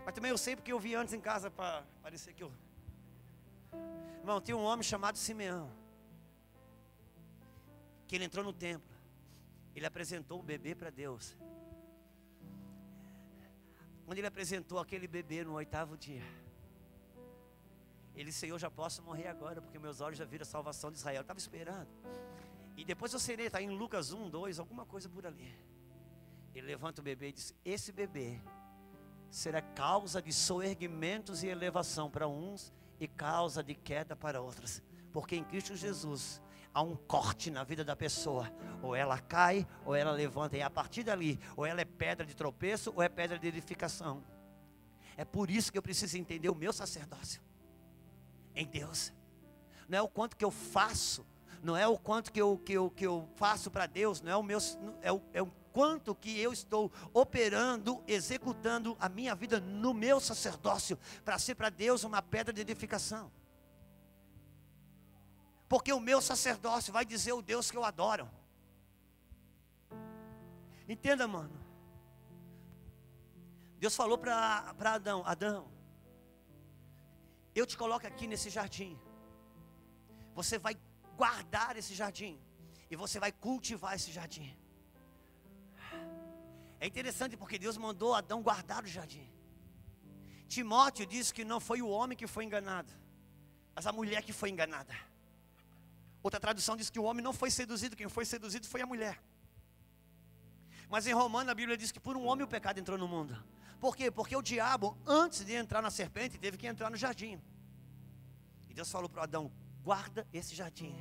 Mas 0.04 0.14
também 0.14 0.30
eu 0.30 0.36
sei 0.36 0.54
porque 0.54 0.70
eu 0.70 0.78
vi 0.78 0.94
antes 0.94 1.14
em 1.14 1.20
casa 1.20 1.50
para 1.50 1.82
parecer 2.02 2.34
que 2.34 2.42
eu. 2.42 2.52
Irmão, 4.18 4.38
tinha 4.38 4.54
um 4.54 4.62
homem 4.62 4.82
chamado 4.82 5.16
Simeão. 5.16 5.70
Que 8.06 8.16
ele 8.16 8.24
entrou 8.26 8.44
no 8.44 8.52
templo. 8.52 8.94
Ele 9.74 9.86
apresentou 9.86 10.40
o 10.40 10.42
bebê 10.42 10.74
para 10.74 10.90
Deus. 10.90 11.38
Quando 14.04 14.18
ele 14.18 14.26
apresentou 14.26 14.78
aquele 14.78 15.08
bebê 15.08 15.42
no 15.42 15.54
oitavo 15.54 15.96
dia. 15.96 16.22
Ele, 18.14 18.32
Senhor, 18.32 18.58
já 18.58 18.70
posso 18.70 19.02
morrer 19.02 19.28
agora, 19.28 19.60
porque 19.60 19.78
meus 19.78 20.00
olhos 20.00 20.18
já 20.18 20.24
viram 20.24 20.42
a 20.42 20.46
salvação 20.46 20.90
de 20.90 20.98
Israel. 20.98 21.22
Estava 21.22 21.38
esperando. 21.38 21.88
E 22.76 22.84
depois 22.84 23.12
eu 23.12 23.18
serei, 23.18 23.46
está 23.46 23.60
em 23.60 23.70
Lucas 23.70 24.12
1, 24.12 24.30
2, 24.30 24.58
alguma 24.58 24.84
coisa 24.84 25.08
por 25.08 25.26
ali. 25.26 25.54
Ele 26.54 26.66
levanta 26.66 27.00
o 27.00 27.04
bebê 27.04 27.28
e 27.28 27.32
diz: 27.32 27.54
Esse 27.64 27.92
bebê 27.92 28.40
será 29.30 29.62
causa 29.62 30.20
de 30.20 30.32
soerguimentos 30.32 31.42
e 31.42 31.48
elevação 31.48 32.10
para 32.10 32.26
uns 32.26 32.72
e 32.98 33.06
causa 33.06 33.62
de 33.62 33.74
queda 33.74 34.16
para 34.16 34.40
outros. 34.40 34.82
Porque 35.12 35.36
em 35.36 35.44
Cristo 35.44 35.76
Jesus 35.76 36.42
há 36.74 36.82
um 36.82 36.96
corte 36.96 37.50
na 37.50 37.62
vida 37.64 37.84
da 37.84 37.94
pessoa. 37.94 38.50
Ou 38.82 38.94
ela 38.96 39.18
cai, 39.18 39.66
ou 39.84 39.94
ela 39.94 40.10
levanta. 40.10 40.56
E 40.56 40.62
a 40.62 40.70
partir 40.70 41.04
dali, 41.04 41.38
ou 41.56 41.64
ela 41.64 41.80
é 41.80 41.84
pedra 41.84 42.26
de 42.26 42.34
tropeço, 42.34 42.92
ou 42.94 43.02
é 43.02 43.08
pedra 43.08 43.38
de 43.38 43.46
edificação. 43.46 44.22
É 45.16 45.24
por 45.24 45.50
isso 45.50 45.70
que 45.70 45.78
eu 45.78 45.82
preciso 45.82 46.16
entender 46.16 46.48
o 46.48 46.54
meu 46.54 46.72
sacerdócio 46.72 47.49
em 48.54 48.66
Deus. 48.66 49.12
Não 49.88 49.98
é 49.98 50.02
o 50.02 50.08
quanto 50.08 50.36
que 50.36 50.44
eu 50.44 50.50
faço, 50.50 51.26
não 51.62 51.76
é 51.76 51.86
o 51.86 51.98
quanto 51.98 52.32
que 52.32 52.40
eu, 52.40 52.58
que 52.58 52.72
eu, 52.72 52.90
que 52.90 53.06
eu 53.06 53.28
faço 53.36 53.70
para 53.70 53.86
Deus, 53.86 54.20
não 54.20 54.32
é 54.32 54.36
o 54.36 54.42
meu, 54.42 54.58
é 55.02 55.12
o, 55.12 55.22
é 55.32 55.42
o 55.42 55.50
quanto 55.72 56.14
que 56.14 56.38
eu 56.38 56.52
estou 56.52 56.90
operando, 57.12 58.02
executando 58.06 58.96
a 59.00 59.08
minha 59.08 59.34
vida 59.34 59.60
no 59.60 59.92
meu 59.94 60.20
sacerdócio, 60.20 60.98
para 61.24 61.38
ser 61.38 61.54
para 61.54 61.70
Deus 61.70 62.04
uma 62.04 62.22
pedra 62.22 62.52
de 62.52 62.60
edificação. 62.60 63.30
Porque 65.68 65.92
o 65.92 66.00
meu 66.00 66.20
sacerdócio 66.20 66.92
vai 66.92 67.04
dizer 67.04 67.32
o 67.32 67.42
Deus 67.42 67.70
que 67.70 67.76
eu 67.76 67.84
adoro. 67.84 68.28
Entenda, 70.88 71.28
mano. 71.28 71.60
Deus 73.78 73.94
falou 73.94 74.18
para 74.18 74.74
Adão: 74.78 75.22
Adão, 75.24 75.68
eu 77.54 77.66
te 77.66 77.76
coloco 77.76 78.06
aqui 78.06 78.26
nesse 78.26 78.50
jardim. 78.50 78.98
você 80.34 80.58
vai 80.58 80.74
guardar 81.16 81.76
esse 81.76 81.94
jardim 81.94 82.40
e 82.90 82.96
você 82.96 83.18
vai 83.18 83.32
cultivar 83.32 83.94
esse 83.94 84.10
jardim. 84.10 84.56
É 86.78 86.86
interessante 86.86 87.36
porque 87.36 87.58
Deus 87.58 87.76
mandou 87.76 88.14
Adão 88.14 88.42
guardar 88.42 88.82
o 88.84 88.86
jardim. 88.86 89.28
Timóteo 90.48 91.06
diz 91.06 91.30
que 91.30 91.44
não 91.44 91.60
foi 91.60 91.82
o 91.82 91.88
homem 91.88 92.16
que 92.16 92.26
foi 92.26 92.44
enganado, 92.44 92.92
mas 93.74 93.86
a 93.86 93.92
mulher 93.92 94.22
que 94.22 94.32
foi 94.32 94.48
enganada. 94.50 94.94
Outra 96.22 96.40
tradução 96.40 96.76
diz 96.76 96.90
que 96.90 96.98
o 96.98 97.04
homem 97.04 97.22
não 97.22 97.32
foi 97.32 97.50
seduzido, 97.50 97.96
quem 97.96 98.08
foi 98.08 98.24
seduzido 98.24 98.66
foi 98.66 98.80
a 98.82 98.86
mulher. 98.86 99.22
Mas 100.88 101.06
em 101.06 101.12
Romano 101.12 101.50
a 101.50 101.54
Bíblia 101.54 101.76
diz 101.76 101.92
que 101.92 102.00
por 102.00 102.16
um 102.16 102.26
homem 102.26 102.44
o 102.44 102.48
pecado 102.48 102.80
entrou 102.80 102.98
no 102.98 103.06
mundo. 103.06 103.36
Por 103.80 103.96
quê? 103.96 104.10
Porque 104.10 104.36
o 104.36 104.42
diabo, 104.42 104.96
antes 105.06 105.44
de 105.44 105.54
entrar 105.54 105.80
na 105.80 105.90
serpente, 105.90 106.38
teve 106.38 106.58
que 106.58 106.66
entrar 106.66 106.90
no 106.90 106.96
jardim. 106.96 107.40
E 108.68 108.74
Deus 108.74 108.90
falou 108.90 109.08
para 109.08 109.22
Adão: 109.22 109.50
guarda 109.82 110.28
esse 110.32 110.54
jardim. 110.54 110.94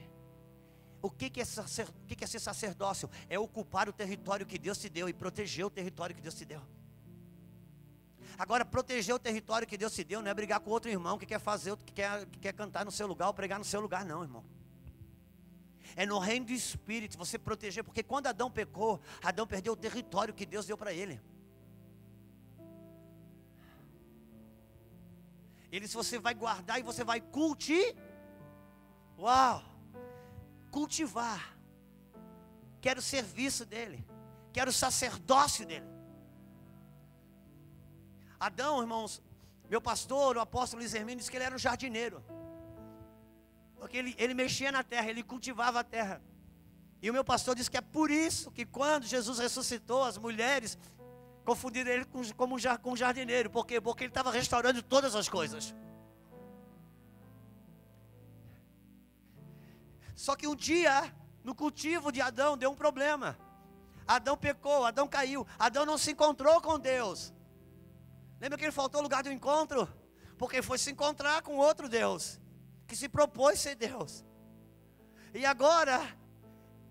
O 1.01 1.09
que, 1.09 1.29
que, 1.29 1.41
é 1.41 1.43
o 1.43 2.05
que, 2.07 2.15
que 2.15 2.23
é 2.23 2.27
ser 2.27 2.39
sacerdócio? 2.39 3.09
É 3.29 3.37
ocupar 3.37 3.87
o 3.87 3.93
território 3.93 4.45
que 4.45 4.57
Deus 4.57 4.77
te 4.77 4.89
deu 4.89 5.07
e 5.07 5.13
proteger 5.13 5.65
o 5.65 5.69
território 5.69 6.15
que 6.15 6.21
Deus 6.21 6.35
te 6.35 6.45
deu. 6.45 6.61
Agora, 8.37 8.63
proteger 8.63 9.13
o 9.13 9.19
território 9.19 9.67
que 9.67 9.77
Deus 9.77 9.93
te 9.93 10.03
deu 10.03 10.21
não 10.21 10.31
é 10.31 10.33
brigar 10.33 10.61
com 10.61 10.69
outro 10.69 10.89
irmão 10.89 11.17
que 11.17 11.25
quer 11.25 11.39
fazer, 11.39 11.75
que 11.77 11.91
quer, 11.91 12.25
que 12.27 12.39
quer 12.39 12.53
cantar 12.53 12.85
no 12.85 12.91
seu 12.91 13.07
lugar 13.07 13.27
ou 13.27 13.33
pregar 13.33 13.59
no 13.59 13.65
seu 13.65 13.81
lugar, 13.81 14.05
não, 14.05 14.23
irmão. 14.23 14.43
É 15.95 16.05
no 16.05 16.19
reino 16.19 16.45
do 16.45 16.53
Espírito 16.53 17.17
você 17.17 17.37
proteger, 17.37 17.83
porque 17.83 18.03
quando 18.03 18.27
Adão 18.27 18.49
pecou, 18.49 19.01
Adão 19.21 19.45
perdeu 19.45 19.73
o 19.73 19.75
território 19.75 20.33
que 20.33 20.45
Deus 20.45 20.65
deu 20.65 20.77
para 20.77 20.93
ele. 20.93 21.19
Ele 25.71 25.87
se 25.87 25.95
você 25.95 26.17
vai 26.17 26.33
guardar 26.33 26.79
e 26.79 26.83
você 26.83 27.03
vai 27.03 27.21
cultivar. 27.21 27.95
Uau! 29.17 29.63
Cultivar. 30.71 31.57
Quero 32.81 32.99
o 32.99 33.03
serviço 33.03 33.65
dele. 33.65 34.05
Quero 34.51 34.69
o 34.69 34.73
sacerdócio 34.73 35.65
dele. 35.65 35.85
Adão, 38.39 38.81
irmãos, 38.81 39.21
meu 39.69 39.81
pastor, 39.81 40.37
o 40.37 40.39
apóstolo 40.39 40.81
Luiz 40.81 40.93
Hermínio, 40.93 41.17
disse 41.17 41.29
que 41.29 41.37
ele 41.37 41.43
era 41.43 41.55
um 41.55 41.59
jardineiro. 41.59 42.23
Porque 43.77 43.97
ele, 43.97 44.15
ele 44.17 44.33
mexia 44.33 44.71
na 44.71 44.83
terra, 44.83 45.09
ele 45.09 45.23
cultivava 45.23 45.81
a 45.81 45.83
terra. 45.83 46.21
E 47.01 47.09
o 47.09 47.13
meu 47.13 47.23
pastor 47.23 47.55
disse 47.55 47.71
que 47.71 47.77
é 47.77 47.81
por 47.81 48.09
isso 48.09 48.51
que 48.51 48.65
quando 48.65 49.05
Jesus 49.05 49.39
ressuscitou, 49.39 50.03
as 50.03 50.17
mulheres 50.17 50.77
confundiram 51.49 51.89
ele 51.89 52.05
com, 52.05 52.21
como 52.33 52.55
um, 52.55 52.95
jardineiro. 52.95 53.49
Por 53.49 53.65
quê? 53.65 53.81
Porque 53.81 54.03
ele 54.03 54.11
estava 54.11 54.29
restaurando 54.29 54.83
todas 54.83 55.15
as 55.15 55.27
coisas. 55.27 55.73
Só 60.15 60.35
que 60.35 60.47
um 60.47 60.55
dia, 60.55 61.11
no 61.43 61.55
cultivo 61.55 62.11
de 62.11 62.21
Adão, 62.21 62.55
deu 62.55 62.69
um 62.69 62.75
problema. 62.75 63.35
Adão 64.07 64.37
pecou, 64.37 64.85
Adão 64.85 65.07
caiu, 65.07 65.47
Adão 65.57 65.87
não 65.87 65.97
se 65.97 66.11
encontrou 66.11 66.61
com 66.61 66.77
Deus. 66.77 67.33
Lembra 68.39 68.55
que 68.55 68.65
ele 68.65 68.71
faltou 68.71 68.99
o 68.99 69.03
lugar 69.03 69.23
do 69.23 69.31
encontro? 69.31 69.91
Porque 70.37 70.61
foi 70.61 70.77
se 70.77 70.91
encontrar 70.91 71.41
com 71.41 71.57
outro 71.57 71.89
Deus 71.89 72.39
que 72.85 72.95
se 72.95 73.09
propôs 73.09 73.59
ser 73.59 73.73
Deus. 73.73 74.23
E 75.33 75.47
agora, 75.47 75.99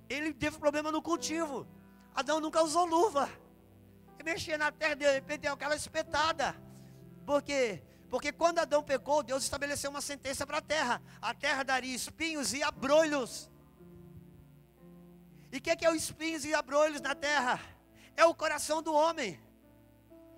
ele 0.09 0.35
teve 0.35 0.59
problema 0.59 0.91
no 0.91 1.01
cultivo. 1.01 1.65
Adão 2.13 2.41
nunca 2.41 2.61
usou 2.61 2.85
luva. 2.85 3.29
Mexia 4.29 4.59
na 4.59 4.71
terra, 4.71 4.95
de 4.95 5.11
repente 5.19 5.41
deu 5.45 5.55
aquela 5.55 5.77
espetada. 5.83 6.55
Por 7.25 7.41
quê? 7.49 7.83
Porque 8.11 8.31
quando 8.41 8.59
Adão 8.59 8.83
pecou, 8.83 9.23
Deus 9.23 9.43
estabeleceu 9.43 9.91
uma 9.91 10.03
sentença 10.11 10.47
para 10.47 10.59
a 10.59 10.67
terra. 10.75 11.01
A 11.31 11.33
terra 11.45 11.63
daria 11.63 11.95
espinhos 11.95 12.53
e 12.53 12.63
abrolhos. 12.63 13.51
E 15.51 15.57
o 15.57 15.61
que, 15.63 15.75
que 15.77 15.87
é 15.87 15.91
os 15.91 16.03
espinhos 16.05 16.45
e 16.45 16.53
abrolhos 16.53 17.01
na 17.01 17.15
terra? 17.15 17.59
É 18.23 18.25
o 18.27 18.35
coração 18.35 18.83
do 18.83 18.93
homem. 18.93 19.41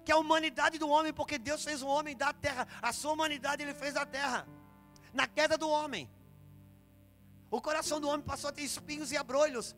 Que 0.05 0.13
é 0.13 0.15
a 0.15 0.19
humanidade 0.19 0.79
do 0.79 0.89
homem, 0.89 1.13
porque 1.13 1.37
Deus 1.37 1.65
fez 1.65 1.83
o 1.83 1.89
homem 1.89 2.17
da 2.17 2.33
terra. 2.33 2.69
A 2.81 2.93
sua 2.93 3.13
humanidade 3.13 3.63
ele 3.65 3.75
fez 3.75 3.95
da 3.95 4.07
terra 4.07 4.47
na 5.13 5.27
queda 5.27 5.59
do 5.59 5.69
homem. 5.69 6.09
O 7.51 7.61
coração 7.61 8.01
do 8.01 8.09
homem 8.09 8.25
passou 8.33 8.51
a 8.51 8.53
ter 8.53 8.63
espinhos 8.63 9.11
e 9.11 9.17
abrolhos. 9.17 9.75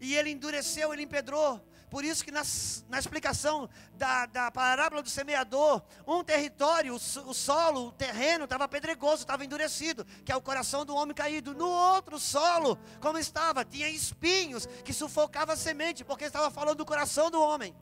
E 0.00 0.14
ele 0.14 0.30
endureceu, 0.30 0.92
ele 0.92 1.02
empedrou. 1.02 1.50
Por 1.90 2.04
isso 2.04 2.24
que 2.24 2.30
nas, 2.30 2.84
na 2.88 2.98
explicação 2.98 3.68
da, 3.94 4.26
da 4.26 4.50
parábola 4.50 5.02
do 5.02 5.08
semeador, 5.08 5.82
um 6.06 6.24
território, 6.24 6.94
o, 6.94 6.96
o 6.96 7.34
solo, 7.34 7.88
o 7.88 7.92
terreno 7.92 8.44
estava 8.44 8.66
pedregoso, 8.66 9.22
estava 9.22 9.44
endurecido, 9.44 10.04
que 10.24 10.32
é 10.32 10.36
o 10.36 10.42
coração 10.42 10.84
do 10.84 10.94
homem 10.94 11.14
caído. 11.14 11.54
No 11.54 11.68
outro 11.68 12.18
solo, 12.18 12.78
como 13.00 13.18
estava, 13.18 13.64
tinha 13.64 13.88
espinhos 13.88 14.66
que 14.84 14.92
sufocava 14.92 15.52
a 15.52 15.56
semente, 15.56 16.04
porque 16.04 16.24
estava 16.24 16.50
falando 16.50 16.78
do 16.78 16.86
coração 16.86 17.30
do 17.30 17.40
homem. 17.40 17.74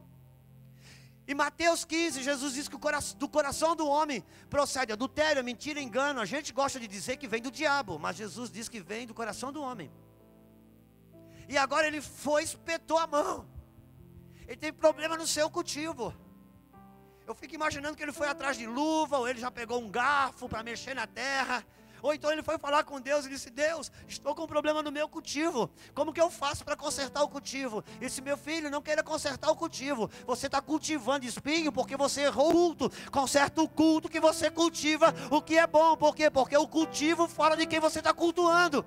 Em 1.26 1.34
Mateus 1.34 1.86
15, 1.86 2.22
Jesus 2.22 2.52
diz 2.52 2.68
que 2.68 2.76
do 3.16 3.28
coração 3.28 3.74
do 3.74 3.88
homem 3.88 4.22
procede 4.50 4.92
adultério, 4.92 5.42
mentira, 5.42 5.80
engano. 5.80 6.20
A 6.20 6.26
gente 6.26 6.52
gosta 6.52 6.78
de 6.78 6.86
dizer 6.86 7.16
que 7.16 7.26
vem 7.26 7.40
do 7.40 7.50
diabo, 7.50 7.98
mas 7.98 8.16
Jesus 8.16 8.50
diz 8.50 8.68
que 8.68 8.80
vem 8.80 9.06
do 9.06 9.14
coração 9.14 9.50
do 9.50 9.62
homem. 9.62 9.90
E 11.48 11.56
agora 11.56 11.86
ele 11.86 12.02
foi, 12.02 12.42
espetou 12.42 12.98
a 12.98 13.06
mão. 13.06 13.53
Ele 14.46 14.56
tem 14.56 14.72
problema 14.72 15.16
no 15.16 15.26
seu 15.26 15.50
cultivo. 15.50 16.14
Eu 17.26 17.34
fico 17.34 17.54
imaginando 17.54 17.96
que 17.96 18.02
ele 18.02 18.12
foi 18.12 18.28
atrás 18.28 18.56
de 18.56 18.66
luva, 18.66 19.18
ou 19.18 19.28
ele 19.28 19.40
já 19.40 19.50
pegou 19.50 19.80
um 19.80 19.90
garfo 19.90 20.48
para 20.48 20.62
mexer 20.62 20.94
na 20.94 21.06
terra. 21.06 21.64
Ou 22.02 22.12
então 22.12 22.30
ele 22.30 22.42
foi 22.42 22.58
falar 22.58 22.84
com 22.84 23.00
Deus 23.00 23.24
e 23.24 23.30
disse: 23.30 23.48
Deus, 23.48 23.90
estou 24.06 24.34
com 24.34 24.42
um 24.42 24.46
problema 24.46 24.82
no 24.82 24.92
meu 24.92 25.08
cultivo. 25.08 25.70
Como 25.94 26.12
que 26.12 26.20
eu 26.20 26.30
faço 26.30 26.62
para 26.62 26.76
consertar 26.76 27.22
o 27.22 27.28
cultivo? 27.28 27.82
E 27.98 28.04
disse: 28.04 28.20
Meu 28.20 28.36
filho, 28.36 28.70
não 28.70 28.82
queira 28.82 29.02
consertar 29.02 29.50
o 29.50 29.56
cultivo. 29.56 30.10
Você 30.26 30.44
está 30.44 30.60
cultivando 30.60 31.24
espinho 31.24 31.72
porque 31.72 31.96
você 31.96 32.24
errou 32.24 32.50
o 32.50 32.52
culto. 32.52 32.92
Conserta 33.10 33.62
o 33.62 33.68
culto 33.68 34.10
que 34.10 34.20
você 34.20 34.50
cultiva, 34.50 35.14
o 35.30 35.40
que 35.40 35.56
é 35.56 35.66
bom. 35.66 35.96
Por 35.96 36.14
quê? 36.14 36.28
Porque 36.30 36.54
o 36.58 36.68
cultivo 36.68 37.26
fala 37.26 37.56
de 37.56 37.66
quem 37.66 37.80
você 37.80 38.00
está 38.00 38.12
cultuando. 38.12 38.84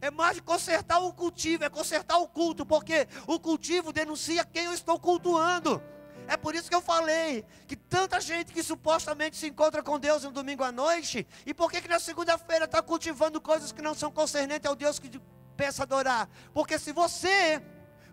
É 0.00 0.10
mais 0.10 0.36
de 0.36 0.42
consertar 0.42 0.98
o 0.98 1.12
cultivo, 1.12 1.64
é 1.64 1.68
consertar 1.68 2.16
o 2.18 2.26
culto, 2.26 2.64
porque 2.64 3.06
o 3.26 3.38
cultivo 3.38 3.92
denuncia 3.92 4.44
quem 4.44 4.64
eu 4.64 4.72
estou 4.72 4.98
cultuando. 4.98 5.82
É 6.26 6.36
por 6.36 6.54
isso 6.54 6.68
que 6.68 6.74
eu 6.74 6.80
falei 6.80 7.44
que 7.66 7.74
tanta 7.76 8.20
gente 8.20 8.52
que 8.52 8.62
supostamente 8.62 9.36
se 9.36 9.48
encontra 9.48 9.82
com 9.82 9.98
Deus 9.98 10.22
no 10.22 10.30
domingo 10.30 10.62
à 10.62 10.70
noite, 10.70 11.26
e 11.44 11.52
por 11.52 11.70
que, 11.70 11.80
que 11.80 11.88
na 11.88 11.98
segunda-feira 11.98 12.64
está 12.66 12.80
cultivando 12.80 13.40
coisas 13.40 13.72
que 13.72 13.82
não 13.82 13.94
são 13.94 14.10
concernentes 14.10 14.68
ao 14.68 14.76
Deus 14.76 14.98
que 14.98 15.20
pensa 15.56 15.82
adorar? 15.82 16.28
Porque 16.54 16.78
se 16.78 16.92
você 16.92 17.60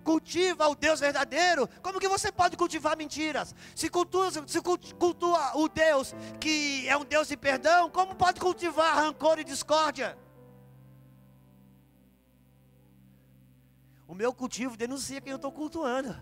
cultiva 0.03 0.67
o 0.67 0.75
Deus 0.75 0.99
verdadeiro, 0.99 1.69
como 1.81 1.99
que 1.99 2.07
você 2.07 2.31
pode 2.31 2.57
cultivar 2.57 2.97
mentiras? 2.97 3.53
Se 3.75 3.89
cultua, 3.89 4.31
se 4.31 4.61
cultua 4.61 5.51
o 5.55 5.69
Deus 5.69 6.15
que 6.39 6.87
é 6.87 6.97
um 6.97 7.05
Deus 7.05 7.27
de 7.27 7.37
perdão, 7.37 7.89
como 7.89 8.15
pode 8.15 8.39
cultivar 8.39 8.95
rancor 8.95 9.37
e 9.39 9.43
discórdia? 9.43 10.17
O 14.07 14.15
meu 14.15 14.33
cultivo 14.33 14.77
denuncia 14.77 15.19
quem 15.19 15.31
eu 15.31 15.35
estou 15.35 15.51
cultuando. 15.51 16.15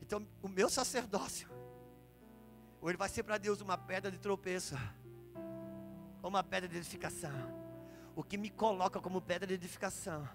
Então, 0.00 0.26
o 0.42 0.48
meu 0.48 0.68
sacerdócio, 0.70 1.48
ou 2.80 2.88
ele 2.88 2.96
vai 2.96 3.08
ser 3.08 3.22
para 3.22 3.38
Deus 3.38 3.60
uma 3.60 3.76
pedra 3.76 4.10
de 4.10 4.18
tropeço, 4.18 4.74
ou 6.22 6.30
uma 6.30 6.42
pedra 6.42 6.68
de 6.68 6.76
edificação. 6.76 7.32
O 8.16 8.22
que 8.22 8.38
me 8.38 8.48
coloca 8.48 9.00
como 9.00 9.20
pedra 9.20 9.46
de 9.46 9.54
edificação 9.54 10.28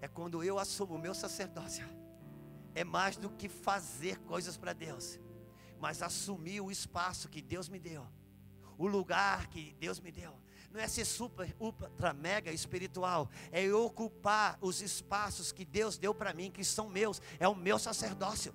é 0.00 0.08
quando 0.08 0.42
eu 0.42 0.58
assumo 0.58 0.94
o 0.94 0.98
meu 0.98 1.14
sacerdócio. 1.14 1.86
É 2.74 2.84
mais 2.84 3.16
do 3.16 3.30
que 3.30 3.48
fazer 3.48 4.18
coisas 4.20 4.56
para 4.56 4.72
Deus, 4.72 5.18
mas 5.80 6.02
assumir 6.02 6.60
o 6.60 6.70
espaço 6.70 7.28
que 7.28 7.42
Deus 7.42 7.68
me 7.68 7.78
deu, 7.78 8.06
o 8.76 8.86
lugar 8.86 9.48
que 9.48 9.74
Deus 9.78 10.00
me 10.00 10.10
deu. 10.10 10.36
Não 10.78 10.84
é 10.84 10.86
ser 10.86 11.04
super, 11.04 11.56
ultra, 11.58 12.12
mega 12.14 12.52
espiritual, 12.52 13.28
é 13.50 13.64
eu 13.64 13.84
ocupar 13.84 14.56
os 14.60 14.80
espaços 14.80 15.50
que 15.50 15.64
Deus 15.64 15.98
deu 15.98 16.14
para 16.14 16.32
mim, 16.32 16.52
que 16.52 16.62
são 16.62 16.88
meus, 16.88 17.20
é 17.40 17.48
o 17.48 17.54
meu 17.56 17.80
sacerdócio. 17.80 18.54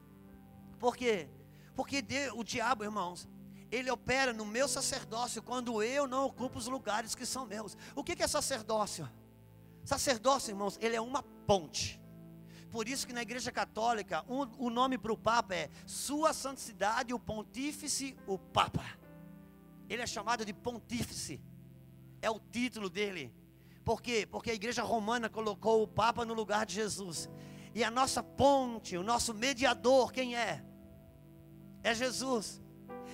Por 0.79 0.95
quê? 0.95 1.27
Porque 1.75 2.01
o 2.33 2.41
diabo, 2.41 2.85
irmãos, 2.85 3.27
ele 3.69 3.91
opera 3.91 4.31
no 4.31 4.45
meu 4.45 4.69
sacerdócio 4.69 5.43
quando 5.43 5.83
eu 5.83 6.07
não 6.07 6.23
ocupo 6.27 6.57
os 6.57 6.67
lugares 6.67 7.13
que 7.13 7.25
são 7.25 7.45
meus. 7.45 7.75
O 7.93 8.05
que 8.05 8.23
é 8.23 8.25
sacerdócio? 8.25 9.11
Sacerdócio, 9.83 10.51
irmãos, 10.51 10.79
ele 10.79 10.95
é 10.95 11.01
uma 11.01 11.21
ponte. 11.21 12.01
Por 12.71 12.87
isso 12.87 13.05
que 13.05 13.11
na 13.11 13.21
igreja 13.21 13.51
católica, 13.51 14.23
um, 14.29 14.47
o 14.65 14.69
nome 14.69 14.97
para 14.97 15.11
o 15.11 15.17
Papa 15.17 15.55
é 15.55 15.69
Sua 15.85 16.31
Santidade, 16.31 17.13
o 17.13 17.19
Pontífice, 17.19 18.15
o 18.25 18.37
Papa. 18.37 18.85
Ele 19.89 20.01
é 20.01 20.07
chamado 20.07 20.45
de 20.45 20.53
Pontífice. 20.53 21.41
É 22.23 22.29
o 22.29 22.39
título 22.39 22.89
dele. 22.89 23.35
Por 23.83 24.01
quê? 24.01 24.25
Porque 24.25 24.49
a 24.49 24.53
igreja 24.53 24.81
romana 24.81 25.27
colocou 25.29 25.83
o 25.83 25.87
Papa 25.87 26.23
no 26.23 26.33
lugar 26.33 26.65
de 26.65 26.73
Jesus. 26.73 27.29
E 27.75 27.83
a 27.83 27.91
nossa 27.91 28.23
ponte, 28.23 28.95
o 28.95 29.03
nosso 29.03 29.33
mediador, 29.33 30.09
quem 30.13 30.37
é? 30.37 30.63
é 31.83 31.93
Jesus. 31.93 32.61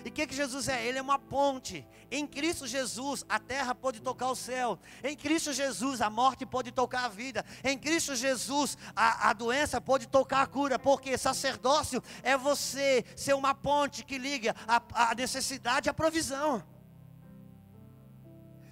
E 0.05 0.10
o 0.10 0.12
que, 0.12 0.28
que 0.28 0.36
Jesus 0.36 0.70
é? 0.70 0.86
Ele 0.86 0.99
é 0.99 1.01
uma 1.01 1.18
ponte. 1.18 1.84
Em 2.12 2.28
Cristo 2.28 2.68
Jesus, 2.68 3.26
a 3.28 3.39
terra 3.39 3.74
pode 3.74 3.99
tocar 3.99 4.30
o 4.30 4.36
céu. 4.36 4.78
Em 5.03 5.16
Cristo 5.16 5.51
Jesus, 5.53 6.01
a 6.01 6.10
morte 6.10 6.45
pode 6.45 6.72
tocar 6.72 7.05
a 7.05 7.10
vida. 7.10 7.43
Em 7.64 7.80
Cristo 7.80 8.16
Jesus, 8.16 8.78
a, 8.95 9.32
a 9.32 9.34
doença 9.34 9.82
pode 9.82 10.07
tocar 10.07 10.43
a 10.43 10.47
cura. 10.47 10.78
Porque 10.78 11.18
sacerdócio 11.18 12.03
é 12.22 12.38
você 12.38 13.03
ser 13.16 13.34
uma 13.34 13.55
ponte 13.55 14.05
que 14.05 14.20
liga 14.20 14.55
a, 14.68 15.10
a 15.12 15.16
necessidade 15.16 15.89
à 15.89 15.93
provisão. 15.95 16.64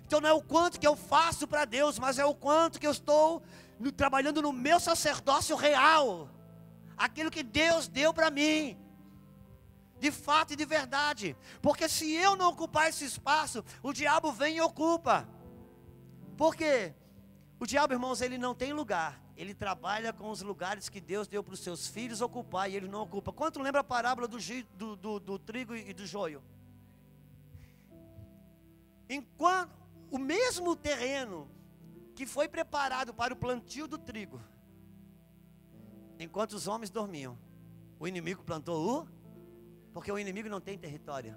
Então 0.08 0.22
não 0.22 0.30
é 0.30 0.34
o 0.34 0.42
quanto 0.42 0.80
que 0.80 0.88
eu 0.88 0.96
faço 0.96 1.46
para 1.46 1.66
Deus, 1.66 2.00
mas 2.00 2.18
é 2.18 2.24
o 2.24 2.34
quanto 2.34 2.80
que 2.80 2.88
eu 2.88 2.92
estou 2.92 3.44
trabalhando 3.98 4.42
no 4.42 4.54
meu 4.54 4.80
sacerdócio 4.80 5.54
real. 5.58 6.30
Aquilo 6.98 7.30
que 7.30 7.44
Deus 7.44 7.90
deu 7.90 8.14
para 8.14 8.32
mim 8.32 8.78
de 10.00 10.10
fato 10.10 10.54
e 10.54 10.56
de 10.56 10.64
verdade. 10.64 11.36
Porque 11.62 11.90
se 11.90 12.10
eu 12.14 12.38
não 12.38 12.52
ocupar 12.52 12.88
esse 12.88 13.04
espaço, 13.04 13.66
o 13.84 13.92
diabo 13.92 14.32
vem 14.32 14.56
e 14.56 14.62
ocupa. 14.62 15.28
Por 16.38 16.56
quê? 16.56 16.94
O 17.60 17.66
diabo, 17.66 17.94
irmãos, 17.94 18.22
ele 18.22 18.38
não 18.38 18.56
tem 18.56 18.72
lugar. 18.72 19.22
Ele 19.36 19.54
trabalha 19.54 20.14
com 20.14 20.30
os 20.30 20.42
lugares 20.42 20.88
que 20.88 21.02
Deus 21.02 21.28
deu 21.28 21.44
para 21.44 21.54
os 21.54 21.60
seus 21.60 21.86
filhos 21.86 22.22
ocupar 22.22 22.72
e 22.72 22.78
ele 22.78 22.88
não 22.88 23.02
ocupa. 23.02 23.34
Quanto 23.34 23.62
lembra 23.62 23.82
a 23.82 23.84
parábola 23.84 24.26
do, 24.26 24.38
do, 24.78 24.96
do, 24.96 25.20
do 25.20 25.38
trigo 25.38 25.76
e 25.76 25.94
do 25.94 26.06
joio? 26.06 26.42
Enquanto 29.10 29.87
o 30.10 30.18
mesmo 30.18 30.76
terreno 30.76 31.50
que 32.16 32.26
foi 32.26 32.48
preparado 32.48 33.14
para 33.14 33.34
o 33.34 33.38
plantio 33.38 33.88
do 33.88 33.98
trigo, 33.98 34.42
enquanto 36.20 36.54
os 36.54 36.68
homens 36.68 36.90
dormiam, 36.90 37.38
o 38.00 38.08
inimigo 38.08 38.44
plantou 38.44 39.04
o 39.04 39.18
porque 39.94 40.12
o 40.12 40.20
inimigo 40.20 40.48
não 40.48 40.62
tem 40.62 40.78
território. 40.78 41.36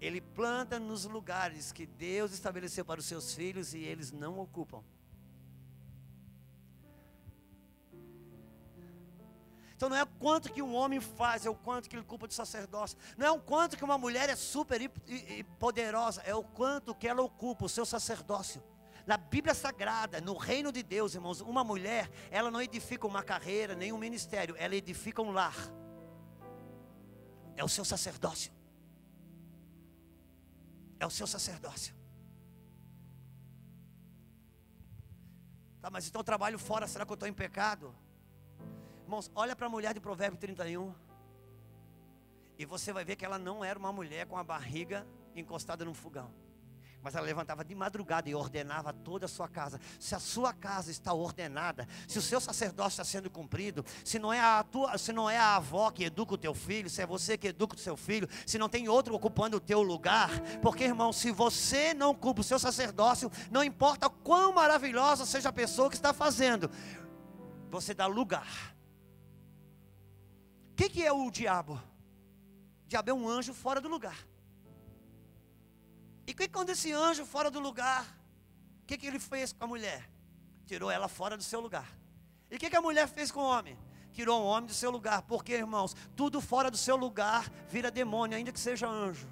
Ele 0.00 0.20
planta 0.20 0.78
nos 0.78 1.04
lugares 1.04 1.72
que 1.72 1.84
Deus 1.84 2.32
estabeleceu 2.32 2.84
para 2.84 3.00
os 3.00 3.06
seus 3.06 3.34
filhos 3.34 3.74
e 3.74 3.78
eles 3.78 4.12
não 4.12 4.38
ocupam. 4.38 4.82
Então 9.80 9.88
não 9.88 9.96
é 9.96 10.02
o 10.02 10.06
quanto 10.06 10.52
que 10.52 10.60
um 10.60 10.74
homem 10.74 11.00
faz, 11.00 11.46
é 11.46 11.48
o 11.48 11.54
quanto 11.54 11.88
que 11.88 11.96
ele 11.96 12.04
culpa 12.04 12.28
de 12.28 12.34
sacerdócio. 12.34 12.98
Não 13.16 13.26
é 13.26 13.30
o 13.30 13.40
quanto 13.40 13.78
que 13.78 13.82
uma 13.82 13.96
mulher 13.96 14.28
é 14.28 14.36
super 14.36 14.78
e 14.82 15.42
poderosa, 15.58 16.20
é 16.20 16.34
o 16.34 16.44
quanto 16.44 16.94
que 16.94 17.08
ela 17.08 17.22
ocupa 17.22 17.64
o 17.64 17.68
seu 17.68 17.86
sacerdócio. 17.86 18.62
Na 19.06 19.16
Bíblia 19.16 19.54
Sagrada, 19.54 20.20
no 20.20 20.36
reino 20.36 20.70
de 20.70 20.82
Deus, 20.82 21.14
irmãos, 21.14 21.40
uma 21.40 21.64
mulher, 21.64 22.10
ela 22.30 22.50
não 22.50 22.60
edifica 22.60 23.06
uma 23.06 23.22
carreira, 23.22 23.74
nem 23.74 23.90
um 23.90 23.96
ministério, 23.96 24.54
ela 24.58 24.76
edifica 24.76 25.22
um 25.22 25.30
lar 25.30 25.56
é 27.56 27.64
o 27.64 27.68
seu 27.68 27.86
sacerdócio. 27.86 28.52
É 30.98 31.06
o 31.06 31.10
seu 31.10 31.26
sacerdócio. 31.26 31.94
Tá, 35.80 35.88
mas 35.90 36.06
então 36.06 36.20
eu 36.20 36.24
trabalho 36.24 36.58
fora, 36.58 36.86
será 36.86 37.06
que 37.06 37.12
eu 37.12 37.14
estou 37.14 37.26
em 37.26 37.32
pecado? 37.32 37.96
Irmãos, 39.10 39.28
olha 39.34 39.56
para 39.56 39.66
a 39.66 39.68
mulher 39.68 39.92
de 39.92 39.98
Provérbio 39.98 40.38
31. 40.38 40.94
E 42.56 42.64
você 42.64 42.92
vai 42.92 43.04
ver 43.04 43.16
que 43.16 43.24
ela 43.24 43.40
não 43.40 43.64
era 43.64 43.76
uma 43.76 43.92
mulher 43.92 44.24
com 44.24 44.38
a 44.38 44.44
barriga 44.44 45.04
encostada 45.34 45.84
num 45.84 45.92
fogão. 45.92 46.32
Mas 47.02 47.16
ela 47.16 47.26
levantava 47.26 47.64
de 47.64 47.74
madrugada 47.74 48.30
e 48.30 48.36
ordenava 48.36 48.92
toda 48.92 49.26
a 49.26 49.28
sua 49.28 49.48
casa. 49.48 49.80
Se 49.98 50.14
a 50.14 50.20
sua 50.20 50.52
casa 50.52 50.92
está 50.92 51.12
ordenada, 51.12 51.88
se 52.06 52.20
o 52.20 52.22
seu 52.22 52.40
sacerdócio 52.40 53.02
está 53.02 53.04
sendo 53.04 53.28
cumprido, 53.28 53.84
se 54.04 54.16
não 54.16 54.32
é 54.32 54.38
a 54.38 54.62
tua, 54.62 54.96
se 54.96 55.12
não 55.12 55.28
é 55.28 55.36
a 55.36 55.56
avó 55.56 55.90
que 55.90 56.04
educa 56.04 56.34
o 56.34 56.38
teu 56.38 56.54
filho, 56.54 56.88
se 56.88 57.02
é 57.02 57.06
você 57.06 57.36
que 57.36 57.48
educa 57.48 57.74
o 57.74 57.80
seu 57.80 57.96
filho, 57.96 58.28
se 58.46 58.58
não 58.58 58.68
tem 58.68 58.88
outro 58.88 59.12
ocupando 59.12 59.56
o 59.56 59.60
teu 59.60 59.82
lugar, 59.82 60.30
porque 60.62 60.84
irmão, 60.84 61.12
se 61.12 61.32
você 61.32 61.92
não 61.94 62.14
cumpre 62.14 62.42
o 62.42 62.44
seu 62.44 62.60
sacerdócio, 62.60 63.28
não 63.50 63.64
importa 63.64 64.08
quão 64.08 64.52
maravilhosa 64.52 65.26
seja 65.26 65.48
a 65.48 65.52
pessoa 65.52 65.90
que 65.90 65.96
está 65.96 66.12
fazendo, 66.12 66.70
você 67.68 67.92
dá 67.92 68.06
lugar. 68.06 68.78
Que, 70.80 70.88
que 70.88 71.04
é 71.04 71.12
o 71.12 71.30
diabo? 71.30 71.74
O 72.86 72.88
diabo 72.88 73.10
é 73.10 73.12
um 73.12 73.28
anjo 73.28 73.52
fora 73.52 73.82
do 73.82 73.88
lugar. 73.90 74.16
E 76.26 76.32
que 76.32 76.48
quando 76.48 76.70
esse 76.70 76.90
anjo 76.90 77.26
fora 77.26 77.50
do 77.50 77.60
lugar, 77.60 78.06
o 78.82 78.86
que, 78.86 78.96
que 78.96 79.06
ele 79.06 79.18
fez 79.18 79.52
com 79.52 79.62
a 79.62 79.66
mulher? 79.66 80.10
Tirou 80.64 80.90
ela 80.90 81.06
fora 81.06 81.36
do 81.36 81.42
seu 81.42 81.60
lugar. 81.60 81.86
E 82.50 82.56
o 82.56 82.58
que, 82.58 82.70
que 82.70 82.76
a 82.76 82.80
mulher 82.80 83.06
fez 83.06 83.30
com 83.30 83.40
o 83.40 83.44
homem? 83.44 83.78
Tirou 84.14 84.40
o 84.40 84.46
homem 84.46 84.68
do 84.68 84.72
seu 84.72 84.90
lugar. 84.90 85.20
Porque, 85.20 85.52
irmãos, 85.52 85.94
tudo 86.16 86.40
fora 86.40 86.70
do 86.70 86.78
seu 86.78 86.96
lugar 86.96 87.52
vira 87.68 87.90
demônio, 87.90 88.38
ainda 88.38 88.50
que 88.50 88.58
seja 88.58 88.88
anjo. 88.88 89.28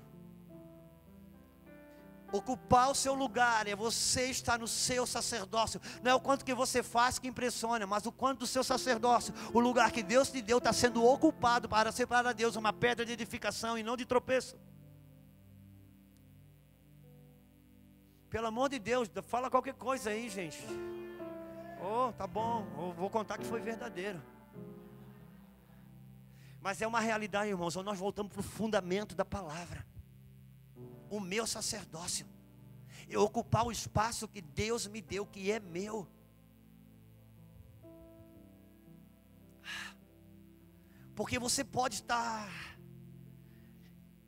Ocupar 2.31 2.91
o 2.91 2.95
seu 2.95 3.15
lugar 3.15 3.67
é 3.67 3.75
você 3.75 4.27
estar 4.27 4.59
no 4.59 4.69
seu 4.69 5.07
sacerdócio. 5.07 5.81
Não 6.03 6.11
é 6.11 6.15
o 6.15 6.21
quanto 6.21 6.45
que 6.45 6.53
você 6.53 6.83
faz 6.83 7.19
que 7.19 7.27
impressiona, 7.27 7.87
mas 7.87 8.05
o 8.05 8.13
quanto 8.13 8.41
do 8.41 8.47
seu 8.47 8.63
sacerdócio, 8.63 9.33
o 9.53 9.61
lugar 9.61 9.91
que 9.91 10.03
Deus 10.03 10.31
te 10.31 10.43
deu 10.43 10.59
está 10.59 10.73
sendo 10.73 11.03
ocupado 11.05 11.69
para 11.69 11.91
ser 11.91 12.07
para 12.07 12.35
Deus 12.35 12.55
uma 12.57 12.73
pedra 12.73 13.07
de 13.07 13.13
edificação 13.13 13.79
e 13.79 13.83
não 13.83 13.97
de 13.97 14.05
tropeço. 14.05 14.57
Pelo 18.29 18.47
amor 18.47 18.69
de 18.69 18.79
Deus, 18.79 19.09
fala 19.23 19.51
qualquer 19.51 19.75
coisa 19.75 20.11
aí, 20.11 20.29
gente. 20.29 20.63
Oh, 21.81 22.13
tá 22.13 22.27
bom, 22.27 22.67
eu 22.77 22.93
vou 22.93 23.09
contar 23.09 23.39
que 23.39 23.47
foi 23.47 23.61
verdadeiro. 23.61 24.21
Mas 26.61 26.83
é 26.83 26.87
uma 26.87 27.01
realidade, 27.01 27.49
irmãos, 27.49 27.75
nós 27.77 27.99
voltamos 27.99 28.31
para 28.31 28.41
o 28.41 28.43
fundamento 28.43 29.15
da 29.15 29.25
palavra. 29.25 29.87
O 31.11 31.21
meu 31.21 31.47
sacerdócio. 31.47 32.27
Eu 33.09 33.23
ocupar 33.23 33.67
o 33.67 33.73
espaço 33.73 34.29
que 34.29 34.41
Deus 34.41 34.87
me 34.87 35.01
deu, 35.01 35.25
que 35.25 35.51
é 35.51 35.59
meu. 35.59 36.07
Porque 41.15 41.39
você 41.39 41.65
pode 41.65 41.97
estar 41.97 42.49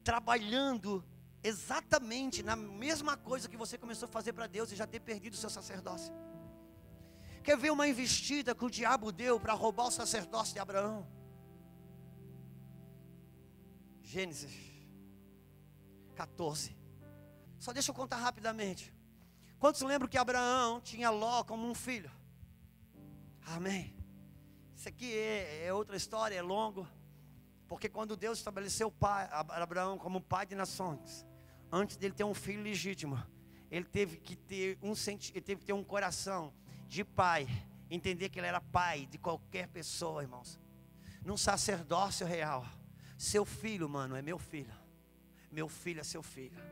trabalhando 0.02 1.04
exatamente 1.42 2.42
na 2.42 2.56
mesma 2.56 3.16
coisa 3.16 3.48
que 3.48 3.56
você 3.56 3.78
começou 3.78 4.08
a 4.08 4.12
fazer 4.12 4.32
para 4.32 4.46
Deus 4.46 4.72
e 4.72 4.76
já 4.76 4.86
ter 4.86 5.00
perdido 5.00 5.34
o 5.34 5.36
seu 5.36 5.50
sacerdócio. 5.50 6.12
Quer 7.42 7.56
ver 7.56 7.70
uma 7.70 7.86
investida 7.86 8.54
que 8.54 8.64
o 8.64 8.70
diabo 8.70 9.12
deu 9.12 9.38
para 9.38 9.52
roubar 9.52 9.86
o 9.86 9.90
sacerdócio 9.90 10.54
de 10.54 10.58
Abraão? 10.58 11.06
Gênesis 14.02 14.69
14. 16.20 16.76
Só 17.58 17.72
deixa 17.72 17.90
eu 17.90 17.94
contar 17.94 18.16
rapidamente. 18.16 18.92
Quantos 19.58 19.80
lembram 19.80 20.08
que 20.08 20.18
Abraão 20.18 20.80
tinha 20.80 21.08
Ló 21.08 21.42
como 21.44 21.66
um 21.66 21.74
filho? 21.74 22.10
Amém. 23.46 23.94
Isso 24.76 24.88
aqui 24.88 25.14
é, 25.14 25.66
é 25.66 25.72
outra 25.72 25.96
história, 25.96 26.34
é 26.34 26.42
longo. 26.42 26.86
Porque 27.66 27.88
quando 27.88 28.16
Deus 28.16 28.38
estabeleceu 28.38 28.90
pai, 28.90 29.28
Abraão 29.30 29.96
como 29.96 30.20
pai 30.20 30.44
de 30.44 30.54
nações, 30.54 31.24
antes 31.72 31.96
dele 31.96 32.14
ter 32.14 32.24
um 32.24 32.34
filho 32.34 32.62
legítimo, 32.62 33.22
ele 33.70 33.84
teve 33.84 34.18
que 34.18 34.36
ter 34.36 34.78
um 34.82 34.92
ele 35.32 35.40
teve 35.40 35.60
que 35.60 35.66
ter 35.66 35.72
um 35.72 35.84
coração 35.84 36.52
de 36.86 37.02
pai, 37.04 37.46
entender 37.88 38.28
que 38.28 38.38
ele 38.40 38.46
era 38.46 38.60
pai 38.60 39.06
de 39.06 39.16
qualquer 39.16 39.68
pessoa, 39.68 40.22
irmãos. 40.22 40.60
Num 41.24 41.36
sacerdócio 41.36 42.26
real. 42.26 42.66
Seu 43.16 43.44
filho, 43.44 43.88
mano, 43.88 44.16
é 44.16 44.22
meu 44.22 44.38
filho. 44.38 44.80
Meu 45.50 45.68
filho 45.68 46.00
é 46.00 46.04
seu 46.04 46.22
filho. 46.22 46.62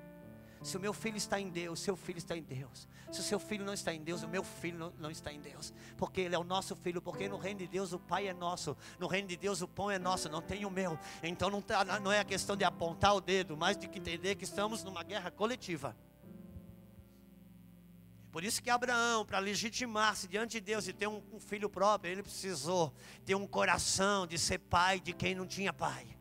Se 0.63 0.77
o 0.77 0.81
meu 0.81 0.93
filho 0.93 1.17
está 1.17 1.39
em 1.39 1.49
Deus, 1.49 1.81
seu 1.81 1.97
filho 1.97 2.19
está 2.19 2.37
em 2.37 2.43
Deus. 2.43 2.89
Se 3.13 3.21
o 3.21 3.23
seu 3.23 3.39
filho 3.39 3.65
não 3.65 3.73
está 3.73 3.93
em 3.93 4.03
Deus, 4.03 4.23
o 4.23 4.29
meu 4.29 4.43
filho 4.43 4.79
não, 4.79 4.93
não, 4.99 5.11
está 5.11 5.33
em 5.33 5.41
Deus. 5.41 5.73
Porque 5.97 6.21
ele 6.21 6.35
é 6.35 6.39
o 6.39 6.45
nosso 6.45 6.75
filho. 6.75 7.01
Porque 7.01 7.29
no 7.29 7.39
reino 7.39 7.61
de 7.61 7.67
Deus 7.67 7.93
o 7.93 7.99
pai 7.99 8.27
é 8.27 8.35
nosso. 8.35 8.77
No 8.99 9.07
reino 9.07 9.29
de 9.29 9.37
Deus 9.37 9.63
o 9.63 9.69
pão 9.69 9.91
é 9.91 9.99
nosso, 9.99 10.29
não 10.29 10.43
tem 10.43 10.65
o 10.65 10.71
meu. 10.71 10.99
Então 11.23 11.49
não, 11.49 11.63
tá, 11.63 11.85
não 12.01 12.11
é 12.11 12.21
a 12.21 12.25
questão 12.25 12.57
de 12.57 12.65
apontar 12.65 13.15
o 13.15 13.21
dedo, 13.21 13.57
mas 13.57 13.77
de 13.77 13.87
entender 13.87 14.35
que 14.35 14.45
estamos 14.45 14.83
numa 14.83 15.03
guerra 15.03 15.31
coletiva. 15.31 15.97
Por 18.33 18.45
isso 18.45 18.63
que 18.63 18.69
Abraão, 18.69 19.25
para 19.25 19.39
legitimar-se 19.39 20.29
diante 20.29 20.53
de 20.53 20.61
Deus 20.61 20.87
e 20.87 20.93
ter 20.93 21.07
um, 21.07 21.23
um 21.33 21.41
filho 21.41 21.71
próprio, 21.71 22.13
ele 22.13 22.23
precisou 22.23 22.93
ter 23.25 23.35
um 23.35 23.47
coração 23.47 24.27
de 24.27 24.39
ser 24.39 24.59
pai 24.59 25.01
de 25.01 25.13
quem 25.13 25.35
não 25.35 25.47
tinha 25.47 25.73
pai. 25.73 26.18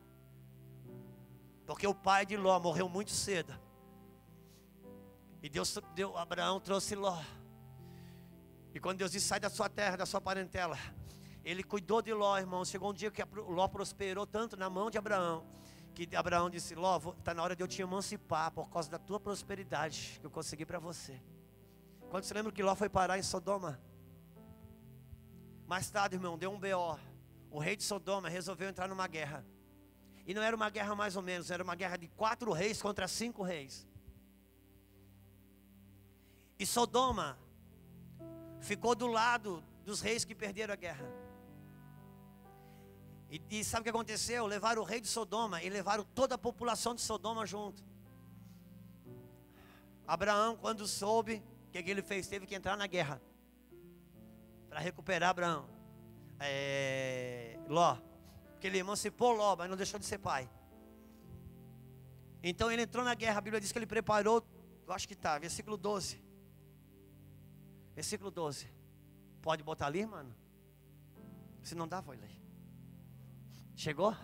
Porque 1.67 1.85
o 1.85 1.93
pai 1.93 2.25
de 2.25 2.37
Ló 2.37 2.57
morreu 2.59 2.87
muito 2.87 3.11
cedo. 3.11 3.53
E 5.43 5.49
Deus 5.49 5.77
deu, 5.93 6.17
Abraão 6.17 6.61
trouxe 6.61 6.95
Ló. 6.95 7.21
E 8.73 8.79
quando 8.79 8.99
Deus 8.99 9.11
disse, 9.11 9.27
sai 9.27 9.39
da 9.39 9.49
sua 9.49 9.69
terra, 9.69 9.97
da 9.97 10.05
sua 10.05 10.21
parentela. 10.21 10.77
Ele 11.43 11.61
cuidou 11.61 12.01
de 12.01 12.13
Ló, 12.13 12.37
irmão. 12.37 12.63
Chegou 12.63 12.91
um 12.91 12.93
dia 12.93 13.11
que 13.11 13.21
Ló 13.35 13.67
prosperou 13.67 14.25
tanto 14.25 14.55
na 14.55 14.69
mão 14.69 14.89
de 14.89 14.97
Abraão. 14.97 15.45
Que 15.93 16.15
Abraão 16.15 16.49
disse, 16.49 16.73
Ló, 16.73 16.97
está 17.17 17.33
na 17.33 17.43
hora 17.43 17.55
de 17.55 17.61
eu 17.61 17.67
te 17.67 17.81
emancipar. 17.81 18.49
Por 18.51 18.69
causa 18.69 18.89
da 18.89 18.97
tua 18.97 19.19
prosperidade 19.19 20.17
que 20.21 20.25
eu 20.25 20.31
consegui 20.31 20.65
para 20.65 20.79
você. 20.79 21.21
Quando 22.09 22.23
você 22.23 22.33
lembra 22.33 22.51
que 22.51 22.63
Ló 22.63 22.75
foi 22.75 22.87
parar 22.87 23.19
em 23.19 23.23
Sodoma? 23.23 23.77
Mais 25.65 25.89
tarde, 25.89 26.15
irmão, 26.15 26.37
deu 26.37 26.49
um 26.49 26.57
BO. 26.57 26.97
O 27.51 27.59
rei 27.59 27.75
de 27.75 27.83
Sodoma 27.83 28.29
resolveu 28.29 28.69
entrar 28.69 28.87
numa 28.87 29.05
guerra. 29.05 29.45
E 30.27 30.33
não 30.33 30.43
era 30.43 30.53
uma 30.53 30.69
guerra 30.69 30.93
mais 30.93 31.15
ou 31.15 31.21
menos, 31.21 31.49
era 31.49 31.63
uma 31.63 31.73
guerra 31.73 31.95
de 31.95 32.09
quatro 32.09 32.51
reis 32.51 32.81
contra 32.81 33.07
cinco 33.07 33.41
reis. 33.41 33.87
E 36.59 36.65
Sodoma 36.65 37.39
ficou 38.59 38.93
do 38.93 39.07
lado 39.07 39.63
dos 39.85 40.01
reis 40.01 40.25
que 40.25 40.35
perderam 40.35 40.73
a 40.73 40.75
guerra. 40.75 41.07
E, 43.31 43.41
e, 43.49 43.63
sabe 43.63 43.81
o 43.81 43.83
que 43.83 43.89
aconteceu? 43.89 44.45
Levaram 44.45 44.81
o 44.81 44.85
rei 44.85 44.99
de 44.99 45.07
Sodoma 45.07 45.63
e 45.63 45.69
levaram 45.69 46.03
toda 46.03 46.35
a 46.35 46.37
população 46.37 46.93
de 46.93 47.01
Sodoma 47.01 47.45
junto. 47.45 47.81
Abraão, 50.05 50.57
quando 50.57 50.85
soube, 50.87 51.41
o 51.67 51.71
que, 51.71 51.83
que 51.83 51.89
ele 51.89 52.01
fez? 52.01 52.27
Teve 52.27 52.45
que 52.45 52.55
entrar 52.55 52.75
na 52.75 52.87
guerra 52.87 53.21
para 54.69 54.79
recuperar 54.79 55.29
Abraão. 55.29 55.69
É, 56.39 57.57
Ló, 57.67 57.97
porque 58.57 58.65
ele 58.65 58.79
emancipou 58.79 59.33
Ló, 59.33 59.55
mas 59.55 59.69
não 59.69 59.77
deixou 59.77 59.99
de 59.99 60.05
ser 60.05 60.17
pai. 60.17 60.49
Então 62.41 62.71
ele 62.71 62.81
entrou 62.81 63.05
na 63.05 63.13
guerra, 63.13 63.37
a 63.37 63.41
Bíblia 63.41 63.61
diz 63.61 63.71
que 63.71 63.77
ele 63.77 63.85
preparou, 63.85 64.43
eu 64.87 64.91
acho 64.91 65.07
que 65.07 65.13
está, 65.13 65.37
versículo 65.37 65.77
12. 65.77 66.19
Versículo 67.93 68.31
12. 68.31 68.67
Pode 69.43 69.63
botar 69.63 69.85
ali, 69.85 70.07
mano? 70.07 70.35
Se 71.61 71.75
não 71.75 71.87
dá, 71.87 72.01
vou 72.01 72.15
ler. 72.15 72.31
Chegou? 73.75 74.15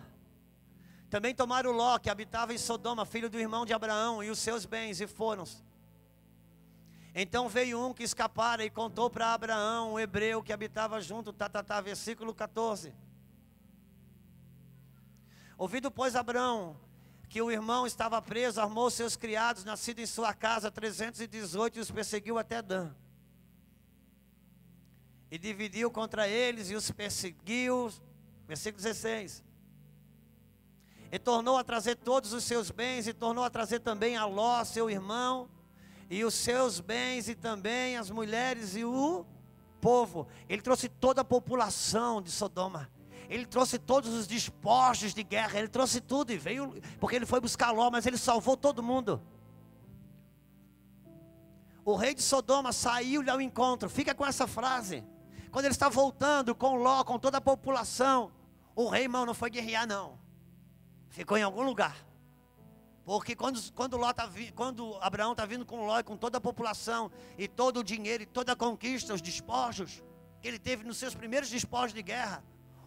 Também 1.08 1.32
tomaram 1.32 1.70
Ló, 1.70 1.96
que 2.00 2.10
habitava 2.10 2.52
em 2.52 2.58
Sodoma, 2.58 3.06
filho 3.06 3.30
do 3.30 3.38
irmão 3.38 3.64
de 3.64 3.72
Abraão, 3.72 4.20
e 4.20 4.30
os 4.30 4.40
seus 4.40 4.66
bens, 4.66 5.00
e 5.00 5.06
foram. 5.06 5.44
Então 7.14 7.48
veio 7.48 7.80
um 7.80 7.94
que 7.94 8.02
escapara 8.02 8.64
e 8.64 8.70
contou 8.70 9.08
para 9.08 9.32
Abraão, 9.32 9.92
um 9.92 10.00
hebreu 10.00 10.42
que 10.42 10.52
habitava 10.52 11.00
junto, 11.00 11.32
tá, 11.32 11.48
tá, 11.48 11.62
tá, 11.62 11.80
versículo 11.80 12.34
14. 12.34 12.92
Ouvido, 15.56 15.90
pois, 15.90 16.16
Abraão, 16.16 16.76
que 17.28 17.40
o 17.40 17.50
irmão 17.50 17.86
estava 17.86 18.20
preso, 18.20 18.60
armou 18.60 18.90
seus 18.90 19.16
criados, 19.16 19.64
nascido 19.64 20.00
em 20.00 20.06
sua 20.06 20.34
casa, 20.34 20.70
318, 20.70 21.78
e 21.78 21.80
os 21.80 21.90
perseguiu 21.90 22.38
até 22.38 22.60
Dan. 22.60 22.92
E 25.30 25.38
dividiu 25.38 25.90
contra 25.90 26.28
eles 26.28 26.70
e 26.70 26.74
os 26.74 26.90
perseguiu. 26.90 27.92
Versículo 28.46 28.82
16. 28.82 29.42
E 31.10 31.18
tornou 31.18 31.56
a 31.56 31.64
trazer 31.64 31.96
todos 31.96 32.32
os 32.32 32.44
seus 32.44 32.70
bens, 32.70 33.06
e 33.06 33.12
tornou 33.12 33.44
a 33.44 33.50
trazer 33.50 33.80
também 33.80 34.16
a 34.16 34.24
Ló, 34.24 34.62
seu 34.64 34.90
irmão, 34.90 35.48
e 36.10 36.24
os 36.24 36.34
seus 36.34 36.80
bens 36.80 37.28
e 37.28 37.34
também 37.34 37.96
as 37.96 38.10
mulheres 38.10 38.76
e 38.76 38.84
o 38.84 39.24
povo. 39.80 40.26
Ele 40.48 40.62
trouxe 40.62 40.88
toda 40.88 41.22
a 41.22 41.24
população 41.24 42.20
de 42.20 42.30
Sodoma. 42.30 42.90
Ele 43.28 43.46
trouxe 43.46 43.78
todos 43.78 44.12
os 44.12 44.26
despojos 44.26 45.14
de 45.14 45.22
guerra, 45.22 45.58
ele 45.58 45.68
trouxe 45.68 46.00
tudo 46.00 46.32
e 46.32 46.36
veio, 46.36 46.74
porque 47.00 47.16
ele 47.16 47.26
foi 47.26 47.40
buscar 47.40 47.70
Ló, 47.70 47.90
mas 47.90 48.06
ele 48.06 48.18
salvou 48.18 48.56
todo 48.56 48.82
mundo. 48.82 49.22
O 51.84 51.96
rei 51.96 52.14
de 52.14 52.22
Sodoma 52.22 52.72
saiu-lhe 52.72 53.28
ao 53.30 53.40
encontro. 53.40 53.90
Fica 53.90 54.14
com 54.14 54.26
essa 54.26 54.46
frase. 54.46 55.04
Quando 55.50 55.66
ele 55.66 55.74
está 55.74 55.88
voltando 55.88 56.54
com 56.54 56.76
Ló, 56.76 57.04
com 57.04 57.18
toda 57.18 57.38
a 57.38 57.40
população, 57.40 58.32
o 58.74 58.88
rei, 58.88 59.02
irmão, 59.02 59.26
não 59.26 59.34
foi 59.34 59.50
guerrear, 59.50 59.86
não. 59.86 60.18
Ficou 61.10 61.36
em 61.36 61.42
algum 61.42 61.62
lugar. 61.62 61.94
Porque 63.04 63.36
quando, 63.36 63.60
quando, 63.72 63.96
Ló 63.98 64.12
tá, 64.12 64.28
quando 64.54 64.96
Abraão 65.00 65.32
está 65.32 65.44
vindo 65.44 65.66
com 65.66 65.86
Ló 65.86 65.98
e 65.98 66.02
com 66.02 66.16
toda 66.16 66.38
a 66.38 66.40
população, 66.40 67.10
e 67.36 67.46
todo 67.46 67.80
o 67.80 67.84
dinheiro, 67.84 68.22
e 68.22 68.26
toda 68.26 68.52
a 68.52 68.56
conquista, 68.56 69.12
os 69.12 69.20
despojos, 69.20 70.02
que 70.40 70.48
ele 70.48 70.58
teve 70.58 70.84
nos 70.84 70.96
seus 70.96 71.14
primeiros 71.14 71.50
despojos 71.50 71.92
de 71.92 72.02
guerra, 72.02 72.42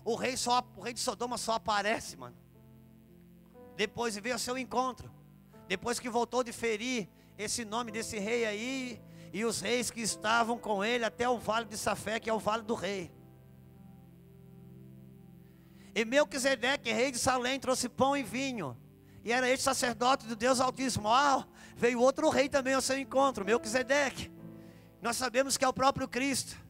o 0.07 0.15
rei, 0.15 0.37
só, 0.37 0.65
o 0.77 0.81
rei 0.81 0.93
de 0.93 1.01
Sodoma 1.01 1.37
só 1.37 1.55
aparece, 1.55 2.15
mano. 2.15 2.37
Depois 3.75 4.15
veio 4.15 4.35
ao 4.35 4.39
seu 4.39 4.57
encontro. 4.57 5.11
Depois 5.67 5.99
que 5.99 6.09
voltou 6.09 6.45
de 6.45 6.53
ferir 6.53 7.09
esse 7.37 7.65
nome 7.65 7.91
desse 7.91 8.17
rei 8.17 8.45
aí, 8.45 9.01
e 9.33 9.43
os 9.43 9.59
reis 9.59 9.91
que 9.91 9.99
estavam 9.99 10.57
com 10.57 10.81
ele 10.81 11.03
até 11.03 11.27
o 11.27 11.37
vale 11.37 11.65
de 11.65 11.77
Safé, 11.77 12.21
que 12.21 12.29
é 12.29 12.33
o 12.33 12.39
vale 12.39 12.63
do 12.63 12.73
rei. 12.73 13.11
E 15.93 16.05
Melquisedeque, 16.05 16.89
rei 16.93 17.11
de 17.11 17.19
Salém, 17.19 17.59
trouxe 17.59 17.89
pão 17.89 18.15
e 18.15 18.23
vinho. 18.23 18.77
E 19.25 19.33
era 19.33 19.49
este 19.49 19.63
sacerdote 19.63 20.25
do 20.25 20.37
Deus 20.37 20.61
Altíssimo. 20.61 21.09
Ah, 21.09 21.45
veio 21.75 21.99
outro 21.99 22.29
rei 22.29 22.47
também 22.47 22.75
ao 22.75 22.81
seu 22.81 22.97
encontro, 22.97 23.43
Melquisedeque. 23.43 24.31
Nós 25.01 25.17
sabemos 25.17 25.57
que 25.57 25.65
é 25.65 25.67
o 25.67 25.73
próprio 25.73 26.07
Cristo. 26.07 26.65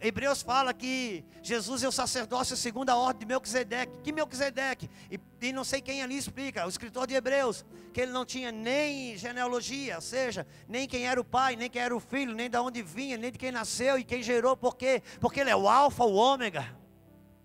Hebreus 0.00 0.42
fala 0.42 0.72
que 0.72 1.24
Jesus 1.42 1.82
é 1.82 1.88
o 1.88 1.92
sacerdócio 1.92 2.56
segundo 2.56 2.90
a 2.90 2.96
ordem 2.96 3.20
de 3.20 3.26
Melquisedeque. 3.26 3.92
Que 4.02 4.12
Melquisedeque? 4.12 4.88
E, 5.10 5.18
e 5.40 5.52
não 5.52 5.64
sei 5.64 5.80
quem 5.80 6.02
ali 6.02 6.16
explica, 6.16 6.64
o 6.66 6.68
escritor 6.68 7.06
de 7.06 7.14
Hebreus, 7.14 7.64
que 7.92 8.00
ele 8.00 8.12
não 8.12 8.24
tinha 8.24 8.52
nem 8.52 9.16
genealogia, 9.16 9.96
ou 9.96 10.00
seja, 10.00 10.46
nem 10.68 10.86
quem 10.86 11.06
era 11.06 11.20
o 11.20 11.24
pai, 11.24 11.56
nem 11.56 11.68
quem 11.68 11.82
era 11.82 11.94
o 11.94 12.00
filho, 12.00 12.34
nem 12.34 12.48
de 12.48 12.58
onde 12.58 12.82
vinha, 12.82 13.16
nem 13.16 13.32
de 13.32 13.38
quem 13.38 13.50
nasceu 13.50 13.98
e 13.98 14.04
quem 14.04 14.22
gerou, 14.22 14.56
por 14.56 14.76
quê? 14.76 15.02
Porque 15.20 15.40
ele 15.40 15.50
é 15.50 15.56
o 15.56 15.68
alfa, 15.68 16.04
o 16.04 16.14
ômega. 16.14 16.76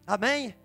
Amém? 0.05 0.55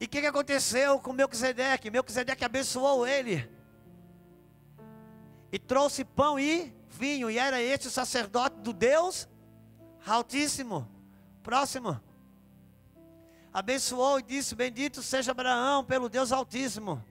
E 0.00 0.04
o 0.04 0.08
que, 0.08 0.20
que 0.20 0.26
aconteceu 0.26 1.00
com 1.00 1.12
Melquisedeque? 1.12 1.90
Melquisedeque 1.90 2.44
abençoou 2.44 3.06
ele. 3.06 3.48
E 5.50 5.58
trouxe 5.58 6.04
pão 6.04 6.38
e 6.38 6.72
vinho. 6.88 7.30
E 7.30 7.38
era 7.38 7.60
este 7.60 7.88
o 7.88 7.90
sacerdote 7.90 8.56
do 8.60 8.72
Deus 8.72 9.28
Altíssimo. 10.10 10.88
Próximo. 11.42 12.00
Abençoou 13.52 14.18
e 14.18 14.22
disse: 14.22 14.54
Bendito 14.54 15.02
seja 15.02 15.32
Abraão 15.32 15.84
pelo 15.84 16.08
Deus 16.08 16.32
Altíssimo. 16.32 17.04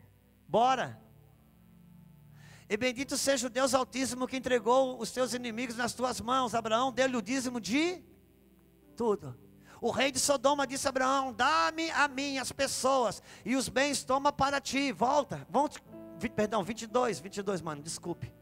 Bora. 0.47 0.99
E 2.69 2.75
bendito 2.75 3.17
seja 3.17 3.47
o 3.47 3.49
Deus 3.49 3.73
Altíssimo 3.73 4.27
que 4.27 4.35
entregou 4.35 4.99
os 4.99 5.11
teus 5.11 5.33
inimigos 5.33 5.77
nas 5.77 5.93
tuas 5.93 6.19
mãos. 6.19 6.53
Abraão 6.53 6.91
deu-lhe 6.91 7.15
o 7.15 7.21
dízimo 7.21 7.61
de 7.61 8.03
tudo. 8.95 9.37
O 9.79 9.91
rei 9.91 10.11
de 10.11 10.19
Sodoma 10.19 10.67
disse 10.67 10.87
a 10.87 10.89
Abraão: 10.89 11.33
Dá-me 11.33 11.89
a 11.91 12.07
mim 12.07 12.37
as 12.37 12.51
pessoas 12.51 13.21
e 13.45 13.55
os 13.55 13.69
bens 13.69 14.03
toma 14.03 14.31
para 14.33 14.59
ti. 14.59 14.91
Volta, 14.91 15.47
volta, 15.49 15.79
perdão, 16.35 16.63
22, 16.63 17.19
22, 17.19 17.61
mano, 17.61 17.81
desculpe. 17.81 18.33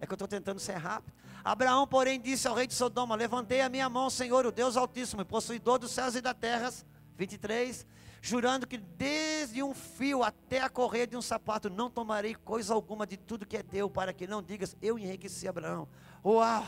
É 0.00 0.06
que 0.06 0.12
eu 0.12 0.16
estou 0.16 0.28
tentando 0.28 0.60
ser 0.60 0.74
rápido. 0.74 1.14
Abraão, 1.46 1.86
porém, 1.86 2.20
disse 2.20 2.48
ao 2.48 2.56
rei 2.56 2.66
de 2.66 2.74
Sodoma: 2.74 3.14
Levantei 3.14 3.60
a 3.60 3.68
minha 3.68 3.88
mão, 3.88 4.10
Senhor, 4.10 4.44
o 4.44 4.50
Deus 4.50 4.76
Altíssimo, 4.76 5.24
possuidor 5.24 5.78
dos 5.78 5.92
céus 5.92 6.16
e 6.16 6.20
da 6.20 6.34
terra. 6.34 6.72
23. 7.16 7.86
Jurando 8.20 8.66
que 8.66 8.76
desde 8.76 9.62
um 9.62 9.72
fio 9.72 10.24
até 10.24 10.60
a 10.60 10.68
correia 10.68 11.06
de 11.06 11.16
um 11.16 11.22
sapato 11.22 11.70
não 11.70 11.88
tomarei 11.88 12.34
coisa 12.34 12.74
alguma 12.74 13.06
de 13.06 13.16
tudo 13.16 13.46
que 13.46 13.56
é 13.56 13.62
teu, 13.62 13.88
para 13.88 14.12
que 14.12 14.26
não 14.26 14.42
digas, 14.42 14.76
eu 14.82 14.98
enriqueci 14.98 15.46
Abraão. 15.46 15.88
Uau! 16.24 16.66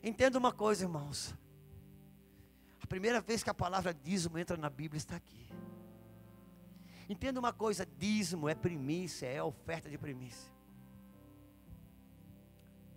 Entenda 0.00 0.38
uma 0.38 0.52
coisa, 0.52 0.84
irmãos. 0.84 1.34
A 2.80 2.86
primeira 2.86 3.20
vez 3.20 3.42
que 3.42 3.50
a 3.50 3.54
palavra 3.54 3.92
dízimo 3.92 4.38
entra 4.38 4.56
na 4.56 4.70
Bíblia 4.70 4.98
está 4.98 5.16
aqui. 5.16 5.50
Entenda 7.08 7.40
uma 7.40 7.52
coisa: 7.52 7.84
dízimo 7.98 8.48
é 8.48 8.54
primícia, 8.54 9.26
é 9.26 9.42
oferta 9.42 9.90
de 9.90 9.98
primícia. 9.98 10.55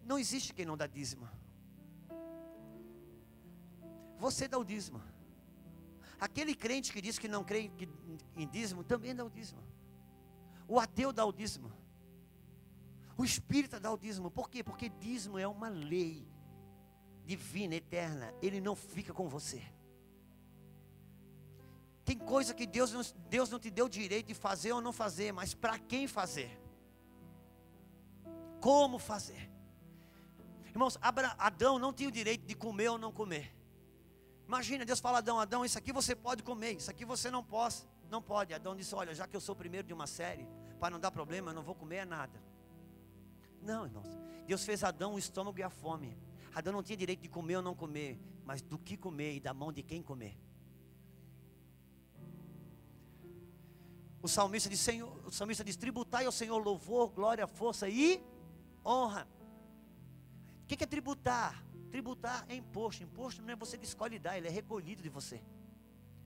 Não 0.09 0.17
existe 0.17 0.55
quem 0.55 0.65
não 0.65 0.75
dá 0.75 0.87
dízimo. 0.87 1.29
Você 4.17 4.47
dá 4.47 4.57
o 4.57 4.65
dízimo. 4.65 4.99
Aquele 6.19 6.55
crente 6.55 6.91
que 6.91 6.99
diz 6.99 7.19
que 7.19 7.27
não 7.27 7.43
crê 7.43 7.71
em 8.35 8.47
dízimo 8.47 8.83
também 8.83 9.13
dá 9.13 9.23
o 9.23 9.29
dízimo. 9.29 9.61
O 10.67 10.79
ateu 10.79 11.13
dá 11.13 11.23
o 11.23 11.31
dízimo. 11.31 11.71
O 13.15 13.23
espírita 13.23 13.79
dá 13.79 13.91
o 13.91 13.97
dízimo. 13.99 14.31
Por 14.31 14.49
quê? 14.49 14.63
Porque 14.63 14.89
dízimo 14.89 15.37
é 15.37 15.47
uma 15.47 15.69
lei 15.69 16.27
divina, 17.23 17.75
eterna. 17.75 18.33
Ele 18.41 18.59
não 18.59 18.75
fica 18.75 19.13
com 19.13 19.29
você. 19.29 19.61
Tem 22.03 22.17
coisa 22.17 22.55
que 22.55 22.65
Deus 22.65 22.91
não, 22.91 23.03
Deus 23.29 23.51
não 23.51 23.59
te 23.59 23.69
deu 23.69 23.87
direito 23.87 24.25
de 24.25 24.33
fazer 24.33 24.71
ou 24.71 24.81
não 24.81 24.91
fazer, 24.91 25.31
mas 25.31 25.53
para 25.53 25.77
quem 25.77 26.07
fazer? 26.07 26.59
Como 28.59 28.97
fazer? 28.97 29.48
Irmãos, 30.69 30.97
Adão 31.01 31.79
não 31.79 31.93
tinha 31.93 32.09
o 32.09 32.11
direito 32.11 32.45
de 32.45 32.55
comer 32.55 32.89
ou 32.89 32.97
não 32.97 33.11
comer. 33.11 33.55
Imagina, 34.47 34.83
Deus 34.83 34.99
fala 34.99 35.17
a 35.17 35.19
Adão, 35.19 35.39
Adão, 35.39 35.63
isso 35.63 35.77
aqui 35.77 35.93
você 35.93 36.15
pode 36.15 36.41
comer, 36.41 36.77
isso 36.77 36.89
aqui 36.89 37.05
você 37.05 37.29
não 37.29 37.43
pode. 37.43 37.75
Não 38.09 38.21
pode. 38.21 38.53
Adão 38.53 38.75
disse, 38.75 38.95
olha, 38.95 39.13
já 39.13 39.27
que 39.27 39.35
eu 39.35 39.41
sou 39.41 39.53
o 39.53 39.57
primeiro 39.57 39.87
de 39.87 39.93
uma 39.93 40.07
série, 40.07 40.47
para 40.79 40.89
não 40.89 40.99
dar 40.99 41.11
problema, 41.11 41.51
eu 41.51 41.55
não 41.55 41.61
vou 41.61 41.75
comer 41.75 42.05
nada. 42.05 42.41
Não, 43.61 43.85
irmãos. 43.85 44.07
Deus 44.47 44.63
fez 44.63 44.83
Adão 44.83 45.13
o 45.13 45.19
estômago 45.19 45.59
e 45.59 45.63
a 45.63 45.69
fome. 45.69 46.17
Adão 46.55 46.73
não 46.73 46.81
tinha 46.81 46.97
direito 46.97 47.21
de 47.21 47.29
comer 47.29 47.57
ou 47.57 47.61
não 47.61 47.75
comer, 47.75 48.19
mas 48.43 48.61
do 48.61 48.79
que 48.79 48.97
comer 48.97 49.35
e 49.35 49.39
da 49.39 49.53
mão 49.53 49.71
de 49.71 49.83
quem 49.83 50.01
comer. 50.01 50.35
O 54.21 54.27
salmista 54.27 54.69
diz, 54.69 54.79
Senhor, 54.79 55.15
o 55.25 55.31
salmista 55.31 55.63
diz: 55.63 55.75
tributai 55.77 56.25
ao 56.25 56.31
Senhor 56.31 56.57
louvor, 56.57 57.09
glória, 57.09 57.45
força 57.47 57.87
e 57.87 58.21
honra. 58.83 59.27
O 60.69 60.77
que 60.77 60.83
é 60.83 60.87
tributar? 60.87 61.65
Tributar 61.89 62.45
é 62.47 62.53
imposto. 62.53 63.01
Imposto 63.01 63.41
não 63.41 63.51
é 63.51 63.55
você 63.55 63.75
que 63.75 63.85
escolhe 63.85 64.19
dar, 64.19 64.37
ele 64.37 64.47
é 64.47 64.51
recolhido 64.51 65.01
de 65.01 65.09
você. 65.09 65.41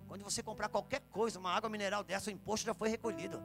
Quando 0.05 0.21
você 0.21 0.43
comprar 0.43 0.67
qualquer 0.67 0.99
coisa, 1.11 1.39
uma 1.39 1.49
água 1.49 1.69
mineral 1.69 2.03
dessa, 2.03 2.29
o 2.29 2.33
imposto 2.33 2.65
já 2.65 2.73
foi 2.73 2.89
recolhido. 2.89 3.41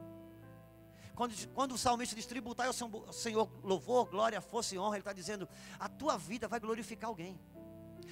Quando, 1.15 1.33
quando 1.53 1.71
o 1.71 1.77
salmista 1.77 2.17
diz 2.17 2.25
tributar 2.25 2.67
ao 2.67 3.13
Senhor 3.13 3.49
louvor, 3.63 4.09
glória, 4.09 4.41
força 4.41 4.75
e 4.75 4.77
honra, 4.77 4.95
ele 4.95 4.99
está 4.99 5.13
dizendo: 5.13 5.47
a 5.79 5.87
tua 5.87 6.17
vida 6.17 6.49
vai 6.49 6.59
glorificar 6.59 7.07
alguém, 7.07 7.39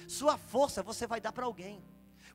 sua 0.08 0.38
força 0.38 0.82
você 0.82 1.06
vai 1.06 1.20
dar 1.20 1.32
para 1.32 1.44
alguém 1.44 1.84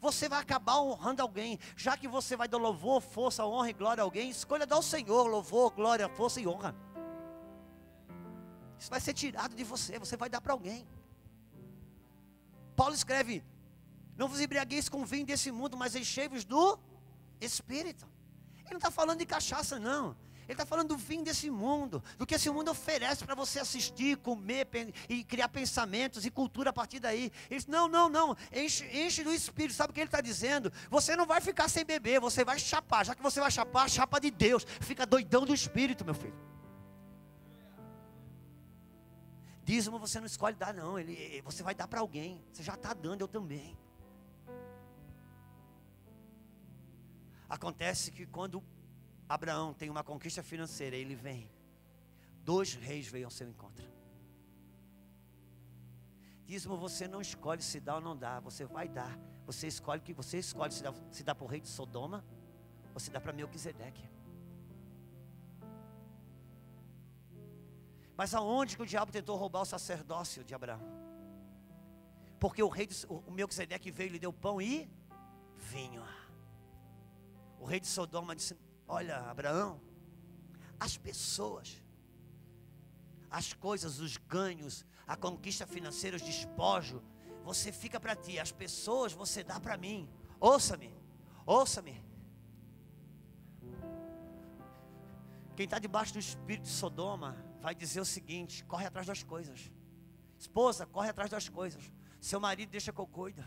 você 0.01 0.28
vai 0.28 0.41
acabar 0.41 0.82
honrando 0.82 1.22
alguém. 1.22 1.58
Já 1.78 1.95
que 1.95 2.10
você 2.10 2.36
vai 2.36 2.45
dar 2.45 2.58
louvor, 2.58 2.99
força, 2.99 3.45
honra 3.45 3.70
e 3.70 3.74
glória 3.74 4.01
a 4.01 4.04
alguém, 4.04 4.30
escolha 4.30 4.68
dar 4.68 4.76
ao 4.76 4.82
Senhor 4.82 5.28
louvor, 5.28 5.72
glória, 5.72 6.10
força 6.10 6.41
e 6.41 6.47
honra. 6.47 6.76
Isso 8.84 8.89
vai 8.89 8.99
ser 8.99 9.13
tirado 9.13 9.55
de 9.55 9.63
você, 9.63 9.97
você 9.97 10.17
vai 10.17 10.27
dar 10.27 10.41
para 10.41 10.51
alguém. 10.51 10.86
Paulo 12.75 12.93
escreve: 12.93 13.41
Não 14.17 14.27
vos 14.27 14.41
embriagueis 14.41 14.89
com 14.89 15.05
vinho 15.05 15.25
desse 15.25 15.53
mundo, 15.53 15.77
mas 15.77 15.95
enchei-vos 15.95 16.43
do 16.43 16.77
Espírito. 17.39 18.05
Ele 18.57 18.71
não 18.71 18.77
está 18.77 18.91
falando 18.91 19.19
de 19.19 19.25
cachaça, 19.25 19.79
não. 19.79 20.17
Ele 20.43 20.51
está 20.51 20.65
falando 20.65 20.89
do 20.89 20.97
fim 20.97 21.23
desse 21.23 21.49
mundo, 21.49 22.03
do 22.17 22.25
que 22.27 22.36
esse 22.36 22.49
mundo 22.49 22.71
oferece 22.71 23.23
para 23.23 23.34
você 23.36 23.61
assistir, 23.61 24.17
comer 24.17 24.67
e 25.07 25.23
criar 25.23 25.47
pensamentos 25.47 26.25
e 26.25 26.29
cultura 26.29 26.71
a 26.71 26.73
partir 26.73 26.99
daí. 26.99 27.31
Ele 27.49 27.59
diz: 27.59 27.67
não, 27.67 27.88
não, 27.88 28.09
não, 28.09 28.36
enche, 28.51 28.86
enche 28.91 29.23
do 29.23 29.34
Espírito. 29.34 29.75
Sabe 29.75 29.91
o 29.91 29.93
que 29.93 30.01
ele 30.01 30.09
está 30.09 30.19
dizendo? 30.19 30.69
Você 30.89 31.15
não 31.15 31.25
vai 31.25 31.39
ficar 31.39 31.69
sem 31.69 31.86
beber, 31.86 32.19
você 32.19 32.43
vai 32.43 32.59
chapar. 32.59 33.05
Já 33.05 33.15
que 33.15 33.23
você 33.23 33.39
vai 33.39 33.49
chapar, 33.49 33.89
chapa 33.89 34.19
de 34.19 34.29
Deus. 34.29 34.67
Fica 34.81 35.05
doidão 35.05 35.45
do 35.45 35.53
Espírito, 35.53 36.03
meu 36.03 36.13
filho. 36.13 36.53
Dízimo 39.64 39.97
você 39.97 40.20
não 40.20 40.28
escolhe 40.28 40.55
dar, 40.55 40.74
não. 40.74 40.99
Ele, 40.99 41.41
você 41.41 41.64
vai 41.64 41.74
dar 41.74 41.88
para 41.88 42.01
alguém. 42.01 42.43
Você 42.51 42.64
já 42.64 42.74
está 42.74 42.93
dando, 42.93 43.22
eu 43.22 43.28
também. 43.28 43.78
Acontece 47.49 48.11
que 48.11 48.26
quando 48.26 48.64
Abraão 49.28 49.74
tem 49.74 49.89
uma 49.89 50.03
conquista 50.03 50.43
financeira, 50.43 50.95
ele 50.95 51.16
vem. 51.16 51.49
Dois 52.43 52.74
reis 52.74 53.07
veio 53.07 53.26
ao 53.26 53.32
seu 53.32 53.47
encontro. 53.47 53.86
Dízimo 56.45 56.76
você 56.78 57.07
não 57.07 57.22
escolhe 57.22 57.61
se 57.61 57.80
dá 57.80 57.95
ou 57.95 58.01
não 58.01 58.18
dá, 58.18 58.39
você 58.39 58.66
vai 58.66 58.89
dar. 58.89 59.18
Você 59.45 59.68
escolhe 59.68 60.01
que 60.01 60.14
você 60.14 60.39
escolhe 60.39 60.74
se 60.74 60.84
dá, 60.84 60.93
se 61.11 61.24
dá 61.24 61.34
para 61.34 61.45
o 61.45 61.47
rei 61.47 61.61
de 61.61 61.68
Sodoma 61.68 62.24
ou 62.93 62.99
se 62.99 63.09
dá 63.09 63.22
para 63.22 63.32
Melquisedeque. 63.32 64.09
Mas 68.16 68.34
aonde 68.34 68.76
que 68.76 68.84
o 68.84 68.86
diabo 68.86 69.11
tentou 69.11 69.36
roubar 69.38 69.61
o 69.61 69.66
sacerdócio 69.66 70.43
de 70.43 70.53
Abraão? 70.53 70.82
Porque 72.39 72.61
o 72.61 72.68
rei 72.68 72.86
de, 72.86 73.05
o 73.07 73.32
Melquisedeque 73.32 73.89
veio 73.89 74.11
lhe 74.11 74.20
deu 74.20 74.32
pão 74.32 74.61
e 74.61 74.89
vinho. 75.57 76.03
O 77.59 77.66
rei 77.66 77.80
de 77.80 77.88
Sodoma 77.88 78.36
disse: 78.36 78.57
Olha, 78.88 79.18
Abraão, 79.30 79.82
as 80.80 80.97
pessoas, 80.97 81.82
as 83.32 83.53
coisas, 83.53 83.99
os 83.99 84.18
ganhos, 84.18 84.86
a 85.07 85.16
conquista 85.16 85.66
financeira, 85.66 86.18
os 86.18 86.22
despojos, 86.22 87.01
você 87.43 87.72
fica 87.72 87.99
para 87.99 88.16
ti, 88.16 88.38
as 88.38 88.51
pessoas 88.51 89.14
você 89.14 89.43
dá 89.43 89.59
para 89.59 89.78
mim. 89.78 90.09
Ouça-me, 90.39 90.93
ouça-me. 91.45 92.03
Quem 95.55 95.66
está 95.66 95.80
debaixo 95.80 96.14
do 96.14 96.20
espírito 96.20 96.64
de 96.64 96.70
Sodoma 96.72 97.53
vai 97.64 97.74
dizer 97.74 98.01
o 98.01 98.05
seguinte: 98.05 98.64
corre 98.66 98.86
atrás 98.86 99.07
das 99.07 99.24
coisas. 99.24 99.72
Esposa, 100.38 100.86
corre 100.86 101.09
atrás 101.09 101.32
das 101.32 101.47
coisas. 101.47 101.89
Seu 102.20 102.39
marido 102.39 102.70
deixa 102.70 102.91
que 102.91 102.99
eu 102.99 103.07
cuido. 103.07 103.43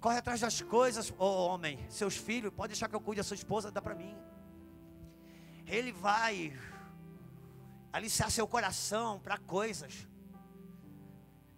Corre 0.00 0.18
atrás 0.18 0.40
das 0.40 0.62
coisas, 0.62 1.10
ô 1.10 1.14
oh, 1.18 1.46
homem. 1.48 1.84
Seus 1.90 2.16
filhos, 2.16 2.52
pode 2.54 2.68
deixar 2.72 2.88
que 2.88 2.94
eu 2.94 3.00
cuide 3.00 3.20
da 3.20 3.24
sua 3.24 3.34
esposa, 3.34 3.72
dá 3.72 3.82
para 3.82 3.96
mim. 3.96 4.16
Ele 5.66 5.90
vai 5.90 6.56
aliciar 7.92 8.30
seu 8.30 8.46
coração 8.46 9.18
para 9.18 9.38
coisas. 9.38 10.06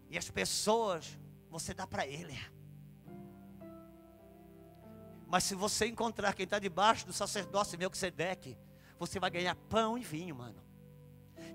E 0.08 0.16
as 0.16 0.30
pessoas, 0.30 1.18
você 1.50 1.74
dá 1.74 1.86
para 1.86 2.06
ele. 2.06 2.38
Mas 5.26 5.44
se 5.44 5.54
você 5.54 5.86
encontrar 5.86 6.32
quem 6.32 6.44
está 6.44 6.58
debaixo 6.58 7.04
do 7.04 7.12
sacerdócio 7.12 7.78
Melquisedeque, 7.78 8.56
você 8.98 9.18
vai 9.18 9.28
ganhar 9.28 9.54
pão 9.54 9.98
e 9.98 10.02
vinho, 10.02 10.36
mano. 10.36 10.65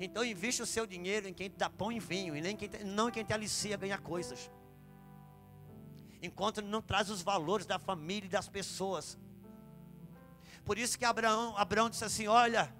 Então 0.01 0.25
investe 0.25 0.61
o 0.61 0.65
seu 0.65 0.85
dinheiro 0.85 1.27
em 1.27 1.33
quem 1.33 1.49
te 1.49 1.57
dá 1.57 1.69
pão 1.69 1.91
e 1.91 1.99
vinho, 1.99 2.35
e 2.35 2.41
nem 2.41 2.57
quem 2.57 2.67
te, 2.67 2.83
não 2.83 3.07
em 3.07 3.11
quem 3.11 3.23
te 3.23 3.31
alicia 3.31 3.75
a 3.75 3.77
ganhar 3.77 4.01
coisas 4.01 4.49
enquanto 6.21 6.61
não 6.61 6.81
traz 6.81 7.09
os 7.09 7.21
valores 7.21 7.65
da 7.65 7.79
família 7.79 8.27
e 8.27 8.29
das 8.29 8.47
pessoas. 8.47 9.17
Por 10.63 10.77
isso 10.77 10.97
que 10.97 11.03
Abraão, 11.03 11.57
Abraão 11.57 11.89
disse 11.89 12.05
assim: 12.05 12.27
Olha, 12.27 12.73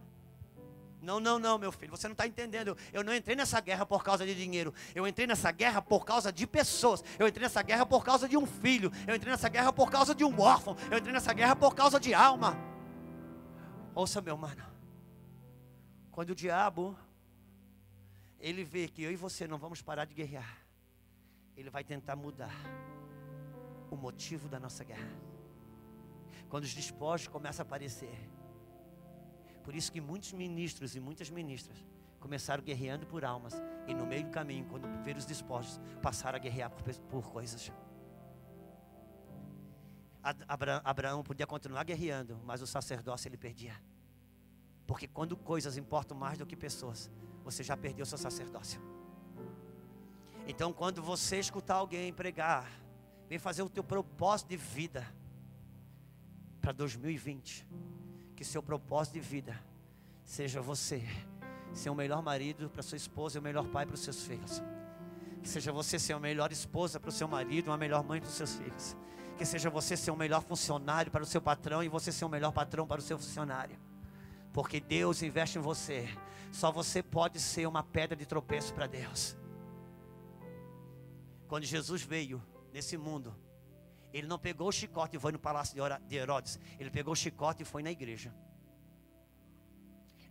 não, 1.01 1.19
não, 1.19 1.39
não, 1.39 1.57
meu 1.57 1.72
filho, 1.72 1.91
você 1.91 2.07
não 2.07 2.13
está 2.13 2.28
entendendo. 2.28 2.78
Eu 2.93 3.03
não 3.03 3.13
entrei 3.13 3.36
nessa 3.36 3.59
guerra 3.59 3.86
por 3.86 4.03
causa 4.03 4.26
de 4.26 4.36
dinheiro. 4.36 4.74
Eu 4.93 5.07
entrei 5.07 5.26
nessa 5.26 5.51
guerra 5.51 5.82
por 5.82 6.05
causa 6.05 6.32
de 6.32 6.45
pessoas. 6.45 7.03
Eu 7.17 7.28
entrei 7.28 7.43
nessa 7.43 7.63
guerra 7.63 7.86
por 7.86 8.03
causa 8.03 8.30
de 8.30 8.38
um 8.38 8.45
filho. 8.45 8.91
Eu 9.07 9.15
entrei 9.15 9.32
nessa 9.32 9.49
guerra 9.49 9.74
por 9.74 9.89
causa 9.89 10.13
de 10.13 10.24
um 10.24 10.39
órfão. 10.39 10.78
Eu 10.91 10.99
entrei 10.99 11.11
nessa 11.11 11.34
guerra 11.34 11.55
por 11.55 11.74
causa 11.74 11.99
de 11.99 12.13
alma. 12.13 12.55
Ouça, 13.95 14.22
meu 14.22 14.38
mano. 14.38 14.63
Quando 16.11 16.32
o 16.32 16.36
diabo 16.36 16.95
ele 18.42 18.64
vê 18.64 18.88
que 18.88 19.04
eu 19.04 19.12
e 19.12 19.16
você 19.16 19.48
não 19.48 19.58
vamos 19.58 19.82
parar 19.82 20.06
de 20.06 20.14
guerrear, 20.14 20.58
ele 21.56 21.70
vai 21.70 21.84
tentar 21.84 22.16
mudar 22.16 22.56
o 23.89 23.96
motivo 23.96 24.50
da 24.50 24.60
nossa 24.60 24.84
guerra. 24.84 25.12
Quando 26.50 26.64
os 26.64 26.74
despojos 26.74 27.28
começam 27.28 27.64
a 27.64 27.68
aparecer. 27.68 28.30
Por 29.64 29.76
isso 29.76 29.92
que 29.92 30.02
muitos 30.02 30.34
ministros 30.34 30.96
e 30.96 31.00
muitas 31.00 31.30
ministras 31.30 31.78
começaram 32.20 32.64
guerreando 32.64 33.06
por 33.06 33.24
almas. 33.24 33.54
E 33.88 33.94
no 33.94 34.06
meio 34.06 34.26
do 34.26 34.32
caminho, 34.32 34.66
quando 34.66 34.88
viram 35.04 35.20
os 35.20 35.26
despojos, 35.26 35.80
passaram 36.02 36.38
a 36.38 36.39
guerrear 36.39 36.72
por, 36.72 36.84
por 37.10 37.32
coisas. 37.32 37.72
Abraão, 40.48 40.82
Abraão 40.84 41.24
podia 41.24 41.48
continuar 41.48 41.84
guerreando, 41.84 42.39
mas 42.44 42.62
o 42.62 42.68
sacerdócio 42.68 43.28
ele 43.28 43.38
perdia. 43.38 43.76
Porque 44.88 45.08
quando 45.08 45.38
coisas 45.38 45.78
importam 45.78 46.18
mais 46.18 46.38
do 46.38 46.46
que 46.46 46.56
pessoas, 46.56 47.10
você 47.44 47.64
já 47.64 47.76
perdeu 47.76 48.06
seu 48.06 48.18
sacerdócio. 48.18 48.82
Então, 50.48 50.74
quando 50.74 51.02
você 51.02 51.39
escutar 51.39 51.76
alguém 51.76 52.12
pregar 52.12 52.82
Vem 53.32 53.39
fazer 53.39 53.62
o 53.62 53.70
teu 53.70 53.82
propósito 53.82 54.50
de 54.50 54.58
vida 54.58 55.08
para 56.60 56.74
2020. 56.74 57.66
Que 58.36 58.44
seu 58.44 58.62
propósito 58.62 59.14
de 59.14 59.22
vida 59.22 59.58
seja 60.22 60.62
você 60.62 61.02
ser 61.72 61.89
o 61.89 61.96
melhor 61.96 62.22
marido 62.22 62.70
para 62.70 62.84
sua 62.84 62.98
esposa 62.98 63.38
e 63.38 63.39
o 63.39 63.42
melhor 63.42 63.66
pai 63.68 63.86
para 63.86 63.94
os 63.94 64.02
seus 64.02 64.24
filhos. 64.24 64.62
Que 65.42 65.48
seja 65.48 65.72
você 65.72 65.98
ser 65.98 66.12
a 66.12 66.20
melhor 66.20 66.52
esposa 66.52 67.00
para 67.00 67.08
o 67.08 67.12
seu 67.14 67.26
marido, 67.26 67.70
uma 67.70 67.78
melhor 67.78 68.04
mãe 68.04 68.20
para 68.20 68.28
os 68.28 68.36
seus 68.36 68.54
filhos. 68.54 68.98
Que 69.38 69.46
seja 69.46 69.70
você 69.70 69.96
ser 69.96 70.12
o 70.12 70.18
melhor 70.18 70.44
funcionário 70.44 71.10
para 71.10 71.24
o 71.24 71.26
seu 71.26 71.42
patrão 71.42 71.82
e 71.82 71.88
você 71.88 72.12
ser 72.12 72.26
o 72.26 72.30
melhor 72.30 72.52
patrão 72.52 72.86
para 72.86 73.00
o 73.00 73.02
seu 73.02 73.18
funcionário. 73.18 73.80
Porque 74.52 74.82
Deus 74.82 75.24
investe 75.24 75.58
em 75.58 75.62
você. 75.62 76.10
Só 76.52 76.72
você 76.72 77.02
pode 77.02 77.39
ser 77.39 77.68
uma 77.68 77.84
pedra 77.84 78.16
de 78.16 78.26
tropeço 78.26 78.74
para 78.74 78.88
Deus. 78.88 79.38
Quando 81.47 81.64
Jesus 81.66 82.02
veio, 82.02 82.41
nesse 82.72 82.97
mundo. 82.97 83.36
Ele 84.14 84.28
não 84.28 84.39
pegou 84.39 84.68
o 84.68 84.72
chicote 84.72 85.16
e 85.16 85.20
foi 85.20 85.32
no 85.32 85.39
palácio 85.39 85.76
de 86.08 86.16
Herodes. 86.16 86.60
Ele 86.80 86.89
pegou 86.89 87.14
o 87.14 87.16
chicote 87.16 87.64
e 87.64 87.66
foi 87.66 87.82
na 87.84 87.91
igreja. 87.91 88.34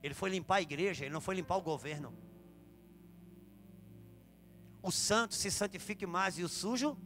Ele 0.02 0.14
foi 0.14 0.30
limpar 0.30 0.56
a 0.56 0.62
igreja, 0.62 1.04
ele 1.04 1.12
não 1.12 1.20
foi 1.20 1.34
limpar 1.34 1.56
o 1.56 1.62
governo. 1.62 2.14
O 4.82 4.90
santo 4.90 5.34
se 5.34 5.50
santifique 5.50 6.06
mais 6.06 6.38
e 6.38 6.42
o 6.42 6.48
sujo. 6.48 6.96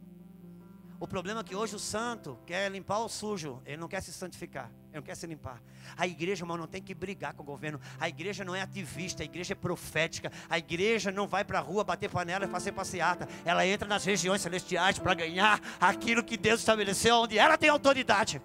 O 0.99 1.07
problema 1.07 1.41
é 1.41 1.43
que 1.43 1.55
hoje 1.55 1.75
o 1.75 1.79
santo 1.79 2.39
quer 2.45 2.71
limpar 2.71 2.99
o 2.99 3.09
sujo, 3.09 3.61
ele 3.65 3.77
não 3.77 3.87
quer 3.87 4.01
se 4.01 4.13
santificar. 4.13 4.71
Ele 4.95 5.01
não 5.01 5.05
quer 5.05 5.15
se 5.15 5.27
limpar. 5.27 5.61
A 5.97 6.07
igreja, 6.07 6.43
irmão, 6.43 6.55
não 6.55 6.67
tem 6.67 6.81
que 6.81 6.95
brigar 6.95 7.33
com 7.33 7.43
o 7.43 7.45
governo. 7.45 7.81
A 7.99 8.07
igreja 8.07 8.45
não 8.45 8.55
é 8.55 8.61
ativista, 8.61 9.23
a 9.23 9.25
igreja 9.25 9.51
é 9.51 9.55
profética. 9.55 10.31
A 10.49 10.57
igreja 10.57 11.11
não 11.11 11.27
vai 11.27 11.43
para 11.43 11.59
a 11.59 11.61
rua 11.61 11.83
bater 11.83 12.09
panela 12.09 12.45
e 12.45 12.47
fazer 12.47 12.71
passeata. 12.71 13.27
Ela 13.43 13.67
entra 13.67 13.85
nas 13.89 14.05
regiões 14.05 14.39
celestiais 14.39 14.97
para 14.97 15.13
ganhar 15.13 15.61
aquilo 15.81 16.23
que 16.23 16.37
Deus 16.37 16.61
estabeleceu, 16.61 17.17
onde 17.17 17.37
ela 17.37 17.57
tem 17.57 17.69
autoridade. 17.69 18.41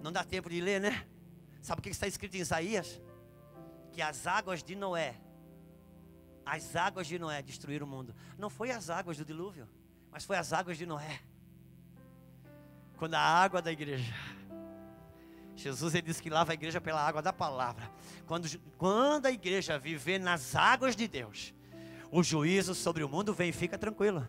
Não 0.00 0.10
dá 0.10 0.24
tempo 0.24 0.48
de 0.48 0.62
ler, 0.62 0.80
né? 0.80 1.06
Sabe 1.60 1.80
o 1.80 1.82
que 1.82 1.90
está 1.90 2.06
escrito 2.06 2.38
em 2.38 2.40
Isaías? 2.40 3.02
Que 3.92 4.00
as 4.00 4.26
águas 4.26 4.62
de 4.62 4.74
Noé, 4.74 5.14
as 6.46 6.74
águas 6.74 7.06
de 7.06 7.18
Noé 7.18 7.42
destruíram 7.42 7.86
o 7.86 7.90
mundo. 7.90 8.14
Não 8.38 8.48
foi 8.48 8.70
as 8.70 8.88
águas 8.88 9.18
do 9.18 9.26
dilúvio, 9.26 9.68
mas 10.10 10.24
foi 10.24 10.38
as 10.38 10.54
águas 10.54 10.78
de 10.78 10.86
Noé. 10.86 11.20
Quando 13.00 13.14
a 13.14 13.20
água 13.20 13.62
da 13.62 13.72
igreja. 13.72 14.12
Jesus 15.56 15.94
ele 15.94 16.02
disse 16.02 16.22
que 16.22 16.28
lava 16.28 16.52
a 16.52 16.54
igreja 16.54 16.82
pela 16.82 17.00
água 17.00 17.22
da 17.22 17.32
palavra. 17.32 17.90
Quando, 18.26 18.46
quando 18.76 19.24
a 19.24 19.30
igreja 19.30 19.78
viver 19.78 20.20
nas 20.20 20.54
águas 20.54 20.94
de 20.94 21.08
Deus, 21.08 21.54
o 22.12 22.22
juízo 22.22 22.74
sobre 22.74 23.02
o 23.02 23.08
mundo 23.08 23.32
vem, 23.32 23.52
fica 23.52 23.78
tranquilo. 23.78 24.28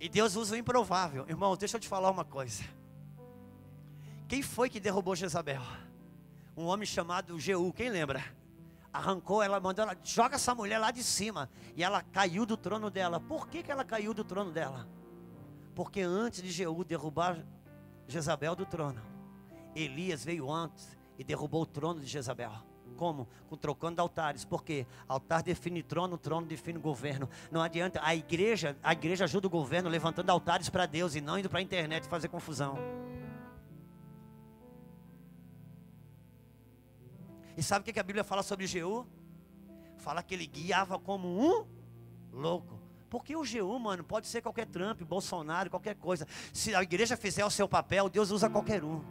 E 0.00 0.08
Deus 0.08 0.34
usa 0.34 0.54
o 0.54 0.58
improvável. 0.58 1.26
Irmão, 1.28 1.54
deixa 1.58 1.76
eu 1.76 1.80
te 1.80 1.86
falar 1.86 2.10
uma 2.10 2.24
coisa. 2.24 2.64
Quem 4.26 4.40
foi 4.40 4.70
que 4.70 4.80
derrubou 4.80 5.14
Jezabel? 5.14 5.60
Um 6.56 6.64
homem 6.64 6.86
chamado 6.86 7.38
Jeú, 7.38 7.70
quem 7.70 7.90
lembra? 7.90 8.24
Arrancou 8.90 9.42
ela, 9.42 9.60
mandou 9.60 9.84
ela, 9.84 9.94
joga 10.02 10.36
essa 10.36 10.54
mulher 10.54 10.78
lá 10.78 10.90
de 10.90 11.04
cima. 11.04 11.50
E 11.76 11.84
ela 11.84 12.00
caiu 12.00 12.46
do 12.46 12.56
trono 12.56 12.90
dela. 12.90 13.20
Por 13.20 13.46
que, 13.46 13.62
que 13.62 13.70
ela 13.70 13.84
caiu 13.84 14.14
do 14.14 14.24
trono 14.24 14.52
dela? 14.52 14.88
Porque 15.74 16.00
antes 16.00 16.42
de 16.42 16.50
Jeú 16.50 16.82
derrubar 16.82 17.44
Jezabel 18.08 18.56
do 18.56 18.64
trono, 18.64 19.02
Elias 19.76 20.24
veio 20.24 20.50
antes 20.50 20.96
e 21.18 21.22
derrubou 21.22 21.62
o 21.62 21.66
trono 21.66 22.00
de 22.00 22.06
Jezabel. 22.06 22.52
Como? 22.96 23.28
Com 23.48 23.56
trocando 23.56 24.00
altares. 24.00 24.44
Porque 24.44 24.86
altar 25.06 25.42
define 25.42 25.82
trono, 25.82 26.18
trono 26.18 26.46
define 26.46 26.78
governo. 26.78 27.28
Não 27.50 27.60
adianta. 27.60 28.00
A 28.02 28.14
igreja, 28.14 28.76
a 28.82 28.92
igreja 28.92 29.24
ajuda 29.24 29.46
o 29.46 29.50
governo 29.50 29.88
levantando 29.88 30.30
altares 30.30 30.68
para 30.68 30.86
Deus 30.86 31.14
e 31.14 31.20
não 31.20 31.38
indo 31.38 31.48
para 31.48 31.60
a 31.60 31.62
internet 31.62 32.08
fazer 32.08 32.28
confusão. 32.28 32.76
E 37.56 37.62
sabe 37.62 37.88
o 37.88 37.92
que 37.92 38.00
a 38.00 38.02
Bíblia 38.02 38.24
fala 38.24 38.42
sobre 38.42 38.66
Jeú? 38.66 39.06
Fala 39.98 40.22
que 40.22 40.34
ele 40.34 40.46
guiava 40.46 40.98
como 40.98 41.28
um 41.28 41.66
louco. 42.32 42.77
Porque 43.08 43.34
o 43.34 43.44
Jeú, 43.44 43.78
mano, 43.78 44.04
pode 44.04 44.26
ser 44.26 44.42
qualquer 44.42 44.66
Trump, 44.66 45.00
Bolsonaro, 45.02 45.70
qualquer 45.70 45.94
coisa. 45.94 46.26
Se 46.52 46.74
a 46.74 46.82
igreja 46.82 47.16
fizer 47.16 47.44
o 47.44 47.50
seu 47.50 47.68
papel, 47.68 48.08
Deus 48.08 48.30
usa 48.30 48.50
qualquer 48.50 48.84
um. 48.84 49.02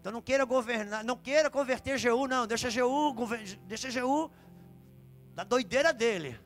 Então 0.00 0.12
não 0.12 0.22
queira 0.22 0.44
governar, 0.44 1.04
não 1.04 1.16
queira 1.16 1.50
converter 1.50 1.98
Jeú, 1.98 2.26
não. 2.26 2.46
Deixa 2.46 2.70
Jeú, 2.70 3.14
deixa 3.66 3.90
Jeú 3.90 4.30
da 5.34 5.44
doideira 5.44 5.92
dele. 5.92 6.38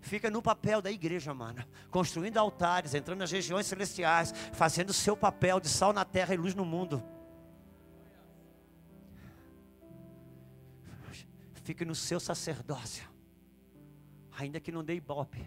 Fica 0.00 0.30
no 0.30 0.40
papel 0.40 0.80
da 0.80 0.90
igreja, 0.90 1.34
mano. 1.34 1.64
Construindo 1.90 2.38
altares, 2.38 2.94
entrando 2.94 3.18
nas 3.18 3.30
regiões 3.30 3.66
celestiais, 3.66 4.32
fazendo 4.52 4.90
o 4.90 4.94
seu 4.94 5.16
papel 5.16 5.60
de 5.60 5.68
sal 5.68 5.92
na 5.92 6.04
terra 6.04 6.32
e 6.32 6.36
luz 6.36 6.54
no 6.54 6.64
mundo. 6.64 7.02
Fique 11.64 11.84
no 11.84 11.94
seu 11.94 12.18
sacerdócio. 12.18 13.17
Ainda 14.38 14.60
que 14.60 14.70
não 14.70 14.84
dê 14.84 14.94
ibope, 14.94 15.44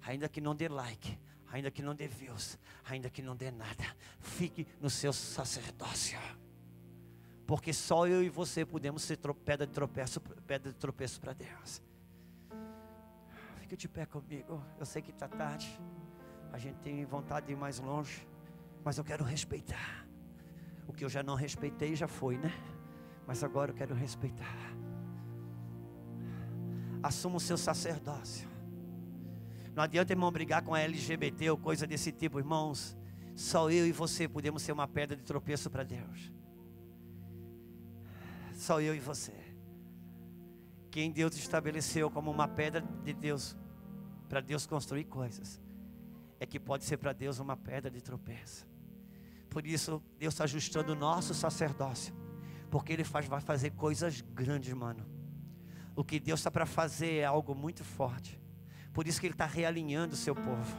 ainda 0.00 0.28
que 0.28 0.40
não 0.40 0.54
dê 0.54 0.68
like, 0.68 1.18
ainda 1.50 1.72
que 1.72 1.82
não 1.82 1.92
dê 1.92 2.06
views, 2.06 2.56
ainda 2.84 3.10
que 3.10 3.20
não 3.20 3.34
dê 3.34 3.50
nada. 3.50 3.84
Fique 4.20 4.64
no 4.80 4.88
seu 4.88 5.12
sacerdócio. 5.12 6.18
Porque 7.44 7.72
só 7.72 8.06
eu 8.06 8.22
e 8.22 8.28
você 8.28 8.64
podemos 8.64 9.02
ser 9.02 9.18
pedra 9.44 9.66
de 9.66 9.72
tropeço, 9.72 10.20
pedra 10.46 10.70
de 10.70 10.78
tropeço 10.78 11.20
para 11.20 11.32
Deus. 11.32 11.82
Fique 13.56 13.76
de 13.76 13.88
pé 13.88 14.06
comigo. 14.06 14.62
Eu 14.78 14.86
sei 14.86 15.02
que 15.02 15.10
está 15.10 15.26
tarde. 15.26 15.68
A 16.52 16.58
gente 16.58 16.76
tem 16.76 17.04
vontade 17.04 17.46
de 17.46 17.52
ir 17.52 17.56
mais 17.56 17.80
longe. 17.80 18.24
Mas 18.84 18.98
eu 18.98 19.04
quero 19.04 19.24
respeitar. 19.24 20.06
O 20.86 20.92
que 20.92 21.04
eu 21.04 21.08
já 21.08 21.22
não 21.24 21.34
respeitei 21.34 21.96
já 21.96 22.06
foi, 22.06 22.38
né? 22.38 22.52
Mas 23.26 23.42
agora 23.42 23.72
eu 23.72 23.74
quero 23.74 23.94
respeitar. 23.94 24.56
Assuma 27.08 27.38
o 27.38 27.40
seu 27.40 27.56
sacerdócio. 27.56 28.46
Não 29.74 29.82
adianta, 29.82 30.12
irmão, 30.12 30.30
brigar 30.30 30.62
com 30.62 30.74
a 30.74 30.80
LGBT 30.80 31.50
ou 31.50 31.56
coisa 31.56 31.86
desse 31.86 32.12
tipo, 32.12 32.38
irmãos. 32.38 32.94
Só 33.34 33.70
eu 33.70 33.86
e 33.86 33.92
você 33.92 34.28
podemos 34.28 34.60
ser 34.60 34.72
uma 34.72 34.86
pedra 34.86 35.16
de 35.16 35.22
tropeço 35.22 35.70
para 35.70 35.84
Deus. 35.84 36.30
Só 38.52 38.78
eu 38.78 38.94
e 38.94 39.00
você. 39.00 39.32
Quem 40.90 41.10
Deus 41.10 41.34
estabeleceu 41.34 42.10
como 42.10 42.30
uma 42.30 42.46
pedra 42.46 42.82
de 43.02 43.14
Deus, 43.14 43.56
para 44.28 44.42
Deus 44.42 44.66
construir 44.66 45.04
coisas, 45.04 45.58
é 46.38 46.44
que 46.44 46.60
pode 46.60 46.84
ser 46.84 46.98
para 46.98 47.14
Deus 47.14 47.38
uma 47.38 47.56
pedra 47.56 47.90
de 47.90 48.02
tropeço. 48.02 48.68
Por 49.48 49.66
isso, 49.66 50.02
Deus 50.18 50.34
está 50.34 50.44
ajustando 50.44 50.92
o 50.92 50.94
nosso 50.94 51.32
sacerdócio, 51.32 52.14
porque 52.70 52.92
Ele 52.92 53.04
faz, 53.04 53.26
vai 53.26 53.40
fazer 53.40 53.70
coisas 53.70 54.20
grandes, 54.20 54.74
mano. 54.74 55.17
O 55.98 56.04
que 56.04 56.20
Deus 56.20 56.38
está 56.38 56.48
para 56.48 56.64
fazer 56.64 57.14
é 57.16 57.24
algo 57.24 57.56
muito 57.56 57.82
forte. 57.82 58.40
Por 58.92 59.08
isso 59.08 59.18
que 59.18 59.26
Ele 59.26 59.34
está 59.34 59.46
realinhando 59.46 60.14
o 60.14 60.16
seu 60.16 60.32
povo. 60.32 60.76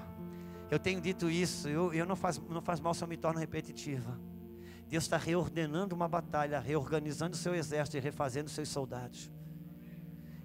Eu 0.71 0.79
tenho 0.79 1.01
dito 1.01 1.29
isso, 1.29 1.67
eu, 1.67 1.93
eu 1.93 2.05
não, 2.05 2.15
faz, 2.15 2.37
não 2.37 2.61
faz 2.61 2.79
mal 2.79 2.93
se 2.93 3.03
eu 3.03 3.07
me 3.07 3.17
torno 3.17 3.37
repetitiva. 3.37 4.17
Deus 4.87 5.03
está 5.03 5.17
reordenando 5.17 5.93
uma 5.93 6.07
batalha, 6.07 6.57
reorganizando 6.57 7.35
o 7.35 7.37
seu 7.37 7.53
exército 7.53 7.97
e 7.97 7.99
refazendo 7.99 8.49
seus 8.49 8.69
soldados. 8.69 9.29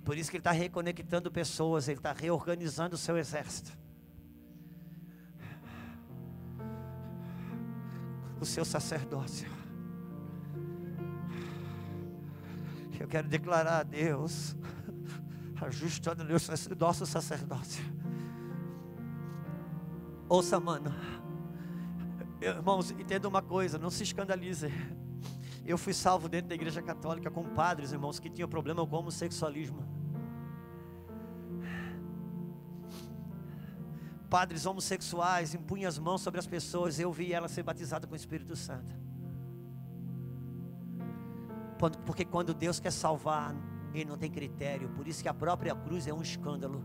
Por 0.05 0.19
isso 0.19 0.29
que 0.29 0.39
Ele 0.39 0.41
está 0.41 0.51
reconectando 0.51 1.31
pessoas, 1.31 1.87
Ele 1.87 2.01
está 2.01 2.13
reorganizando 2.13 2.97
o 2.97 2.99
seu 2.99 3.17
exército. 3.17 3.71
O 8.41 8.45
seu 8.45 8.65
sacerdócio. 8.65 9.49
Eu 12.99 13.09
quero 13.09 13.29
declarar 13.29 13.81
a 13.81 13.83
Deus, 13.83 14.57
ajustando 15.61 16.23
o 16.23 16.77
nosso 16.77 17.07
sacerdócio. 17.07 17.85
Ouça, 20.29 20.59
mano. 20.59 20.95
Irmãos, 22.41 22.91
entenda 22.91 23.29
uma 23.29 23.43
coisa, 23.43 23.79
não 23.79 23.91
se 23.91 24.03
escandalize. 24.03 24.69
Eu 25.65 25.79
fui 25.79 25.95
salvo 25.95 26.29
dentro 26.29 26.49
da 26.49 26.55
igreja 26.55 26.83
católica 26.83 27.31
com 27.31 27.43
padres, 27.43 27.93
irmãos, 27.93 28.19
que 28.19 28.29
tinham 28.29 28.49
problema 28.49 28.87
com 28.87 28.97
homossexualismo. 28.97 29.83
Padres 34.29 34.67
homossexuais 34.67 35.55
impunham 35.55 35.89
as 35.89 35.99
mãos 35.99 36.21
sobre 36.21 36.41
as 36.41 36.47
pessoas, 36.47 36.99
eu 36.99 37.13
vi 37.13 37.33
ela 37.33 37.49
ser 37.49 37.63
batizada 37.63 38.07
com 38.07 38.13
o 38.13 38.17
Espírito 38.17 38.57
Santo. 38.57 38.95
Porque 41.79 42.25
quando 42.25 42.55
Deus 42.55 42.81
quer 42.81 42.93
salvar, 42.93 43.55
Ele 43.93 44.05
não 44.05 44.17
tem 44.17 44.31
critério, 44.31 44.89
por 44.91 45.07
isso 45.07 45.23
que 45.23 45.29
a 45.29 45.35
própria 45.35 45.75
cruz 45.75 46.07
é 46.07 46.13
um 46.13 46.23
escândalo. 46.23 46.83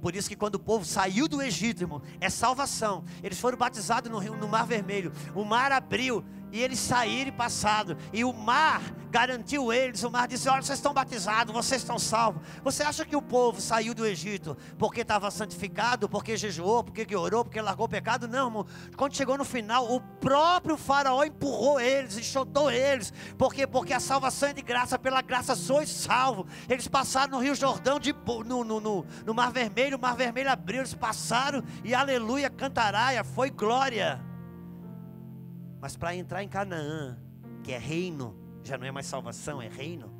Por 0.00 0.14
isso 0.14 0.28
que 0.28 0.36
quando 0.36 0.54
o 0.54 0.60
povo 0.60 0.84
saiu 0.84 1.26
do 1.26 1.42
Egito, 1.42 1.82
irmão, 1.82 2.00
é 2.20 2.30
salvação. 2.30 3.04
Eles 3.22 3.40
foram 3.40 3.58
batizados 3.58 4.10
no, 4.10 4.18
rio, 4.18 4.36
no 4.36 4.46
Mar 4.46 4.64
Vermelho. 4.64 5.12
O 5.34 5.44
mar 5.44 5.72
abriu 5.72 6.24
e 6.52 6.60
eles 6.60 6.78
saíram 6.78 7.28
e 7.28 7.32
passaram. 7.32 7.96
E 8.12 8.24
o 8.24 8.32
mar 8.32 8.82
garantiu 9.10 9.72
eles. 9.72 10.02
O 10.02 10.10
mar 10.10 10.28
disse: 10.28 10.48
Olha, 10.48 10.62
vocês 10.62 10.78
estão 10.78 10.92
batizados, 10.92 11.52
vocês 11.52 11.82
estão 11.82 11.98
salvos. 11.98 12.42
Você 12.62 12.82
acha 12.82 13.04
que 13.04 13.16
o 13.16 13.22
povo 13.22 13.60
saiu 13.60 13.94
do 13.94 14.06
Egito 14.06 14.56
porque 14.78 15.00
estava 15.00 15.30
santificado, 15.30 16.08
porque 16.08 16.36
jejuou, 16.36 16.84
porque 16.84 17.16
orou, 17.16 17.44
porque 17.44 17.60
largou 17.60 17.86
o 17.86 17.88
pecado? 17.88 18.28
Não, 18.28 18.46
irmão. 18.46 18.66
Quando 18.96 19.16
chegou 19.16 19.36
no 19.36 19.44
final, 19.44 19.92
o 19.92 20.00
próprio 20.00 20.76
Faraó 20.76 21.24
empurrou 21.24 21.80
eles, 21.80 22.16
enxotou 22.16 22.70
eles. 22.70 23.12
Por 23.36 23.52
quê? 23.52 23.66
Porque 23.66 23.92
a 23.92 24.00
salvação 24.00 24.50
é 24.50 24.52
de 24.52 24.62
graça, 24.62 24.98
pela 24.98 25.22
graça 25.22 25.54
sois 25.54 25.88
salvo. 25.88 26.46
Eles 26.68 26.88
passaram 26.88 27.32
no 27.32 27.42
Rio 27.42 27.54
Jordão, 27.54 27.98
de, 27.98 28.14
no, 28.44 28.64
no, 28.64 28.80
no, 28.80 29.06
no 29.24 29.34
Mar 29.34 29.52
Vermelho, 29.52 29.96
o 29.96 30.00
Mar 30.00 30.16
Vermelho 30.16 30.50
abriu, 30.50 30.80
eles 30.80 30.94
passaram 30.94 31.62
e 31.84 31.94
aleluia, 31.94 32.50
cantaraia, 32.50 33.24
foi 33.24 33.50
glória. 33.50 34.27
Mas 35.88 35.96
para 35.96 36.14
entrar 36.14 36.42
em 36.42 36.48
Canaã, 36.48 37.18
que 37.64 37.72
é 37.72 37.78
reino, 37.78 38.36
já 38.62 38.76
não 38.76 38.84
é 38.84 38.90
mais 38.90 39.06
salvação, 39.06 39.62
é 39.62 39.68
reino. 39.68 40.12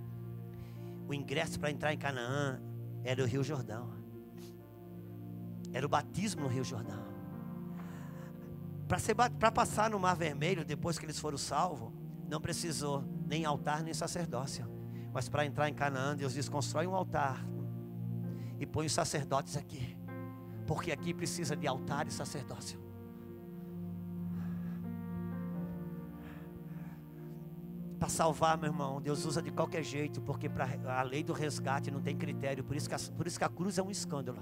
O 1.07 1.13
ingresso 1.13 1.61
para 1.61 1.71
entrar 1.71 1.93
em 1.93 1.99
Canaã 1.99 2.59
era 3.05 3.23
o 3.23 3.27
Rio 3.27 3.45
Jordão. 3.45 3.93
Era 5.71 5.85
o 5.85 5.89
batismo 5.91 6.41
no 6.41 6.49
Rio 6.49 6.65
Jordão. 6.65 7.05
Para 9.39 9.53
passar 9.53 9.91
no 9.91 10.01
Mar 10.01 10.17
Vermelho, 10.17 10.65
depois 10.65 10.99
que 10.99 11.05
eles 11.05 11.19
foram 11.19 11.37
salvos, 11.37 11.93
não 12.31 12.41
precisou 12.41 13.05
nem 13.27 13.45
altar 13.45 13.83
nem 13.83 13.93
sacerdócio. 13.93 14.67
Mas 15.13 15.29
para 15.29 15.45
entrar 15.45 15.69
em 15.69 15.75
Canaã, 15.75 16.17
Deus 16.17 16.33
diz: 16.33 16.49
constrói 16.49 16.87
um 16.87 16.95
altar 16.95 17.47
e 18.59 18.65
põe 18.65 18.87
os 18.87 18.93
sacerdotes 18.95 19.55
aqui, 19.55 19.99
porque 20.67 20.91
aqui 20.91 21.13
precisa 21.13 21.55
de 21.55 21.67
altar 21.67 22.09
e 22.09 22.11
sacerdócio. 22.11 22.88
Para 27.99 28.09
salvar, 28.09 28.57
meu 28.57 28.71
irmão, 28.71 29.01
Deus 29.01 29.25
usa 29.25 29.43
de 29.43 29.51
qualquer 29.51 29.83
jeito, 29.83 30.21
porque 30.21 30.49
para 30.49 30.69
a 30.99 31.03
lei 31.03 31.25
do 31.25 31.33
resgate 31.33 31.91
não 31.91 32.01
tem 32.01 32.17
critério. 32.17 32.63
Por 32.63 32.77
isso, 32.77 32.89
que 32.89 32.95
a, 32.95 32.99
por 33.17 33.27
isso 33.27 33.39
que 33.39 33.45
a 33.45 33.49
cruz 33.49 33.77
é 33.77 33.83
um 33.83 33.91
escândalo. 33.91 34.39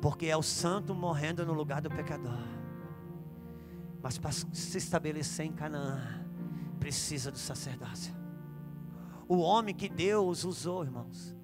Porque 0.00 0.26
é 0.26 0.36
o 0.36 0.42
santo 0.42 0.94
morrendo 0.94 1.44
no 1.44 1.52
lugar 1.52 1.80
do 1.80 1.90
pecador. 1.90 2.38
Mas 4.00 4.18
para 4.18 4.30
se 4.30 4.78
estabelecer 4.78 5.46
em 5.46 5.52
Canaã, 5.52 6.24
precisa 6.78 7.32
do 7.32 7.38
sacerdócio. 7.38 8.14
O 9.26 9.38
homem 9.38 9.74
que 9.74 9.88
Deus 9.88 10.44
usou, 10.44 10.84
irmãos, 10.84 11.34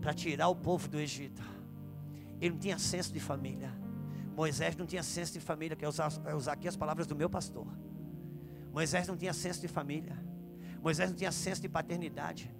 para 0.00 0.14
tirar 0.14 0.48
o 0.48 0.56
povo 0.56 0.88
do 0.88 0.98
Egito, 0.98 1.42
ele 2.40 2.54
não 2.54 2.58
tinha 2.58 2.78
senso 2.78 3.12
de 3.12 3.20
família. 3.20 3.72
Moisés 4.34 4.74
não 4.74 4.86
tinha 4.86 5.02
senso 5.02 5.34
de 5.34 5.40
família, 5.40 5.76
quer 5.76 5.86
usar, 5.86 6.10
usar 6.34 6.54
aqui 6.54 6.66
as 6.66 6.76
palavras 6.76 7.06
do 7.06 7.14
meu 7.14 7.30
pastor. 7.30 7.66
Moisés 8.74 9.06
não 9.06 9.16
tinha 9.16 9.32
senso 9.32 9.60
de 9.60 9.68
família. 9.68 10.18
Moisés 10.82 11.08
não 11.08 11.16
tinha 11.16 11.30
senso 11.30 11.62
de 11.62 11.68
paternidade. 11.68 12.52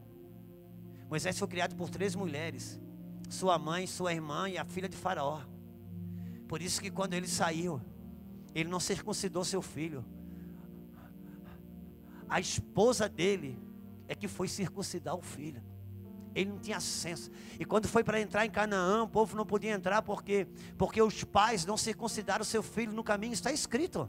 Moisés 1.10 1.36
foi 1.36 1.48
criado 1.48 1.74
por 1.74 1.90
três 1.90 2.14
mulheres: 2.14 2.80
sua 3.28 3.58
mãe, 3.58 3.84
sua 3.88 4.12
irmã 4.14 4.48
e 4.48 4.56
a 4.56 4.64
filha 4.64 4.88
de 4.88 4.96
Faraó. 4.96 5.40
Por 6.46 6.62
isso 6.62 6.80
que 6.80 6.88
quando 6.88 7.14
ele 7.14 7.26
saiu, 7.26 7.82
ele 8.54 8.68
não 8.68 8.78
circuncidou 8.78 9.44
seu 9.44 9.60
filho. 9.60 10.04
A 12.28 12.38
esposa 12.38 13.08
dele 13.08 13.58
é 14.06 14.14
que 14.14 14.28
foi 14.28 14.46
circuncidar 14.46 15.16
o 15.16 15.20
filho. 15.20 15.60
Ele 16.32 16.50
não 16.50 16.60
tinha 16.60 16.78
senso. 16.78 17.28
E 17.58 17.64
quando 17.64 17.88
foi 17.88 18.04
para 18.04 18.20
entrar 18.20 18.46
em 18.46 18.50
Canaã, 18.50 19.02
o 19.02 19.08
povo 19.08 19.36
não 19.36 19.44
podia 19.44 19.72
entrar 19.72 20.00
porque 20.00 20.46
porque 20.78 21.02
os 21.02 21.24
pais 21.24 21.66
não 21.66 21.76
circuncidaram 21.76 22.44
seu 22.44 22.62
filho 22.62 22.92
no 22.92 23.02
caminho, 23.02 23.32
está 23.32 23.50
escrito. 23.50 24.08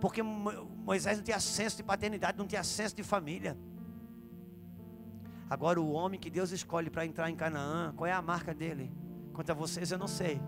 Porque 0.00 0.22
Moisés 0.22 1.18
não 1.18 1.24
tinha 1.24 1.40
senso 1.40 1.76
de 1.76 1.82
paternidade, 1.82 2.38
não 2.38 2.46
tinha 2.46 2.62
senso 2.62 2.94
de 2.94 3.02
família. 3.02 3.56
Agora 5.50 5.80
o 5.80 5.90
homem 5.90 6.20
que 6.20 6.30
Deus 6.30 6.50
escolhe 6.50 6.90
para 6.90 7.06
entrar 7.06 7.30
em 7.30 7.34
Canaã, 7.34 7.92
qual 7.96 8.06
é 8.06 8.12
a 8.12 8.20
marca 8.20 8.54
dele? 8.54 8.92
Quanto 9.32 9.50
a 9.50 9.54
vocês 9.54 9.90
eu 9.90 9.98
não 9.98 10.08
sei. 10.08 10.40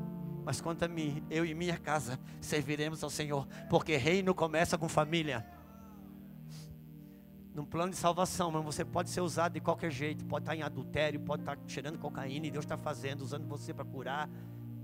Mas 0.45 0.61
quanto 0.61 0.85
a 0.85 0.89
mim, 0.89 1.25
eu 1.31 1.45
e 1.45 1.55
minha 1.55 1.79
casa 1.79 2.19
serviremos 2.41 3.03
ao 3.03 3.11
Senhor, 3.11 3.47
porque 3.69 3.97
reino 3.97 4.35
começa 4.35 4.77
com 4.79 4.89
família. 4.89 5.47
Num 7.55 7.65
plano 7.65 7.91
de 7.91 7.97
salvação, 7.97 8.51
mas 8.51 8.65
você 8.65 8.85
pode 8.85 9.11
ser 9.11 9.21
usado 9.21 9.55
de 9.55 9.61
qualquer 9.61 9.91
jeito, 9.91 10.25
pode 10.25 10.45
estar 10.45 10.55
em 10.55 10.63
adultério, 10.63 11.21
pode 11.21 11.43
estar 11.43 11.59
cheirando 11.67 11.99
cocaína 11.99 12.47
e 12.47 12.51
Deus 12.51 12.65
está 12.65 12.77
fazendo, 12.77 13.23
usando 13.23 13.47
você 13.47 13.75
para 13.75 13.85
curar 13.85 14.31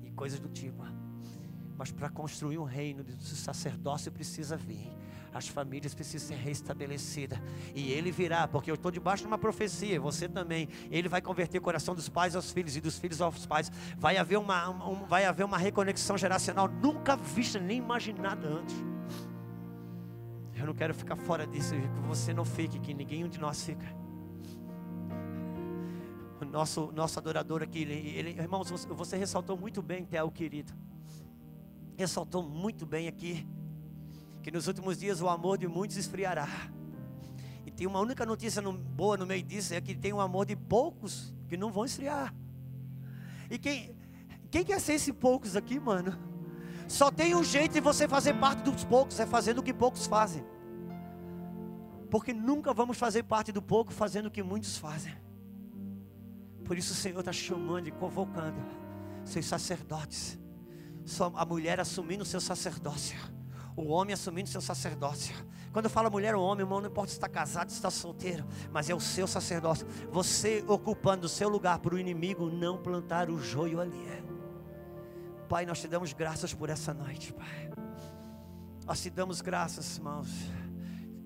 e 0.02 0.10
coisas 0.10 0.40
do 0.40 0.48
tipo. 0.48 0.82
Mas 1.76 1.92
para 1.92 2.08
construir 2.08 2.58
um 2.58 2.64
reino 2.64 3.04
de 3.04 3.22
sacerdócio 3.22 4.10
precisa 4.10 4.56
vir. 4.56 4.90
As 5.32 5.46
famílias 5.46 5.94
precisam 5.94 6.28
ser 6.28 6.42
restabelecidas. 6.42 7.38
E 7.74 7.92
ele 7.92 8.10
virá, 8.10 8.48
porque 8.48 8.70
eu 8.70 8.74
estou 8.74 8.90
debaixo 8.90 9.22
de 9.22 9.26
uma 9.26 9.36
profecia, 9.36 10.00
você 10.00 10.26
também. 10.26 10.68
Ele 10.90 11.08
vai 11.08 11.20
converter 11.20 11.58
o 11.58 11.60
coração 11.60 11.94
dos 11.94 12.08
pais 12.08 12.34
aos 12.34 12.50
filhos 12.50 12.74
e 12.74 12.80
dos 12.80 12.98
filhos 12.98 13.20
aos 13.20 13.44
pais. 13.44 13.70
Vai 13.98 14.16
haver 14.16 14.38
uma, 14.38 14.70
um, 14.70 15.04
vai 15.04 15.26
haver 15.26 15.44
uma 15.44 15.58
reconexão 15.58 16.16
geracional 16.16 16.66
nunca 16.68 17.16
vista 17.16 17.60
nem 17.60 17.76
imaginada 17.76 18.48
antes. 18.48 18.74
Eu 20.54 20.64
não 20.64 20.74
quero 20.74 20.94
ficar 20.94 21.16
fora 21.16 21.46
disso, 21.46 21.74
que 21.74 22.08
você 22.08 22.32
não 22.32 22.46
fique, 22.46 22.78
que 22.78 22.94
ninguém 22.94 23.28
de 23.28 23.38
nós 23.38 23.62
fica. 23.62 23.86
O 26.40 26.44
nosso, 26.46 26.90
nosso 26.92 27.18
adorador 27.18 27.62
aqui, 27.62 27.80
ele, 27.80 27.92
ele, 28.16 28.30
irmãos, 28.40 28.70
você 28.70 29.18
ressaltou 29.18 29.58
muito 29.58 29.82
bem, 29.82 30.06
Theo 30.06 30.30
querido 30.30 30.72
ressaltou 31.96 32.42
muito 32.42 32.84
bem 32.84 33.08
aqui 33.08 33.46
que 34.46 34.50
nos 34.52 34.68
últimos 34.68 34.98
dias 34.98 35.20
o 35.20 35.28
amor 35.28 35.58
de 35.58 35.66
muitos 35.66 35.96
esfriará. 35.96 36.46
E 37.66 37.70
tem 37.72 37.84
uma 37.84 37.98
única 37.98 38.24
notícia 38.24 38.62
boa 38.62 39.16
no 39.16 39.26
meio 39.26 39.42
disso: 39.42 39.74
é 39.74 39.80
que 39.80 39.92
tem 39.92 40.12
um 40.12 40.20
amor 40.20 40.46
de 40.46 40.54
poucos 40.54 41.34
que 41.48 41.56
não 41.56 41.72
vão 41.72 41.84
esfriar. 41.84 42.32
E 43.50 43.58
quem, 43.58 43.96
quem 44.48 44.64
quer 44.64 44.80
ser 44.80 44.92
esse 44.92 45.12
poucos 45.12 45.56
aqui, 45.56 45.80
mano? 45.80 46.16
Só 46.86 47.10
tem 47.10 47.34
um 47.34 47.42
jeito 47.42 47.72
de 47.72 47.80
você 47.80 48.06
fazer 48.06 48.34
parte 48.34 48.62
dos 48.62 48.84
poucos, 48.84 49.18
é 49.18 49.26
fazendo 49.26 49.58
o 49.58 49.62
que 49.64 49.74
poucos 49.74 50.06
fazem. 50.06 50.44
Porque 52.08 52.32
nunca 52.32 52.72
vamos 52.72 52.96
fazer 52.96 53.24
parte 53.24 53.50
do 53.50 53.60
pouco 53.60 53.92
fazendo 53.92 54.26
o 54.26 54.30
que 54.30 54.44
muitos 54.44 54.78
fazem. 54.78 55.12
Por 56.64 56.78
isso 56.78 56.92
o 56.92 56.96
Senhor 56.96 57.18
está 57.18 57.32
chamando 57.32 57.88
e 57.88 57.90
convocando 57.90 58.60
seus 59.24 59.46
sacerdotes 59.46 60.38
a 61.34 61.44
mulher 61.44 61.80
assumindo 61.80 62.22
o 62.22 62.26
seu 62.26 62.40
sacerdócio. 62.40 63.18
O 63.76 63.88
homem 63.88 64.14
assumindo 64.14 64.48
o 64.48 64.52
seu 64.52 64.60
sacerdócio. 64.60 65.34
Quando 65.72 65.84
eu 65.84 65.90
falo 65.90 66.10
mulher 66.10 66.34
ou 66.34 66.42
homem, 66.42 66.64
irmão, 66.64 66.80
não 66.80 66.88
importa 66.88 67.10
se 67.10 67.16
está 67.16 67.28
casado, 67.28 67.68
se 67.68 67.76
está 67.76 67.90
solteiro, 67.90 68.46
mas 68.72 68.88
é 68.88 68.94
o 68.94 69.00
seu 69.00 69.26
sacerdócio. 69.26 69.86
Você 70.10 70.64
ocupando 70.66 71.26
o 71.26 71.28
seu 71.28 71.48
lugar 71.48 71.78
para 71.78 71.94
o 71.94 71.98
inimigo 71.98 72.48
não 72.50 72.78
plantar 72.78 73.28
o 73.28 73.38
joio 73.38 73.80
ali. 73.80 74.06
Pai, 75.48 75.64
nós 75.64 75.80
te 75.80 75.86
damos 75.86 76.12
graças 76.12 76.52
por 76.52 76.70
essa 76.70 76.92
noite, 76.92 77.32
Pai. 77.32 77.70
Nós 78.84 79.02
te 79.02 79.10
damos 79.10 79.40
graças, 79.40 79.96
irmãos. 79.96 80.28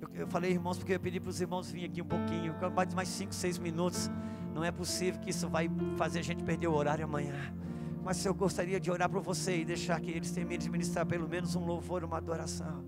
Eu, 0.00 0.08
eu 0.22 0.26
falei, 0.26 0.50
irmãos, 0.50 0.76
porque 0.76 0.94
eu 0.94 1.00
pedi 1.00 1.20
para 1.20 1.30
os 1.30 1.40
irmãos 1.40 1.70
virem 1.70 1.88
aqui 1.88 2.02
um 2.02 2.06
pouquinho, 2.06 2.54
mais, 2.74 2.92
mais 2.92 3.08
cinco, 3.08 3.34
seis 3.34 3.58
minutos. 3.58 4.10
Não 4.52 4.64
é 4.64 4.70
possível 4.70 5.20
que 5.20 5.30
isso 5.30 5.48
vai 5.48 5.70
fazer 5.96 6.18
a 6.18 6.22
gente 6.22 6.42
perder 6.42 6.66
o 6.66 6.74
horário 6.74 7.04
amanhã. 7.04 7.54
Mas 8.02 8.24
eu 8.24 8.34
gostaria 8.34 8.80
de 8.80 8.90
orar 8.90 9.08
por 9.08 9.22
você 9.22 9.58
e 9.58 9.64
deixar 9.64 10.00
que 10.00 10.10
eles 10.10 10.30
terminem 10.30 10.58
de 10.58 10.70
ministrar 10.70 11.06
pelo 11.06 11.28
menos 11.28 11.54
um 11.54 11.64
louvor, 11.64 12.02
uma 12.02 12.16
adoração. 12.16 12.84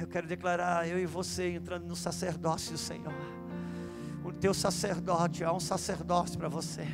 Eu 0.00 0.06
quero 0.06 0.26
declarar, 0.26 0.86
eu 0.86 0.98
e 0.98 1.06
você 1.06 1.52
entrando 1.52 1.86
no 1.86 1.96
sacerdócio, 1.96 2.76
Senhor. 2.76 3.14
O 4.24 4.32
teu 4.32 4.52
sacerdote, 4.52 5.44
há 5.44 5.52
um 5.52 5.60
sacerdócio 5.60 6.38
para 6.38 6.48
você. 6.48 6.86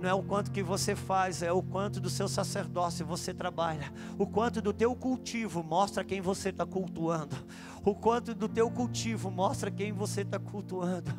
Não 0.00 0.08
é 0.08 0.14
o 0.14 0.22
quanto 0.22 0.52
que 0.52 0.62
você 0.62 0.94
faz, 0.94 1.42
é 1.42 1.50
o 1.50 1.62
quanto 1.62 1.98
do 1.98 2.08
seu 2.08 2.28
sacerdócio 2.28 3.04
você 3.04 3.34
trabalha. 3.34 3.92
O 4.16 4.26
quanto 4.26 4.62
do 4.62 4.72
teu 4.72 4.94
cultivo 4.94 5.64
mostra 5.64 6.04
quem 6.04 6.20
você 6.20 6.50
está 6.50 6.64
cultuando. 6.64 7.34
O 7.84 7.94
quanto 7.94 8.34
do 8.34 8.48
teu 8.48 8.70
cultivo 8.70 9.30
mostra 9.30 9.70
quem 9.70 9.92
você 9.92 10.20
está 10.20 10.38
cultuando 10.38 11.12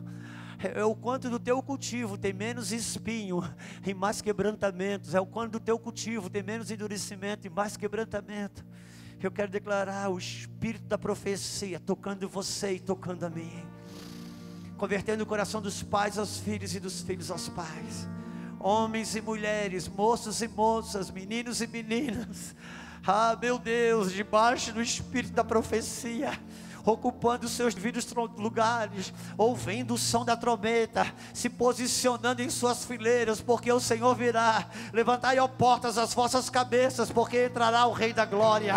é 0.68 0.84
o 0.84 0.94
quanto 0.94 1.30
do 1.30 1.40
teu 1.40 1.62
cultivo 1.64 2.18
tem 2.18 2.34
menos 2.34 2.72
espinho 2.72 3.42
e 3.86 3.94
mais 3.94 4.22
quebrantamentos, 4.22 5.16
é 5.16 5.22
o 5.22 5.26
quanto 5.26 5.54
do 5.54 5.60
teu 5.60 5.80
cultivo 5.80 6.30
tem 6.30 6.44
menos 6.44 6.70
endurecimento 6.70 7.48
e 7.48 7.50
mais 7.50 7.78
quebrantamento. 7.78 8.66
Eu 9.22 9.32
quero 9.32 9.52
declarar 9.52 10.10
o 10.10 10.18
espírito 10.18 10.86
da 10.86 10.98
profecia 10.98 11.80
tocando 11.80 12.28
você 12.28 12.74
e 12.74 12.80
tocando 12.80 13.26
a 13.26 13.30
mim, 13.30 13.66
convertendo 14.78 15.24
o 15.24 15.28
coração 15.28 15.62
dos 15.62 15.84
pais 15.84 16.18
aos 16.18 16.40
filhos 16.40 16.74
e 16.76 16.80
dos 16.80 17.02
filhos 17.02 17.30
aos 17.30 17.50
pais, 17.50 18.08
homens 18.60 19.16
e 19.16 19.22
mulheres, 19.22 19.88
moços 19.88 20.42
e 20.42 20.48
moças, 20.48 21.12
meninos 21.12 21.62
e 21.62 21.68
meninas. 21.68 22.56
Ah, 23.06 23.38
meu 23.42 23.58
Deus, 23.58 24.12
debaixo 24.12 24.74
do 24.74 24.82
espírito 24.82 25.34
da 25.34 25.44
profecia 25.44 26.32
ocupando 26.92 27.46
os 27.46 27.52
seus 27.52 27.74
devidos 27.74 28.08
lugares, 28.38 29.14
ouvindo 29.38 29.94
o 29.94 29.98
som 29.98 30.26
da 30.26 30.36
trombeta, 30.36 31.06
se 31.34 31.50
posicionando 31.50 32.42
em 32.42 32.50
suas 32.50 32.86
fileiras, 32.86 33.42
porque 33.42 33.72
o 33.72 33.80
Senhor 33.80 34.16
virá. 34.16 34.66
Levantai, 34.94 35.40
ó 35.40 35.48
portas, 35.48 35.98
as 35.98 36.14
vossas 36.14 36.50
cabeças, 36.50 37.12
porque 37.12 37.46
entrará 37.46 37.86
o 37.86 37.94
Rei 37.94 38.14
da 38.14 38.26
Glória. 38.26 38.76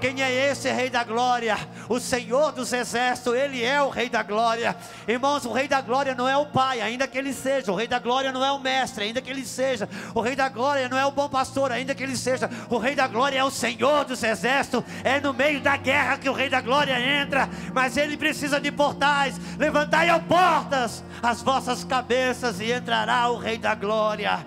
Quem 0.00 0.22
é 0.22 0.50
esse 0.50 0.70
Rei 0.70 0.90
da 0.90 1.02
Glória? 1.02 1.56
O 1.88 1.98
Senhor 1.98 2.52
dos 2.52 2.72
Exércitos, 2.72 3.34
Ele 3.34 3.64
é 3.64 3.80
o 3.80 3.88
Rei 3.88 4.08
da 4.08 4.22
Glória. 4.22 4.76
Irmãos, 5.08 5.44
o 5.44 5.52
Rei 5.52 5.66
da 5.66 5.80
Glória 5.80 6.14
não 6.14 6.28
é 6.28 6.36
o 6.36 6.46
Pai, 6.46 6.80
ainda 6.80 7.08
que 7.08 7.16
Ele 7.16 7.32
seja. 7.32 7.72
O 7.72 7.74
Rei 7.74 7.88
da 7.88 7.98
Glória 7.98 8.30
não 8.30 8.44
é 8.44 8.52
o 8.52 8.58
Mestre, 8.58 9.04
ainda 9.04 9.22
que 9.22 9.30
Ele 9.30 9.44
seja. 9.44 9.88
O 10.14 10.20
Rei 10.20 10.36
da 10.36 10.48
Glória 10.48 10.88
não 10.88 10.98
é 10.98 11.06
o 11.06 11.10
bom 11.10 11.28
pastor, 11.28 11.72
ainda 11.72 11.94
que 11.94 12.02
Ele 12.02 12.16
seja. 12.16 12.50
O 12.68 12.76
Rei 12.76 12.94
da 12.94 13.06
Glória 13.06 13.38
é 13.38 13.44
o 13.44 13.50
Senhor 13.50 14.04
dos 14.04 14.22
Exércitos. 14.22 14.84
É 15.02 15.18
no 15.18 15.32
meio 15.32 15.60
da 15.60 15.76
guerra 15.76 16.18
que 16.18 16.28
o 16.28 16.32
Rei 16.32 16.50
da 16.50 16.60
Glória 16.60 16.98
entra 17.00 17.45
mas 17.72 17.96
ele 17.96 18.16
precisa 18.16 18.60
de 18.60 18.70
portais. 18.70 19.40
Levantai, 19.58 20.10
ó 20.10 20.18
portas, 20.18 21.02
as 21.22 21.42
vossas 21.42 21.84
cabeças, 21.84 22.60
e 22.60 22.72
entrará 22.72 23.28
o 23.30 23.38
Rei 23.38 23.58
da 23.58 23.74
Glória. 23.74 24.46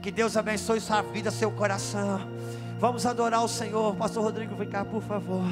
Que 0.00 0.10
Deus 0.10 0.36
abençoe 0.36 0.80
sua 0.80 1.02
vida, 1.02 1.30
seu 1.30 1.50
coração. 1.50 2.20
Vamos 2.78 3.06
adorar 3.06 3.44
o 3.44 3.48
Senhor. 3.48 3.94
Pastor 3.94 4.24
Rodrigo, 4.24 4.56
vem 4.56 4.68
cá, 4.68 4.84
por 4.84 5.02
favor. 5.02 5.44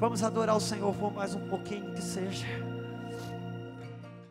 Vamos 0.00 0.22
adorar 0.22 0.56
o 0.56 0.60
Senhor 0.60 0.94
por 0.94 1.12
mais 1.12 1.34
um 1.34 1.40
pouquinho 1.40 1.92
que 1.92 2.02
seja. 2.02 2.46